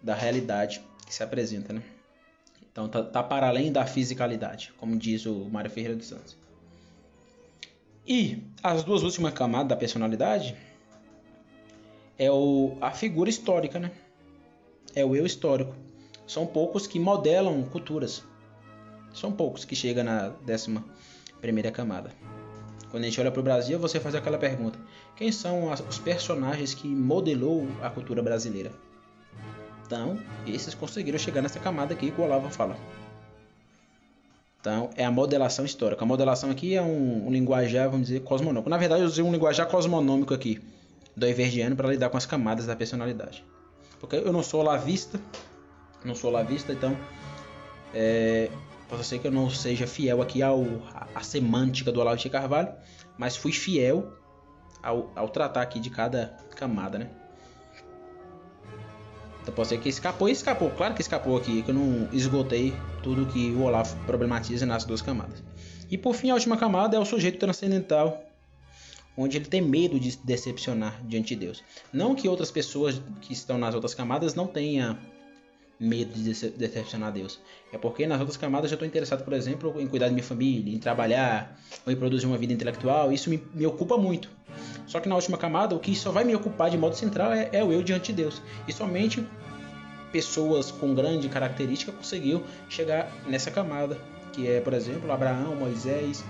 da 0.00 0.14
realidade 0.14 0.80
que 1.06 1.14
se 1.14 1.22
apresenta, 1.22 1.72
né? 1.72 1.82
Então 2.72 2.88
tá, 2.88 3.02
tá 3.02 3.22
para 3.22 3.48
além 3.48 3.72
da 3.72 3.84
fisicalidade, 3.84 4.72
como 4.78 4.96
diz 4.96 5.26
o 5.26 5.48
Mário 5.50 5.70
Ferreira 5.70 5.96
dos 5.96 6.06
Santos. 6.06 6.36
E 8.10 8.42
as 8.60 8.82
duas 8.82 9.04
últimas 9.04 9.32
camadas 9.32 9.68
da 9.68 9.76
personalidade 9.76 10.56
é 12.18 12.28
o, 12.28 12.76
a 12.80 12.90
figura 12.90 13.30
histórica, 13.30 13.78
né? 13.78 13.92
É 14.96 15.04
o 15.04 15.14
eu 15.14 15.24
histórico. 15.24 15.76
São 16.26 16.44
poucos 16.44 16.88
que 16.88 16.98
modelam 16.98 17.62
culturas. 17.62 18.24
São 19.14 19.30
poucos 19.30 19.64
que 19.64 19.76
chegam 19.76 20.02
na 20.02 20.30
décima 20.44 20.84
primeira 21.40 21.70
camada. 21.70 22.10
Quando 22.90 23.04
a 23.04 23.06
gente 23.06 23.20
olha 23.20 23.30
para 23.30 23.38
o 23.38 23.44
Brasil, 23.44 23.78
você 23.78 24.00
faz 24.00 24.16
aquela 24.16 24.38
pergunta: 24.38 24.76
quem 25.14 25.30
são 25.30 25.70
os 25.70 25.98
personagens 26.00 26.74
que 26.74 26.88
modelou 26.88 27.68
a 27.80 27.90
cultura 27.90 28.20
brasileira? 28.20 28.72
Então, 29.86 30.18
esses 30.48 30.74
conseguiram 30.74 31.16
chegar 31.16 31.42
nessa 31.42 31.60
camada 31.60 31.94
aqui 31.94 32.10
que 32.10 32.20
o 32.20 32.24
Olavo 32.24 32.50
fala. 32.50 32.76
Então, 34.60 34.90
é 34.96 35.04
a 35.04 35.10
modelação 35.10 35.64
histórica. 35.64 36.04
A 36.04 36.06
modelação 36.06 36.50
aqui 36.50 36.74
é 36.74 36.82
um, 36.82 37.26
um 37.26 37.30
linguajar, 37.30 37.88
vamos 37.88 38.08
dizer, 38.08 38.20
cosmonômico. 38.20 38.68
Na 38.68 38.76
verdade, 38.76 39.02
eu 39.02 39.06
usei 39.06 39.24
um 39.24 39.32
linguajar 39.32 39.66
cosmonômico 39.66 40.34
aqui, 40.34 40.60
do 41.16 41.26
Everdiano, 41.26 41.74
para 41.74 41.88
lidar 41.88 42.10
com 42.10 42.16
as 42.16 42.26
camadas 42.26 42.66
da 42.66 42.76
personalidade. 42.76 43.44
Porque 43.98 44.16
eu 44.16 44.32
não 44.32 44.42
sou 44.42 44.62
lavista, 44.62 45.20
não 46.04 46.14
sou 46.14 46.30
lavista, 46.30 46.72
então 46.72 46.96
é, 47.94 48.50
Posso 48.90 49.04
ser 49.04 49.20
que 49.20 49.28
eu 49.28 49.30
não 49.30 49.48
seja 49.48 49.86
fiel 49.86 50.20
aqui 50.20 50.42
ao, 50.42 50.64
à 51.14 51.22
semântica 51.22 51.92
do 51.92 52.00
Olavo 52.00 52.16
de 52.16 52.28
Carvalho, 52.28 52.74
mas 53.16 53.36
fui 53.36 53.52
fiel 53.52 54.12
ao, 54.82 55.12
ao 55.14 55.28
tratar 55.28 55.62
aqui 55.62 55.78
de 55.78 55.90
cada 55.90 56.36
camada, 56.56 56.98
né? 56.98 57.08
Então 59.42 59.54
pode 59.54 59.68
ser 59.68 59.78
que 59.78 59.88
escapou 59.88 60.28
e 60.28 60.32
escapou. 60.32 60.70
Claro 60.70 60.94
que 60.94 61.00
escapou 61.00 61.36
aqui, 61.36 61.62
que 61.62 61.70
eu 61.70 61.74
não 61.74 62.08
esgotei 62.12 62.74
tudo 63.02 63.26
que 63.26 63.50
o 63.52 63.62
Olavo 63.62 63.96
problematiza 64.04 64.66
nas 64.66 64.84
duas 64.84 65.00
camadas. 65.00 65.42
E 65.90 65.98
por 65.98 66.14
fim, 66.14 66.30
a 66.30 66.34
última 66.34 66.56
camada 66.56 66.96
é 66.96 67.00
o 67.00 67.04
sujeito 67.04 67.38
transcendental, 67.38 68.22
onde 69.16 69.36
ele 69.36 69.46
tem 69.46 69.60
medo 69.60 69.98
de 69.98 70.16
decepcionar 70.18 71.00
diante 71.04 71.34
de 71.34 71.46
Deus. 71.46 71.64
Não 71.92 72.14
que 72.14 72.28
outras 72.28 72.50
pessoas 72.50 73.00
que 73.20 73.32
estão 73.32 73.58
nas 73.58 73.74
outras 73.74 73.94
camadas 73.94 74.34
não 74.34 74.46
tenham 74.46 74.96
medo 75.80 76.12
de 76.12 76.50
decepcionar 76.50 77.10
Deus. 77.10 77.40
É 77.72 77.78
porque 77.78 78.06
nas 78.06 78.20
outras 78.20 78.36
camadas 78.36 78.70
eu 78.70 78.74
estou 78.74 78.86
interessado, 78.86 79.24
por 79.24 79.32
exemplo, 79.32 79.80
em 79.80 79.88
cuidar 79.88 80.06
da 80.06 80.12
minha 80.12 80.22
família, 80.22 80.74
em 80.74 80.78
trabalhar, 80.78 81.58
ou 81.86 81.92
em 81.92 81.96
produzir 81.96 82.26
uma 82.26 82.36
vida 82.36 82.52
intelectual. 82.52 83.10
Isso 83.10 83.30
me, 83.30 83.42
me 83.54 83.66
ocupa 83.66 83.96
muito. 83.96 84.28
Só 84.86 85.00
que 85.00 85.08
na 85.08 85.14
última 85.14 85.38
camada, 85.38 85.74
o 85.74 85.80
que 85.80 85.94
só 85.96 86.12
vai 86.12 86.22
me 86.22 86.34
ocupar 86.34 86.68
de 86.68 86.76
modo 86.76 86.94
central 86.94 87.32
é, 87.32 87.48
é 87.52 87.64
o 87.64 87.72
eu 87.72 87.82
diante 87.82 88.12
de 88.12 88.22
Deus. 88.22 88.42
E 88.68 88.72
somente 88.72 89.26
pessoas 90.12 90.70
com 90.70 90.94
grande 90.94 91.28
característica 91.28 91.92
conseguiu 91.92 92.42
chegar 92.68 93.10
nessa 93.26 93.50
camada, 93.50 93.96
que 94.34 94.46
é, 94.46 94.60
por 94.60 94.74
exemplo, 94.74 95.10
Abraão, 95.10 95.56
Moisés, 95.56 96.22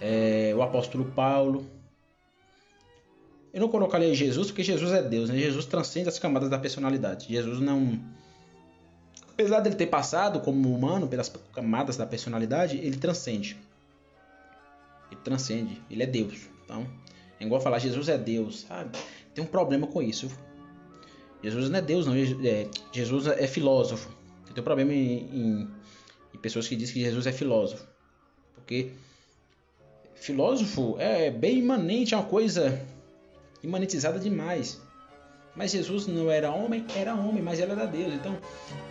é, 0.00 0.52
o 0.54 0.62
apóstolo 0.62 1.06
Paulo. 1.06 1.66
Eu 3.52 3.62
não 3.62 3.68
colocaria 3.68 4.14
Jesus 4.14 4.48
porque 4.48 4.62
Jesus 4.62 4.92
é 4.92 5.02
Deus, 5.02 5.28
né? 5.28 5.38
Jesus 5.38 5.66
transcende 5.66 6.08
as 6.08 6.18
camadas 6.20 6.48
da 6.48 6.58
personalidade. 6.58 7.26
Jesus 7.28 7.58
não 7.58 7.98
apesar 9.38 9.60
dele 9.60 9.76
ter 9.76 9.86
passado 9.86 10.40
como 10.40 10.74
humano 10.74 11.06
pelas 11.06 11.32
camadas 11.54 11.96
da 11.96 12.04
personalidade, 12.04 12.76
ele 12.76 12.96
transcende. 12.96 13.56
Ele 15.12 15.20
transcende, 15.22 15.80
ele 15.88 16.02
é 16.02 16.06
Deus. 16.06 16.48
Então, 16.64 16.84
é 17.38 17.44
igual 17.44 17.60
falar 17.60 17.78
Jesus 17.78 18.08
é 18.08 18.18
Deus, 18.18 18.62
sabe? 18.62 18.98
Tem 19.32 19.44
um 19.44 19.46
problema 19.46 19.86
com 19.86 20.02
isso. 20.02 20.28
Jesus 21.40 21.70
não 21.70 21.78
é 21.78 21.82
Deus, 21.82 22.04
não. 22.04 22.14
É, 22.16 22.68
Jesus 22.92 23.28
é 23.28 23.46
filósofo. 23.46 24.10
Tem 24.52 24.60
um 24.60 24.64
problema 24.64 24.92
em, 24.92 25.18
em, 25.32 25.68
em 26.34 26.38
pessoas 26.38 26.66
que 26.66 26.74
dizem 26.74 26.94
que 26.94 27.00
Jesus 27.00 27.24
é 27.28 27.32
filósofo. 27.32 27.86
Porque 28.56 28.90
filósofo 30.16 30.96
é 30.98 31.30
bem 31.30 31.58
imanente, 31.58 32.12
é 32.12 32.16
uma 32.16 32.26
coisa 32.26 32.84
imanetizada 33.62 34.18
demais. 34.18 34.80
Mas 35.58 35.72
Jesus 35.72 36.06
não 36.06 36.30
era 36.30 36.52
homem, 36.52 36.86
era 36.94 37.12
homem, 37.16 37.42
mas 37.42 37.58
ele 37.58 37.72
era 37.72 37.84
Deus. 37.84 38.14
Então, 38.14 38.38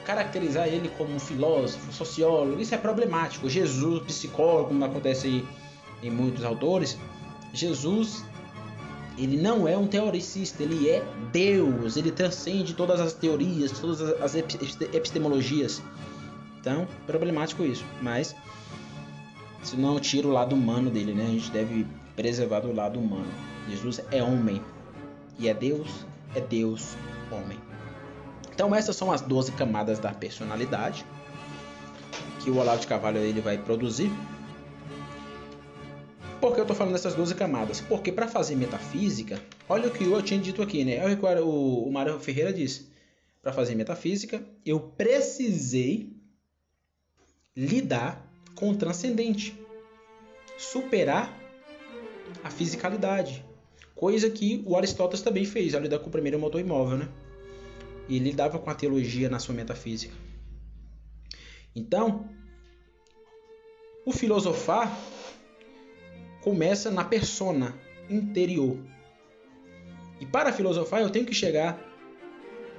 caracterizar 0.05 0.67
ele 0.67 0.91
como 0.97 1.15
um 1.15 1.19
filósofo, 1.19 1.93
sociólogo, 1.93 2.61
isso 2.61 2.75
é 2.75 2.77
problemático. 2.77 3.49
Jesus, 3.49 4.03
psicólogo, 4.03 4.67
como 4.67 4.83
acontece 4.83 5.45
em 6.03 6.11
muitos 6.11 6.43
autores, 6.43 6.97
Jesus 7.53 8.25
ele 9.17 9.37
não 9.37 9.65
é 9.65 9.77
um 9.77 9.87
teoricista, 9.87 10.61
ele 10.61 10.89
é 10.89 11.03
Deus, 11.31 11.95
ele 11.95 12.11
transcende 12.11 12.73
todas 12.73 12.99
as 12.99 13.13
teorias, 13.13 13.71
todas 13.71 14.01
as 14.21 14.35
epistemologias. 14.35 15.81
Então, 16.59 16.85
problemático 17.07 17.63
isso, 17.63 17.85
mas 18.01 18.35
se 19.63 19.77
não 19.77 19.99
tira 20.01 20.27
o 20.27 20.31
lado 20.31 20.53
humano 20.53 20.91
dele, 20.91 21.13
né? 21.13 21.23
A 21.23 21.29
gente 21.29 21.49
deve 21.49 21.87
preservar 22.15 22.59
do 22.59 22.75
lado 22.75 22.99
humano. 22.99 23.31
Jesus 23.69 24.01
é 24.11 24.21
homem 24.21 24.61
e 25.39 25.47
é 25.47 25.53
Deus 25.53 26.05
é 26.35 26.41
Deus 26.41 26.95
homem. 27.31 27.59
Então 28.53 28.73
essas 28.73 28.95
são 28.95 29.11
as 29.11 29.21
12 29.21 29.51
camadas 29.53 29.99
da 29.99 30.13
personalidade 30.13 31.05
que 32.43 32.49
o 32.49 32.57
Olavo 32.57 32.79
de 32.79 32.87
Carvalho 32.87 33.19
ele 33.19 33.41
vai 33.41 33.57
produzir. 33.57 34.09
Por 36.39 36.53
que 36.53 36.59
eu 36.59 36.63
estou 36.63 36.75
falando 36.75 36.93
dessas 36.93 37.15
12 37.15 37.35
camadas? 37.35 37.81
Porque 37.81 38.11
para 38.11 38.27
fazer 38.27 38.55
metafísica, 38.55 39.41
olha 39.67 39.87
o 39.87 39.91
que 39.91 40.03
eu 40.03 40.21
tinha 40.21 40.39
dito 40.39 40.61
aqui, 40.61 40.85
né? 40.85 41.01
O, 41.41 41.83
o 41.87 41.91
Mário 41.91 42.19
Ferreira 42.19 42.53
disse. 42.53 42.89
Para 43.41 43.53
fazer 43.53 43.75
metafísica, 43.75 44.43
eu 44.65 44.79
precisei 44.79 46.13
lidar 47.55 48.25
com 48.55 48.69
o 48.69 48.75
transcendente, 48.75 49.57
superar 50.57 51.33
a 52.43 52.49
fisicalidade, 52.49 53.45
Coisa 53.97 54.29
que 54.29 54.63
o 54.65 54.77
Aristóteles 54.77 55.23
também 55.23 55.43
fez 55.43 55.73
ao 55.73 55.81
lidar 55.81 55.97
com 55.97 56.07
o 56.07 56.11
primeiro 56.11 56.39
motor 56.39 56.61
imóvel, 56.61 56.99
né? 56.99 57.09
E 58.07 58.19
lidava 58.19 58.59
com 58.59 58.69
a 58.69 58.75
teologia 58.75 59.27
na 59.27 59.39
sua 59.39 59.55
metafísica. 59.55 60.13
Então, 61.75 62.29
o 64.05 64.11
filosofar 64.11 64.95
começa 66.43 66.91
na 66.91 67.03
persona 67.03 67.75
interior. 68.07 68.77
E 70.19 70.27
para 70.27 70.53
filosofar, 70.53 71.01
eu 71.01 71.09
tenho 71.09 71.25
que 71.25 71.33
chegar 71.33 71.77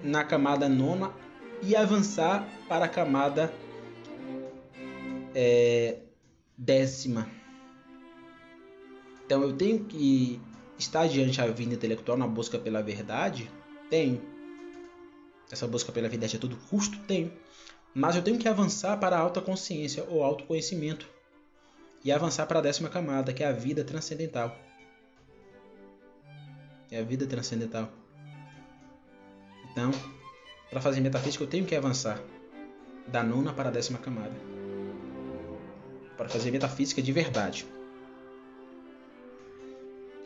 na 0.02 0.22
camada 0.22 0.68
nona 0.68 1.12
e 1.62 1.74
avançar 1.74 2.48
para 2.68 2.84
a 2.84 2.88
camada 2.88 3.52
é, 5.34 5.98
décima. 6.56 7.28
Então 9.26 9.42
eu 9.42 9.52
tenho 9.52 9.84
que 9.84 10.40
estar 10.78 11.08
diante 11.08 11.38
da 11.38 11.46
vida 11.48 11.74
intelectual 11.74 12.16
na 12.16 12.26
busca 12.26 12.58
pela 12.58 12.82
verdade? 12.82 13.50
Tenho. 13.90 14.22
Essa 15.50 15.66
busca 15.66 15.90
pela 15.90 16.08
verdade 16.08 16.36
a 16.36 16.38
todo 16.38 16.56
custo? 16.70 16.98
Tenho. 17.00 17.32
Mas 17.94 18.16
eu 18.16 18.22
tenho 18.22 18.38
que 18.38 18.48
avançar 18.48 18.96
para 18.98 19.16
a 19.16 19.20
alta 19.20 19.40
consciência 19.40 20.04
ou 20.08 20.22
autoconhecimento. 20.22 21.08
E 22.04 22.12
avançar 22.12 22.46
para 22.46 22.60
a 22.60 22.62
décima 22.62 22.88
camada, 22.88 23.32
que 23.32 23.42
é 23.42 23.46
a 23.46 23.52
vida 23.52 23.82
transcendental. 23.82 24.56
É 26.90 27.00
a 27.00 27.02
vida 27.02 27.26
transcendental. 27.26 27.90
Então, 29.72 29.90
para 30.70 30.80
fazer 30.80 31.00
metafísica, 31.00 31.42
eu 31.42 31.48
tenho 31.48 31.66
que 31.66 31.74
avançar 31.74 32.20
da 33.06 33.22
nona 33.22 33.52
para 33.52 33.68
a 33.68 33.72
décima 33.72 33.98
camada. 33.98 34.34
Para 36.16 36.28
fazer 36.28 36.50
metafísica 36.50 37.02
de 37.02 37.12
verdade. 37.12 37.66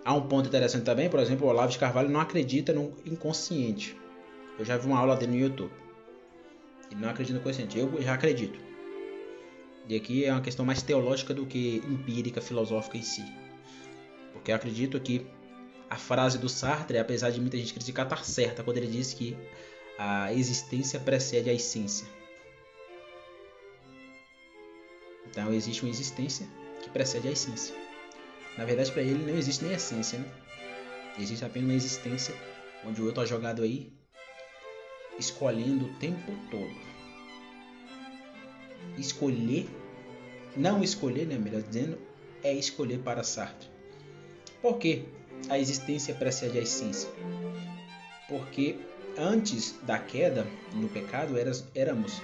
Há 0.04 0.14
um 0.14 0.22
ponto 0.22 0.48
interessante 0.48 0.84
também, 0.84 1.08
por 1.08 1.20
exemplo, 1.20 1.46
o 1.46 1.50
Olavo 1.50 1.70
de 1.70 1.78
Carvalho 1.78 2.08
não 2.08 2.20
acredita 2.20 2.72
no 2.72 2.92
inconsciente. 3.06 3.96
Eu 4.58 4.64
já 4.64 4.76
vi 4.76 4.86
uma 4.86 4.98
aula 4.98 5.16
dele 5.16 5.32
no 5.32 5.38
YouTube. 5.38 5.72
Ele 6.90 7.00
não 7.00 7.08
acredita 7.08 7.34
no 7.34 7.40
inconsciente. 7.40 7.78
Eu 7.78 8.02
já 8.02 8.14
acredito. 8.14 8.58
E 9.88 9.96
aqui 9.96 10.24
é 10.24 10.32
uma 10.32 10.40
questão 10.40 10.64
mais 10.64 10.82
teológica 10.82 11.32
do 11.32 11.46
que 11.46 11.82
empírica, 11.88 12.40
filosófica 12.40 12.96
em 12.96 13.02
si. 13.02 13.24
Porque 14.32 14.50
eu 14.50 14.56
acredito 14.56 14.98
que 15.00 15.26
a 15.88 15.96
frase 15.96 16.38
do 16.38 16.48
Sartre, 16.48 16.98
apesar 16.98 17.30
de 17.30 17.40
muita 17.40 17.56
gente 17.56 17.72
criticar, 17.72 18.06
está 18.06 18.16
certa 18.16 18.62
quando 18.62 18.78
ele 18.78 18.86
diz 18.86 19.12
que 19.14 19.36
a 19.98 20.32
existência 20.32 20.98
precede 20.98 21.48
a 21.48 21.52
essência. 21.52 22.06
Então 25.26 25.52
existe 25.52 25.82
uma 25.82 25.90
existência 25.90 26.46
que 26.82 26.90
precede 26.90 27.28
a 27.28 27.30
essência. 27.30 27.74
Na 28.56 28.64
verdade, 28.64 28.92
para 28.92 29.02
ele 29.02 29.24
não 29.24 29.36
existe 29.36 29.64
nem 29.64 29.74
essência, 29.74 30.18
né? 30.18 30.26
Existe 31.18 31.44
apenas 31.44 31.68
uma 31.68 31.76
existência 31.76 32.34
onde 32.86 33.00
o 33.00 33.04
eu 33.06 33.10
está 33.10 33.24
jogado 33.24 33.62
aí, 33.62 33.92
escolhendo 35.18 35.86
o 35.86 35.94
tempo 35.94 36.32
todo. 36.50 36.74
Escolher, 38.98 39.68
não 40.56 40.82
escolher, 40.82 41.26
né? 41.26 41.38
Melhor 41.38 41.62
dizendo, 41.62 41.98
é 42.42 42.52
escolher 42.52 42.98
para 42.98 43.22
Sartre. 43.22 43.68
Por 44.60 44.78
quê? 44.78 45.04
A 45.48 45.58
existência 45.58 46.14
precede 46.14 46.58
a 46.58 46.62
essência. 46.62 47.08
Porque 48.28 48.78
antes 49.16 49.78
da 49.82 49.98
queda 49.98 50.46
no 50.74 50.88
pecado 50.88 51.34
éramos 51.74 52.20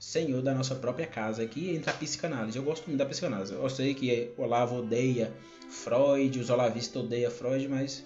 senhor 0.00 0.40
da 0.40 0.54
nossa 0.54 0.74
própria 0.74 1.06
casa. 1.06 1.42
Aqui 1.42 1.76
entra 1.76 1.92
a 1.92 1.94
psicanálise. 1.94 2.56
Eu 2.56 2.64
gosto 2.64 2.86
muito 2.86 2.98
da 2.98 3.06
psicanálise. 3.06 3.52
Eu 3.52 3.68
sei 3.68 3.94
que 3.94 4.32
Olavo 4.36 4.78
odeia 4.78 5.32
Freud, 5.68 6.40
os 6.40 6.48
olavistas 6.48 7.04
odeiam 7.04 7.30
Freud, 7.30 7.68
mas 7.68 8.04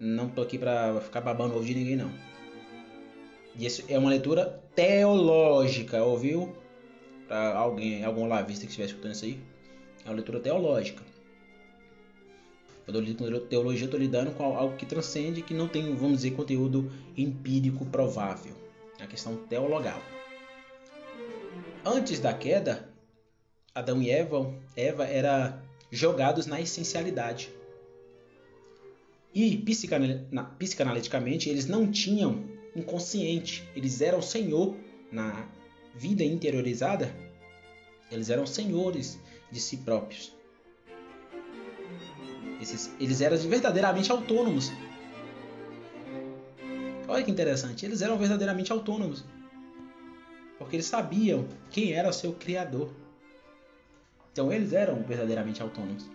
não 0.00 0.28
tô 0.28 0.40
aqui 0.40 0.58
para 0.58 1.00
ficar 1.02 1.20
babando 1.20 1.54
ovo 1.54 1.64
de 1.64 1.74
ninguém 1.74 1.96
não. 1.96 2.10
E 3.54 3.66
isso 3.66 3.84
é 3.88 3.98
uma 3.98 4.10
leitura 4.10 4.62
teológica, 4.74 6.02
ouviu? 6.02 6.56
Para 7.28 7.56
alguém, 7.56 8.04
algum 8.04 8.22
olavista 8.22 8.64
que 8.64 8.70
estiver 8.70 8.86
escutando 8.86 9.12
isso 9.12 9.24
aí, 9.24 9.38
é 10.04 10.08
uma 10.08 10.14
leitura 10.14 10.40
teológica. 10.40 11.02
Quando 12.84 12.96
eu 12.98 13.02
lido 13.02 13.24
com 13.24 13.46
teologia, 13.48 13.82
eu 13.82 13.86
estou 13.86 13.98
lidando 13.98 14.30
com 14.30 14.44
algo 14.44 14.76
que 14.76 14.86
transcende, 14.86 15.42
que 15.42 15.52
não 15.52 15.66
tem, 15.66 15.92
vamos 15.96 16.18
dizer, 16.18 16.32
conteúdo 16.32 16.90
empírico 17.16 17.84
provável 17.86 18.65
a 19.00 19.06
questão 19.06 19.36
teologal. 19.36 20.00
Antes 21.84 22.18
da 22.18 22.32
queda, 22.32 22.88
Adão 23.74 24.02
e 24.02 24.10
Eva, 24.10 24.52
Eva 24.74 25.04
eram 25.04 25.60
jogados 25.90 26.46
na 26.46 26.60
essencialidade. 26.60 27.50
E 29.34 29.56
psicanaliticamente 30.58 31.50
eles 31.50 31.66
não 31.66 31.90
tinham 31.90 32.44
inconsciente, 32.74 33.68
eles 33.76 34.00
eram 34.00 34.22
senhor 34.22 34.74
na 35.12 35.46
vida 35.94 36.24
interiorizada, 36.24 37.14
eles 38.10 38.30
eram 38.30 38.46
senhores 38.46 39.18
de 39.50 39.60
si 39.60 39.76
próprios. 39.78 40.34
eles 42.98 43.20
eram 43.20 43.36
verdadeiramente 43.36 44.10
autônomos 44.10 44.72
Olha 47.08 47.22
que 47.22 47.30
interessante, 47.30 47.86
eles 47.86 48.02
eram 48.02 48.18
verdadeiramente 48.18 48.72
autônomos. 48.72 49.24
Porque 50.58 50.76
eles 50.76 50.86
sabiam 50.86 51.46
quem 51.70 51.92
era 51.92 52.08
o 52.08 52.12
seu 52.12 52.32
criador. 52.32 52.92
Então 54.32 54.52
eles 54.52 54.72
eram 54.72 55.02
verdadeiramente 55.02 55.62
autônomos. 55.62 56.08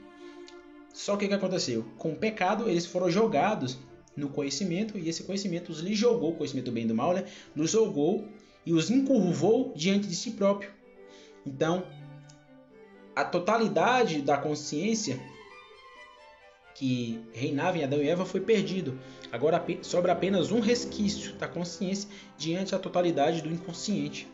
Só 0.94 1.16
que 1.16 1.26
o 1.26 1.28
que 1.30 1.34
aconteceu? 1.34 1.86
Com 1.98 2.12
o 2.12 2.16
pecado, 2.16 2.70
eles 2.70 2.86
foram 2.86 3.10
jogados 3.10 3.80
no 4.16 4.30
conhecimento 4.30 4.98
e 4.98 5.08
esse 5.08 5.24
conhecimento 5.24 5.72
os 5.72 5.80
lhe 5.80 5.96
jogou, 5.96 6.32
o 6.32 6.36
conhecimento 6.36 6.66
do 6.66 6.72
bem 6.72 6.84
e 6.84 6.88
do 6.88 6.94
mal, 6.94 7.14
né? 7.14 7.26
Nos 7.56 7.72
jogou 7.72 8.28
e 8.66 8.74
os 8.74 8.92
encurvou 8.92 9.74
diante 9.76 10.08
de 10.08 10.16
si 10.16 10.32
próprio. 10.32 10.70
Então, 11.46 11.86
a 13.16 13.24
totalidade 13.24 14.22
da 14.22 14.38
consciência 14.38 15.20
que 16.82 17.20
reinava 17.32 17.78
em 17.78 17.84
Adão 17.84 18.02
e 18.02 18.10
Eva 18.10 18.26
foi 18.26 18.42
perdido. 18.42 18.98
Agora 19.32 19.64
sobra 19.84 20.14
apenas 20.14 20.52
um 20.52 20.60
resquício 20.60 21.34
da 21.36 21.48
consciência 21.48 22.10
diante 22.40 22.72
da 22.72 22.80
totalidade 22.80 23.44
do 23.44 23.54
inconsciente. 23.54 24.28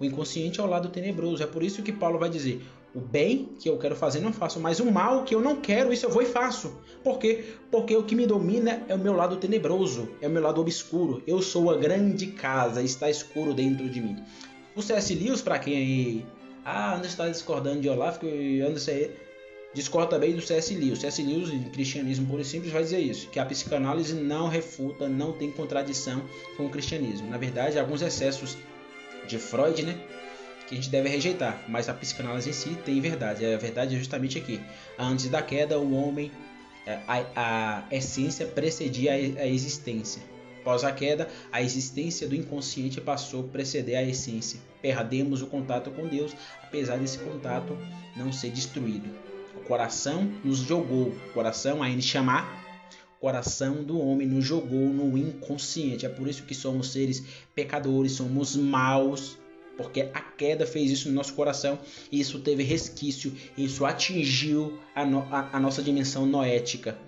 O 0.00 0.04
inconsciente 0.04 0.58
é 0.58 0.62
o 0.64 0.66
lado 0.66 0.88
tenebroso. 0.88 1.40
É 1.40 1.46
por 1.46 1.62
isso 1.62 1.80
que 1.80 1.92
Paulo 1.92 2.18
vai 2.18 2.28
dizer: 2.28 2.60
o 2.92 2.98
bem 2.98 3.50
que 3.60 3.70
eu 3.70 3.78
quero 3.78 3.94
fazer 3.94 4.18
não 4.18 4.32
faço, 4.32 4.58
mas 4.58 4.80
o 4.80 4.90
mal 4.90 5.22
que 5.22 5.32
eu 5.32 5.40
não 5.40 5.60
quero, 5.60 5.92
isso 5.92 6.04
eu 6.04 6.10
vou 6.10 6.20
e 6.20 6.26
faço. 6.26 6.76
Por 7.04 7.16
quê? 7.16 7.44
Porque 7.70 7.94
o 7.94 8.02
que 8.02 8.16
me 8.16 8.26
domina 8.26 8.82
é 8.88 8.94
o 8.96 8.98
meu 8.98 9.12
lado 9.12 9.36
tenebroso, 9.36 10.08
é 10.20 10.26
o 10.26 10.30
meu 10.30 10.42
lado 10.42 10.60
obscuro. 10.60 11.22
Eu 11.28 11.40
sou 11.40 11.70
a 11.70 11.76
grande 11.76 12.26
casa, 12.26 12.82
está 12.82 13.08
escuro 13.08 13.54
dentro 13.54 13.88
de 13.88 14.00
mim. 14.00 14.16
O 14.74 14.82
C.S. 14.82 15.14
Lewis, 15.14 15.42
para 15.42 15.60
quem 15.60 15.76
aí. 15.76 16.26
Ah, 16.64 16.96
Anderson 16.96 17.08
está 17.08 17.28
discordando 17.28 17.80
de 17.80 17.88
Olaf, 17.88 18.18
que 18.18 18.60
Anderson 18.62 18.90
é 18.90 19.27
Discorda 19.74 20.12
também 20.12 20.34
do 20.34 20.40
C.S. 20.40 20.74
Lewis. 20.74 21.00
C.S. 21.00 21.22
Lewis, 21.22 21.50
em 21.50 21.62
Cristianismo 21.64 22.26
Puro 22.26 22.40
e 22.40 22.44
Simples, 22.44 22.72
vai 22.72 22.82
dizer 22.82 23.00
isso, 23.00 23.28
que 23.28 23.38
a 23.38 23.44
psicanálise 23.44 24.14
não 24.14 24.48
refuta, 24.48 25.08
não 25.08 25.32
tem 25.32 25.52
contradição 25.52 26.22
com 26.56 26.66
o 26.66 26.70
cristianismo. 26.70 27.28
Na 27.28 27.36
verdade, 27.36 27.78
alguns 27.78 28.00
excessos 28.00 28.56
de 29.26 29.38
Freud, 29.38 29.82
né, 29.82 30.00
que 30.66 30.74
a 30.74 30.76
gente 30.76 30.88
deve 30.88 31.08
rejeitar, 31.10 31.62
mas 31.68 31.88
a 31.88 31.94
psicanálise 31.94 32.48
em 32.48 32.52
si 32.52 32.70
tem 32.84 32.98
verdade. 33.00 33.44
A 33.44 33.58
verdade 33.58 33.94
é 33.94 33.98
justamente 33.98 34.38
aqui. 34.38 34.58
Antes 34.98 35.28
da 35.28 35.42
queda, 35.42 35.78
o 35.78 35.94
homem, 35.94 36.32
é, 36.86 37.00
a, 37.06 37.84
a 37.90 37.94
essência 37.94 38.46
precedia 38.46 39.12
a 39.12 39.46
existência. 39.46 40.22
Após 40.62 40.82
a 40.82 40.92
queda, 40.92 41.28
a 41.52 41.62
existência 41.62 42.26
do 42.26 42.34
inconsciente 42.34 43.00
passou 43.00 43.40
a 43.40 43.48
preceder 43.48 43.96
a 43.96 44.02
essência. 44.02 44.60
Perdemos 44.80 45.42
o 45.42 45.46
contato 45.46 45.90
com 45.90 46.06
Deus, 46.06 46.34
apesar 46.62 46.98
desse 46.98 47.18
contato 47.18 47.78
não 48.16 48.32
ser 48.32 48.50
destruído 48.50 49.28
coração 49.68 50.32
nos 50.42 50.60
jogou, 50.60 51.14
coração 51.34 51.82
a 51.82 51.90
chamar, 52.00 52.66
coração 53.20 53.84
do 53.84 54.00
homem 54.00 54.26
nos 54.26 54.44
jogou 54.44 54.88
no 54.88 55.16
inconsciente. 55.16 56.06
É 56.06 56.08
por 56.08 56.26
isso 56.26 56.44
que 56.44 56.54
somos 56.54 56.90
seres 56.90 57.22
pecadores, 57.54 58.12
somos 58.12 58.56
maus, 58.56 59.38
porque 59.76 60.08
a 60.14 60.20
queda 60.20 60.66
fez 60.66 60.90
isso 60.90 61.08
no 61.08 61.14
nosso 61.14 61.34
coração 61.34 61.78
e 62.10 62.18
isso 62.18 62.40
teve 62.40 62.62
resquício, 62.62 63.32
isso 63.56 63.84
atingiu 63.84 64.78
a, 64.94 65.04
no, 65.04 65.20
a, 65.30 65.50
a 65.52 65.60
nossa 65.60 65.82
dimensão 65.82 66.24
noética, 66.24 66.98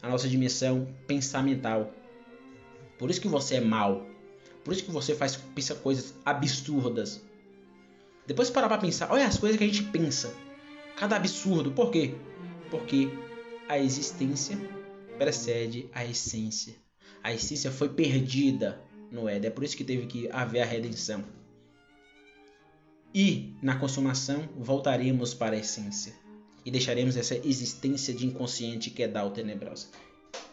a 0.00 0.08
nossa 0.08 0.28
dimensão 0.28 0.86
pensamental. 1.06 1.92
Por 2.96 3.10
isso 3.10 3.20
que 3.20 3.28
você 3.28 3.56
é 3.56 3.60
mau. 3.60 4.06
Por 4.64 4.72
isso 4.72 4.84
que 4.84 4.92
você 4.92 5.16
faz 5.16 5.34
pensa 5.34 5.74
coisas 5.74 6.14
absurdas. 6.24 7.20
Depois 8.24 8.48
parar 8.48 8.68
para 8.68 8.78
pensar, 8.78 9.10
olha 9.10 9.26
as 9.26 9.36
coisas 9.36 9.58
que 9.58 9.64
a 9.64 9.66
gente 9.66 9.82
pensa. 9.82 10.32
Cada 10.96 11.16
absurdo. 11.16 11.72
Por 11.72 11.90
quê? 11.90 12.14
Porque 12.70 13.10
a 13.68 13.78
existência 13.78 14.58
precede 15.18 15.88
a 15.92 16.04
essência. 16.04 16.74
A 17.22 17.32
essência 17.32 17.70
foi 17.70 17.88
perdida 17.88 18.80
no 19.10 19.28
Éden. 19.28 19.48
É 19.48 19.50
por 19.50 19.64
isso 19.64 19.76
que 19.76 19.84
teve 19.84 20.06
que 20.06 20.28
haver 20.30 20.62
a 20.62 20.66
redenção. 20.66 21.24
E 23.14 23.54
na 23.62 23.76
consumação 23.76 24.48
voltaremos 24.56 25.34
para 25.34 25.54
a 25.54 25.58
essência 25.58 26.14
e 26.64 26.70
deixaremos 26.70 27.16
essa 27.16 27.36
existência 27.46 28.14
de 28.14 28.26
inconsciente 28.26 28.90
que 28.90 29.02
é 29.02 29.08
da 29.08 29.28
tenebrosa. 29.28 29.88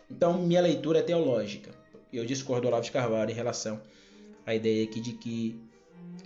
Então, 0.10 0.42
minha 0.42 0.62
leitura 0.62 1.00
é 1.00 1.04
teológica. 1.04 1.72
Eu 2.12 2.26
discordo 2.26 2.64
do 2.64 2.68
Olavo 2.68 2.84
de 2.84 2.92
Carvalho 2.92 3.30
em 3.30 3.36
relação 3.36 3.82
à 4.46 4.56
ideia 4.56 4.84
aqui 4.84 5.00
de 5.00 5.14
que 5.14 5.69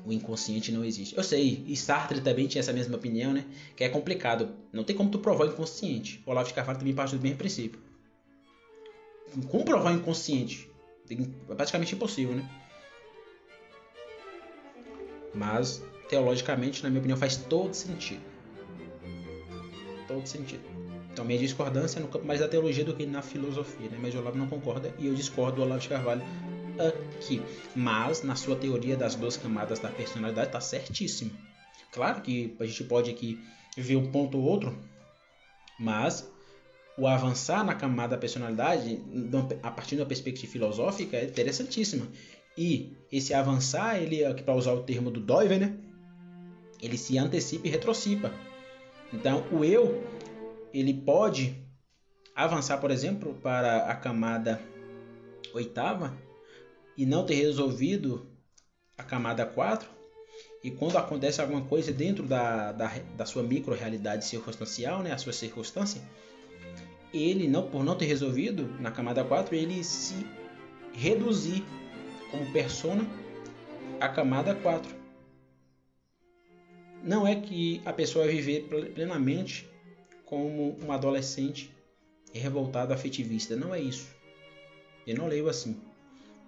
o 0.06 0.12
inconsciente 0.12 0.72
não 0.72 0.84
existe. 0.84 1.16
Eu 1.16 1.24
sei, 1.24 1.64
e 1.68 1.76
Sartre 1.76 2.22
também 2.22 2.48
tinha 2.48 2.60
essa 2.60 2.74
mesma 2.74 2.96
opinião, 2.96 3.34
né? 3.34 3.46
Que 3.76 3.84
é 3.84 3.90
complicado. 3.90 4.50
Não 4.72 4.84
tem 4.84 4.96
como 4.96 5.10
tu 5.10 5.20
provar 5.20 5.46
o 5.46 5.50
inconsciente. 5.50 6.22
O 6.26 6.32
Olavo 6.32 6.48
de 6.48 6.54
Carvalho 6.54 6.80
também 6.80 6.94
parte 6.94 7.16
do 7.16 7.22
mesmo 7.22 7.38
princípio. 7.38 7.80
Como 9.50 9.66
provar 9.66 9.92
o 9.92 9.96
inconsciente? 9.96 10.70
É 11.50 11.56
praticamente 11.56 11.96
impossível, 11.96 12.36
né? 12.36 12.50
Mas, 15.34 15.84
teologicamente, 16.10 16.84
na 16.84 16.90
minha 16.90 17.00
opinião, 17.00 17.18
faz 17.18 17.38
todo 17.38 17.74
sentido. 17.74 18.22
Todo 20.08 20.28
sentido. 20.28 20.64
Então, 21.12 21.26
minha 21.26 21.40
discordância 21.40 22.00
é 22.00 22.02
no 22.02 22.08
campo 22.08 22.26
mais 22.26 22.40
da 22.40 22.48
teologia 22.48 22.84
do 22.84 22.96
que 22.96 23.06
na 23.06 23.22
filosofia, 23.22 23.90
né? 23.90 23.98
Mas 24.02 24.14
o 24.16 24.20
Olavo 24.20 24.38
não 24.38 24.48
concorda 24.48 24.94
e 25.00 25.08
eu 25.08 25.14
discordo 25.14 25.58
do 25.58 25.62
Olavo 25.64 25.82
de 25.82 25.90
Carvalho 25.90 26.22
aqui. 26.80 27.42
Mas, 27.76 28.24
na 28.24 28.36
sua 28.36 28.56
teoria 28.56 28.96
das 28.96 29.16
duas 29.16 29.38
camadas 29.38 29.80
da 29.80 29.90
personalidade, 29.90 30.48
está 30.48 30.62
certíssimo. 30.62 31.32
Claro 31.92 32.22
que 32.22 32.56
a 32.60 32.66
gente 32.66 32.84
pode 32.86 33.12
aqui 33.12 33.40
ver 33.78 33.96
um 33.96 34.12
ponto 34.12 34.38
ou 34.38 34.44
outro, 34.44 34.78
mas 35.80 36.32
o 36.98 37.08
avançar 37.08 37.64
na 37.64 37.74
camada 37.74 38.16
da 38.16 38.18
personalidade, 38.18 39.02
a 39.62 39.72
partir 39.72 39.96
da 39.96 40.06
perspectiva 40.06 40.52
filosófica, 40.52 41.18
é 41.18 41.26
interessantíssimo. 41.26 42.08
E 42.58 42.96
esse 43.12 43.34
avançar, 43.34 44.02
ele, 44.02 44.22
para 44.44 44.56
usar 44.56 44.74
o 44.74 44.84
termo 44.84 45.10
do 45.10 45.20
Doiver, 45.20 45.60
né? 45.60 45.78
ele 46.84 46.98
se 46.98 47.18
antecipa 47.18 47.68
e 47.68 47.72
retrocipa. 47.72 48.32
Então, 49.14 49.46
o 49.52 49.64
eu, 49.64 50.04
ele 50.74 50.94
pode 50.94 51.56
avançar, 52.36 52.78
por 52.80 52.92
exemplo, 52.92 53.36
para 53.36 53.86
a 53.86 53.96
camada 53.96 54.62
oitava 55.54 56.18
e 56.98 57.06
não 57.06 57.26
ter 57.26 57.36
resolvido 57.36 58.28
a 58.98 59.04
camada 59.04 59.46
4, 59.46 59.90
e 60.64 60.72
quando 60.72 60.98
acontece 60.98 61.42
alguma 61.42 61.62
coisa 61.62 61.92
dentro 61.92 62.26
da, 62.26 62.72
da, 62.72 62.88
da 63.18 63.26
sua 63.26 63.44
micro-realidade 63.44 64.26
circunstancial, 64.26 65.04
né, 65.04 65.12
a 65.12 65.18
sua 65.18 65.34
circunstância, 65.34 66.02
ele, 67.14 67.48
não 67.48 67.70
por 67.70 67.84
não 67.84 67.96
ter 67.96 68.06
resolvido 68.06 68.68
na 68.80 68.90
camada 68.90 69.24
4, 69.24 69.54
ele 69.56 69.84
se 69.84 70.26
reduzir 70.94 71.64
como 72.32 72.52
persona 72.52 73.06
à 74.00 74.08
camada 74.08 74.56
4. 74.56 74.90
Não 77.04 77.28
é 77.28 77.36
que 77.36 77.82
a 77.86 77.92
pessoa 77.92 78.26
viver 78.26 78.68
plenamente 78.96 79.70
como 80.26 80.78
um 80.82 80.92
adolescente 80.92 81.72
revoltado 82.34 82.94
afetivista, 82.94 83.56
não 83.56 83.76
é 83.76 83.80
isso. 83.80 84.08
Eu 85.06 85.18
não 85.18 85.28
leio 85.28 85.50
assim. 85.50 85.80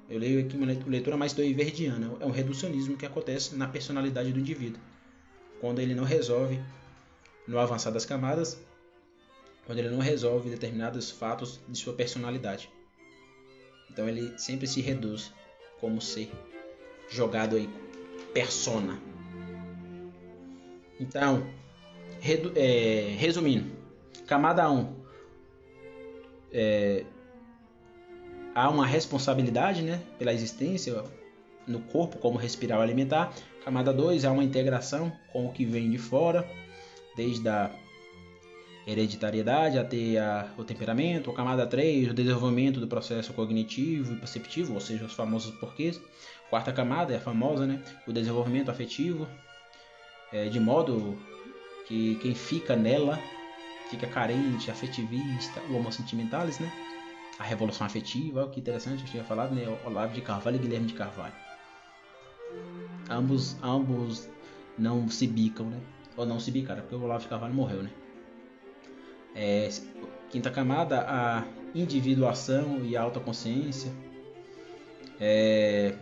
Eu 0.09 0.19
leio 0.19 0.45
aqui 0.45 0.55
uma 0.55 0.67
leitura 0.67 1.17
mais 1.17 1.33
doiverdiana. 1.33 2.15
É 2.19 2.25
um 2.25 2.31
reducionismo 2.31 2.95
que 2.95 3.05
acontece 3.05 3.55
na 3.55 3.67
personalidade 3.67 4.31
do 4.31 4.39
indivíduo. 4.39 4.79
Quando 5.59 5.79
ele 5.79 5.95
não 5.95 6.03
resolve 6.03 6.59
no 7.47 7.57
avançar 7.57 7.91
das 7.91 8.05
camadas, 8.05 8.59
quando 9.65 9.79
ele 9.79 9.89
não 9.89 9.99
resolve 9.99 10.49
determinados 10.49 11.09
fatos 11.09 11.59
de 11.67 11.77
sua 11.77 11.93
personalidade. 11.93 12.69
Então 13.89 14.07
ele 14.07 14.37
sempre 14.37 14.67
se 14.67 14.81
reduz 14.81 15.33
como 15.79 16.01
ser 16.01 16.31
jogado 17.09 17.55
aí, 17.55 17.69
persona. 18.33 18.99
Então, 20.99 21.47
é, 22.55 23.15
resumindo, 23.17 23.71
camada 24.25 24.69
1 24.69 24.95
é, 26.51 27.05
há 28.55 28.69
uma 28.69 28.87
responsabilidade 28.87 29.81
né, 29.81 30.01
pela 30.17 30.33
existência 30.33 31.03
no 31.67 31.81
corpo, 31.81 32.17
como 32.17 32.37
respirar 32.37 32.77
ou 32.77 32.83
alimentar. 32.83 33.33
Camada 33.63 33.91
2 33.91 34.23
há 34.23 34.31
uma 34.31 34.43
integração 34.43 35.11
com 35.33 35.45
o 35.45 35.51
que 35.51 35.65
vem 35.65 35.89
de 35.91 35.97
fora, 35.97 36.49
desde 37.17 37.47
a 37.49 37.69
hereditariedade 38.87 39.77
até 39.77 40.17
a, 40.17 40.47
o 40.57 40.63
temperamento. 40.63 41.33
Camada 41.33 41.67
3, 41.67 42.11
o 42.11 42.13
desenvolvimento 42.13 42.79
do 42.79 42.87
processo 42.87 43.33
cognitivo 43.33 44.13
e 44.13 44.15
perceptivo, 44.15 44.73
ou 44.73 44.79
seja, 44.79 45.05
os 45.05 45.13
famosos 45.13 45.53
porquês. 45.55 45.99
Quarta 46.49 46.71
camada 46.71 47.13
é 47.13 47.17
a 47.17 47.19
famosa, 47.19 47.65
né? 47.65 47.81
O 48.07 48.13
desenvolvimento 48.13 48.69
afetivo, 48.69 49.27
é, 50.31 50.47
de 50.47 50.59
modo 50.59 51.17
que 51.87 52.15
quem 52.21 52.35
fica 52.35 52.75
nela 52.75 53.19
fica 53.89 54.07
carente, 54.07 54.69
afetivista, 54.69 55.59
o 55.69 55.75
homo 55.75 55.91
sentimentalis, 55.91 56.59
né? 56.59 56.71
A 57.37 57.43
revolução 57.43 57.85
afetiva, 57.85 58.41
olha 58.41 58.49
que 58.49 58.59
interessante, 58.59 59.03
eu 59.03 59.09
tinha 59.09 59.23
falado, 59.23 59.53
né? 59.53 59.63
Olavo 59.85 60.13
de 60.13 60.21
Carvalho 60.21 60.55
e 60.55 60.59
Guilherme 60.59 60.87
de 60.87 60.93
Carvalho. 60.93 61.33
Ambos, 63.09 63.57
ambos 63.61 64.29
não 64.77 65.07
se 65.09 65.27
bicam, 65.27 65.69
né? 65.69 65.79
Ou 66.15 66.25
não 66.25 66.39
se 66.39 66.49
bicaram, 66.49 66.81
porque 66.81 66.95
o 66.95 67.03
Olavo 67.03 67.21
de 67.21 67.27
Carvalho 67.27 67.53
morreu, 67.53 67.83
né? 67.83 67.89
É, 69.35 69.69
quinta 70.29 70.49
camada, 70.49 71.01
a 71.01 71.43
individuação 71.73 72.85
e 72.85 72.95
a 72.95 73.01
autoconsciência. 73.01 73.91
É, 75.19 75.93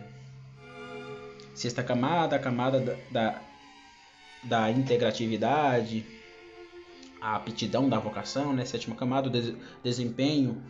sexta 1.52 1.82
camada, 1.82 2.36
a 2.36 2.38
camada 2.38 2.80
da, 2.80 2.96
da, 3.10 3.42
da 4.44 4.70
integratividade, 4.70 6.06
a 7.20 7.34
aptidão 7.34 7.88
da 7.88 7.98
vocação, 7.98 8.52
né? 8.52 8.64
Sétima 8.64 8.94
camada, 8.94 9.28
o 9.28 9.30
des, 9.32 9.52
desempenho 9.82 10.62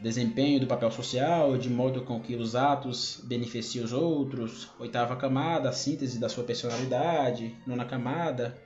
desempenho 0.00 0.58
do 0.60 0.66
papel 0.66 0.90
social, 0.90 1.58
de 1.58 1.68
modo 1.68 2.02
com 2.02 2.20
que 2.20 2.34
os 2.34 2.56
atos 2.56 3.20
beneficiem 3.24 3.84
os 3.84 3.92
outros. 3.92 4.70
Oitava 4.78 5.14
camada, 5.16 5.68
a 5.68 5.72
síntese 5.72 6.18
da 6.18 6.28
sua 6.28 6.44
personalidade. 6.44 7.54
Nona 7.66 7.84
camada, 7.84 8.56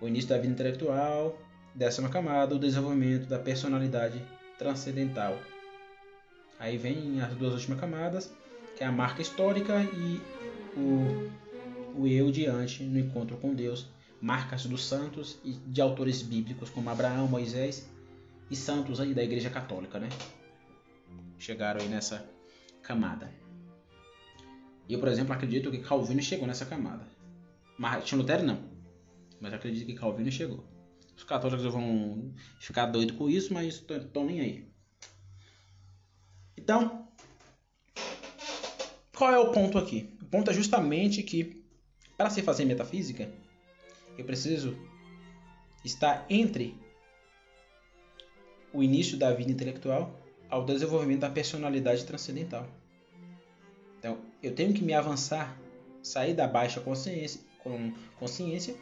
o 0.00 0.08
início 0.08 0.30
da 0.30 0.38
vida 0.38 0.52
intelectual. 0.52 1.38
Décima 1.74 2.08
camada, 2.08 2.54
o 2.54 2.58
desenvolvimento 2.58 3.28
da 3.28 3.38
personalidade 3.38 4.22
transcendental. 4.58 5.38
Aí 6.58 6.76
vem 6.76 7.20
as 7.20 7.34
duas 7.34 7.52
últimas 7.54 7.80
camadas, 7.80 8.32
que 8.76 8.82
é 8.82 8.86
a 8.86 8.92
marca 8.92 9.22
histórica 9.22 9.82
e 9.82 10.20
o, 10.76 11.30
o 12.00 12.06
eu 12.06 12.30
diante 12.30 12.82
no 12.82 12.98
encontro 12.98 13.36
com 13.36 13.54
Deus. 13.54 13.86
Marcas 14.20 14.64
dos 14.64 14.84
santos 14.84 15.38
e 15.44 15.52
de 15.52 15.80
autores 15.80 16.22
bíblicos 16.22 16.70
como 16.70 16.88
Abraão, 16.88 17.28
Moisés 17.28 17.86
e 18.54 18.56
santos 18.56 19.00
aí 19.00 19.12
da 19.12 19.22
Igreja 19.22 19.50
Católica, 19.50 19.98
né? 19.98 20.08
Chegaram 21.36 21.80
aí 21.80 21.88
nessa 21.88 22.24
camada. 22.80 23.30
Eu, 24.88 25.00
por 25.00 25.08
exemplo, 25.08 25.34
acredito 25.34 25.72
que 25.72 25.78
Calvino 25.78 26.22
chegou 26.22 26.46
nessa 26.46 26.64
camada. 26.64 27.04
Martin 27.76 28.14
Lutero 28.14 28.44
não. 28.44 28.62
Mas 29.40 29.52
acredito 29.52 29.86
que 29.86 29.94
Calvino 29.94 30.30
chegou. 30.30 30.64
Os 31.16 31.24
católicos 31.24 31.64
vão 31.64 32.32
ficar 32.60 32.86
doidos 32.86 33.16
com 33.16 33.28
isso, 33.28 33.52
mas 33.52 33.84
estão 33.88 34.24
nem 34.24 34.40
aí. 34.40 34.68
Então, 36.56 37.08
qual 39.16 39.32
é 39.32 39.38
o 39.38 39.50
ponto 39.50 39.78
aqui? 39.78 40.16
O 40.22 40.26
ponto 40.26 40.50
é 40.50 40.54
justamente 40.54 41.24
que 41.24 41.64
para 42.16 42.30
se 42.30 42.40
fazer 42.40 42.64
metafísica, 42.64 43.28
eu 44.16 44.24
preciso 44.24 44.78
estar 45.84 46.24
entre 46.30 46.83
o 48.74 48.82
início 48.82 49.16
da 49.16 49.32
vida 49.32 49.50
intelectual 49.50 50.20
ao 50.50 50.64
desenvolvimento 50.64 51.20
da 51.20 51.30
personalidade 51.30 52.04
transcendental. 52.04 52.66
Então, 53.98 54.18
eu 54.42 54.54
tenho 54.54 54.74
que 54.74 54.84
me 54.84 54.92
avançar, 54.92 55.58
sair 56.02 56.34
da 56.34 56.46
baixa 56.46 56.80
consciência, 56.80 57.40
consciência, 58.18 58.74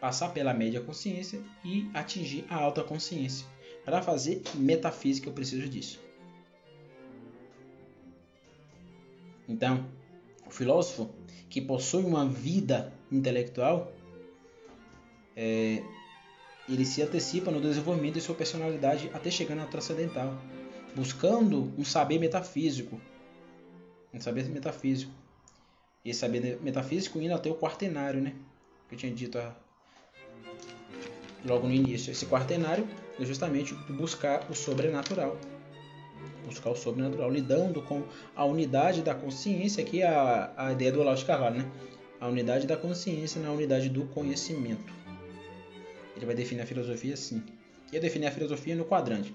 passar 0.00 0.30
pela 0.30 0.52
média 0.52 0.80
consciência 0.80 1.40
e 1.64 1.88
atingir 1.94 2.44
a 2.50 2.56
alta 2.56 2.82
consciência. 2.82 3.46
Para 3.84 4.02
fazer 4.02 4.42
metafísica, 4.54 5.28
eu 5.28 5.32
preciso 5.32 5.68
disso. 5.68 6.00
Então, 9.48 9.86
o 10.46 10.50
filósofo 10.50 11.10
que 11.48 11.60
possui 11.60 12.04
uma 12.04 12.28
vida 12.28 12.92
intelectual 13.10 13.90
é, 15.34 15.82
ele 16.68 16.84
se 16.84 17.02
antecipa 17.02 17.50
no 17.50 17.60
desenvolvimento 17.60 18.14
de 18.14 18.20
sua 18.20 18.34
personalidade 18.34 19.10
até 19.14 19.30
chegar 19.30 19.54
na 19.54 19.66
transcendental, 19.66 20.36
buscando 20.94 21.72
um 21.78 21.84
saber 21.84 22.18
metafísico. 22.18 23.00
Um 24.12 24.20
saber 24.20 24.44
metafísico. 24.48 25.12
Esse 26.04 26.20
saber 26.20 26.58
metafísico 26.62 27.20
indo 27.20 27.34
até 27.34 27.50
o 27.50 27.54
quartenário, 27.54 28.20
né? 28.20 28.34
Que 28.88 28.94
eu 28.94 28.98
tinha 28.98 29.12
dito 29.12 29.38
a... 29.38 29.54
logo 31.44 31.66
no 31.66 31.72
início. 31.72 32.10
Esse 32.10 32.26
quartenário 32.26 32.86
é 33.18 33.24
justamente 33.24 33.74
buscar 33.90 34.46
o 34.50 34.54
sobrenatural. 34.54 35.38
Buscar 36.46 36.70
o 36.70 36.76
sobrenatural, 36.76 37.30
lidando 37.30 37.82
com 37.82 38.02
a 38.34 38.44
unidade 38.44 39.02
da 39.02 39.14
consciência, 39.14 39.82
aqui 39.82 40.02
é 40.02 40.06
a, 40.06 40.52
a 40.56 40.72
ideia 40.72 40.92
do 40.92 41.00
Olavo 41.00 41.18
de 41.18 41.24
Carvalho, 41.24 41.58
né? 41.58 41.70
A 42.20 42.26
unidade 42.28 42.66
da 42.66 42.76
consciência 42.76 43.40
na 43.40 43.52
unidade 43.52 43.88
do 43.88 44.04
conhecimento. 44.06 44.97
Ele 46.18 46.26
vai 46.26 46.34
definir 46.34 46.62
a 46.62 46.66
filosofia 46.66 47.14
assim. 47.14 47.42
E 47.92 47.98
definir 48.00 48.26
a 48.26 48.32
filosofia 48.32 48.74
no 48.74 48.84
quadrante. 48.84 49.32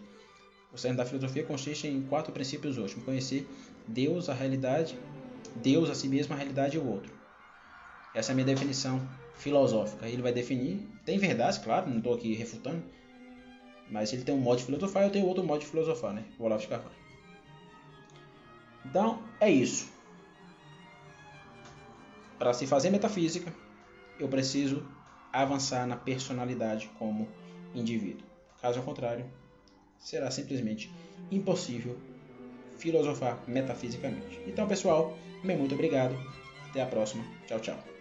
O 0.72 0.78
centro 0.78 0.98
da 0.98 1.06
filosofia 1.06 1.44
consiste 1.44 1.88
em 1.88 2.02
quatro 2.04 2.34
princípios 2.34 2.78
últimos: 2.78 3.06
conhecer 3.06 3.48
Deus, 3.88 4.30
a 4.30 4.34
realidade, 4.34 4.98
Deus 5.56 5.90
a 5.90 5.96
si 5.96 6.10
mesmo, 6.10 6.34
a 6.34 6.38
realidade 6.38 6.76
e 6.76 6.80
o 6.80 6.86
outro. 6.86 7.14
Essa 8.14 8.32
é 8.32 8.34
a 8.34 8.36
minha 8.36 8.46
definição 8.46 9.02
filosófica. 9.36 10.08
Ele 10.08 10.22
vai 10.22 10.34
definir, 10.34 10.86
tem 11.06 11.18
verdades, 11.18 11.58
claro, 11.58 11.90
não 11.90 11.98
estou 11.98 12.14
aqui 12.14 12.36
refutando, 12.36 12.84
mas 13.90 14.12
ele 14.12 14.24
tem 14.24 14.36
um 14.36 14.40
modo 14.40 14.58
de 14.58 14.66
filosofar, 14.66 15.04
eu 15.04 15.10
tenho 15.10 15.26
outro 15.26 15.44
modo 15.44 15.62
de 15.62 15.68
filosofar, 15.68 16.14
né? 16.14 16.26
O 16.38 16.44
Olavo 16.44 16.62
de 16.62 16.68
Carvalho. 16.68 16.96
Então, 18.86 19.24
é 19.40 19.50
isso. 19.50 19.90
Para 22.38 22.54
se 22.54 22.68
fazer 22.68 22.90
metafísica, 22.90 23.54
eu 24.20 24.28
preciso 24.28 24.86
avançar 25.34 25.88
na 25.88 25.98
personalidade 25.98 26.90
como 27.00 27.28
indivíduo. 27.74 28.28
Caso 28.62 28.82
contrário, 28.84 29.26
será 30.00 30.30
simplesmente 30.30 30.94
impossível 31.32 31.98
filosofar 32.78 33.44
metafisicamente. 33.48 34.40
Então, 34.46 34.68
pessoal, 34.68 35.18
muito 35.44 35.74
obrigado. 35.74 36.16
Até 36.70 36.82
a 36.82 36.86
próxima. 36.86 37.24
Tchau, 37.48 37.60
tchau. 37.60 37.93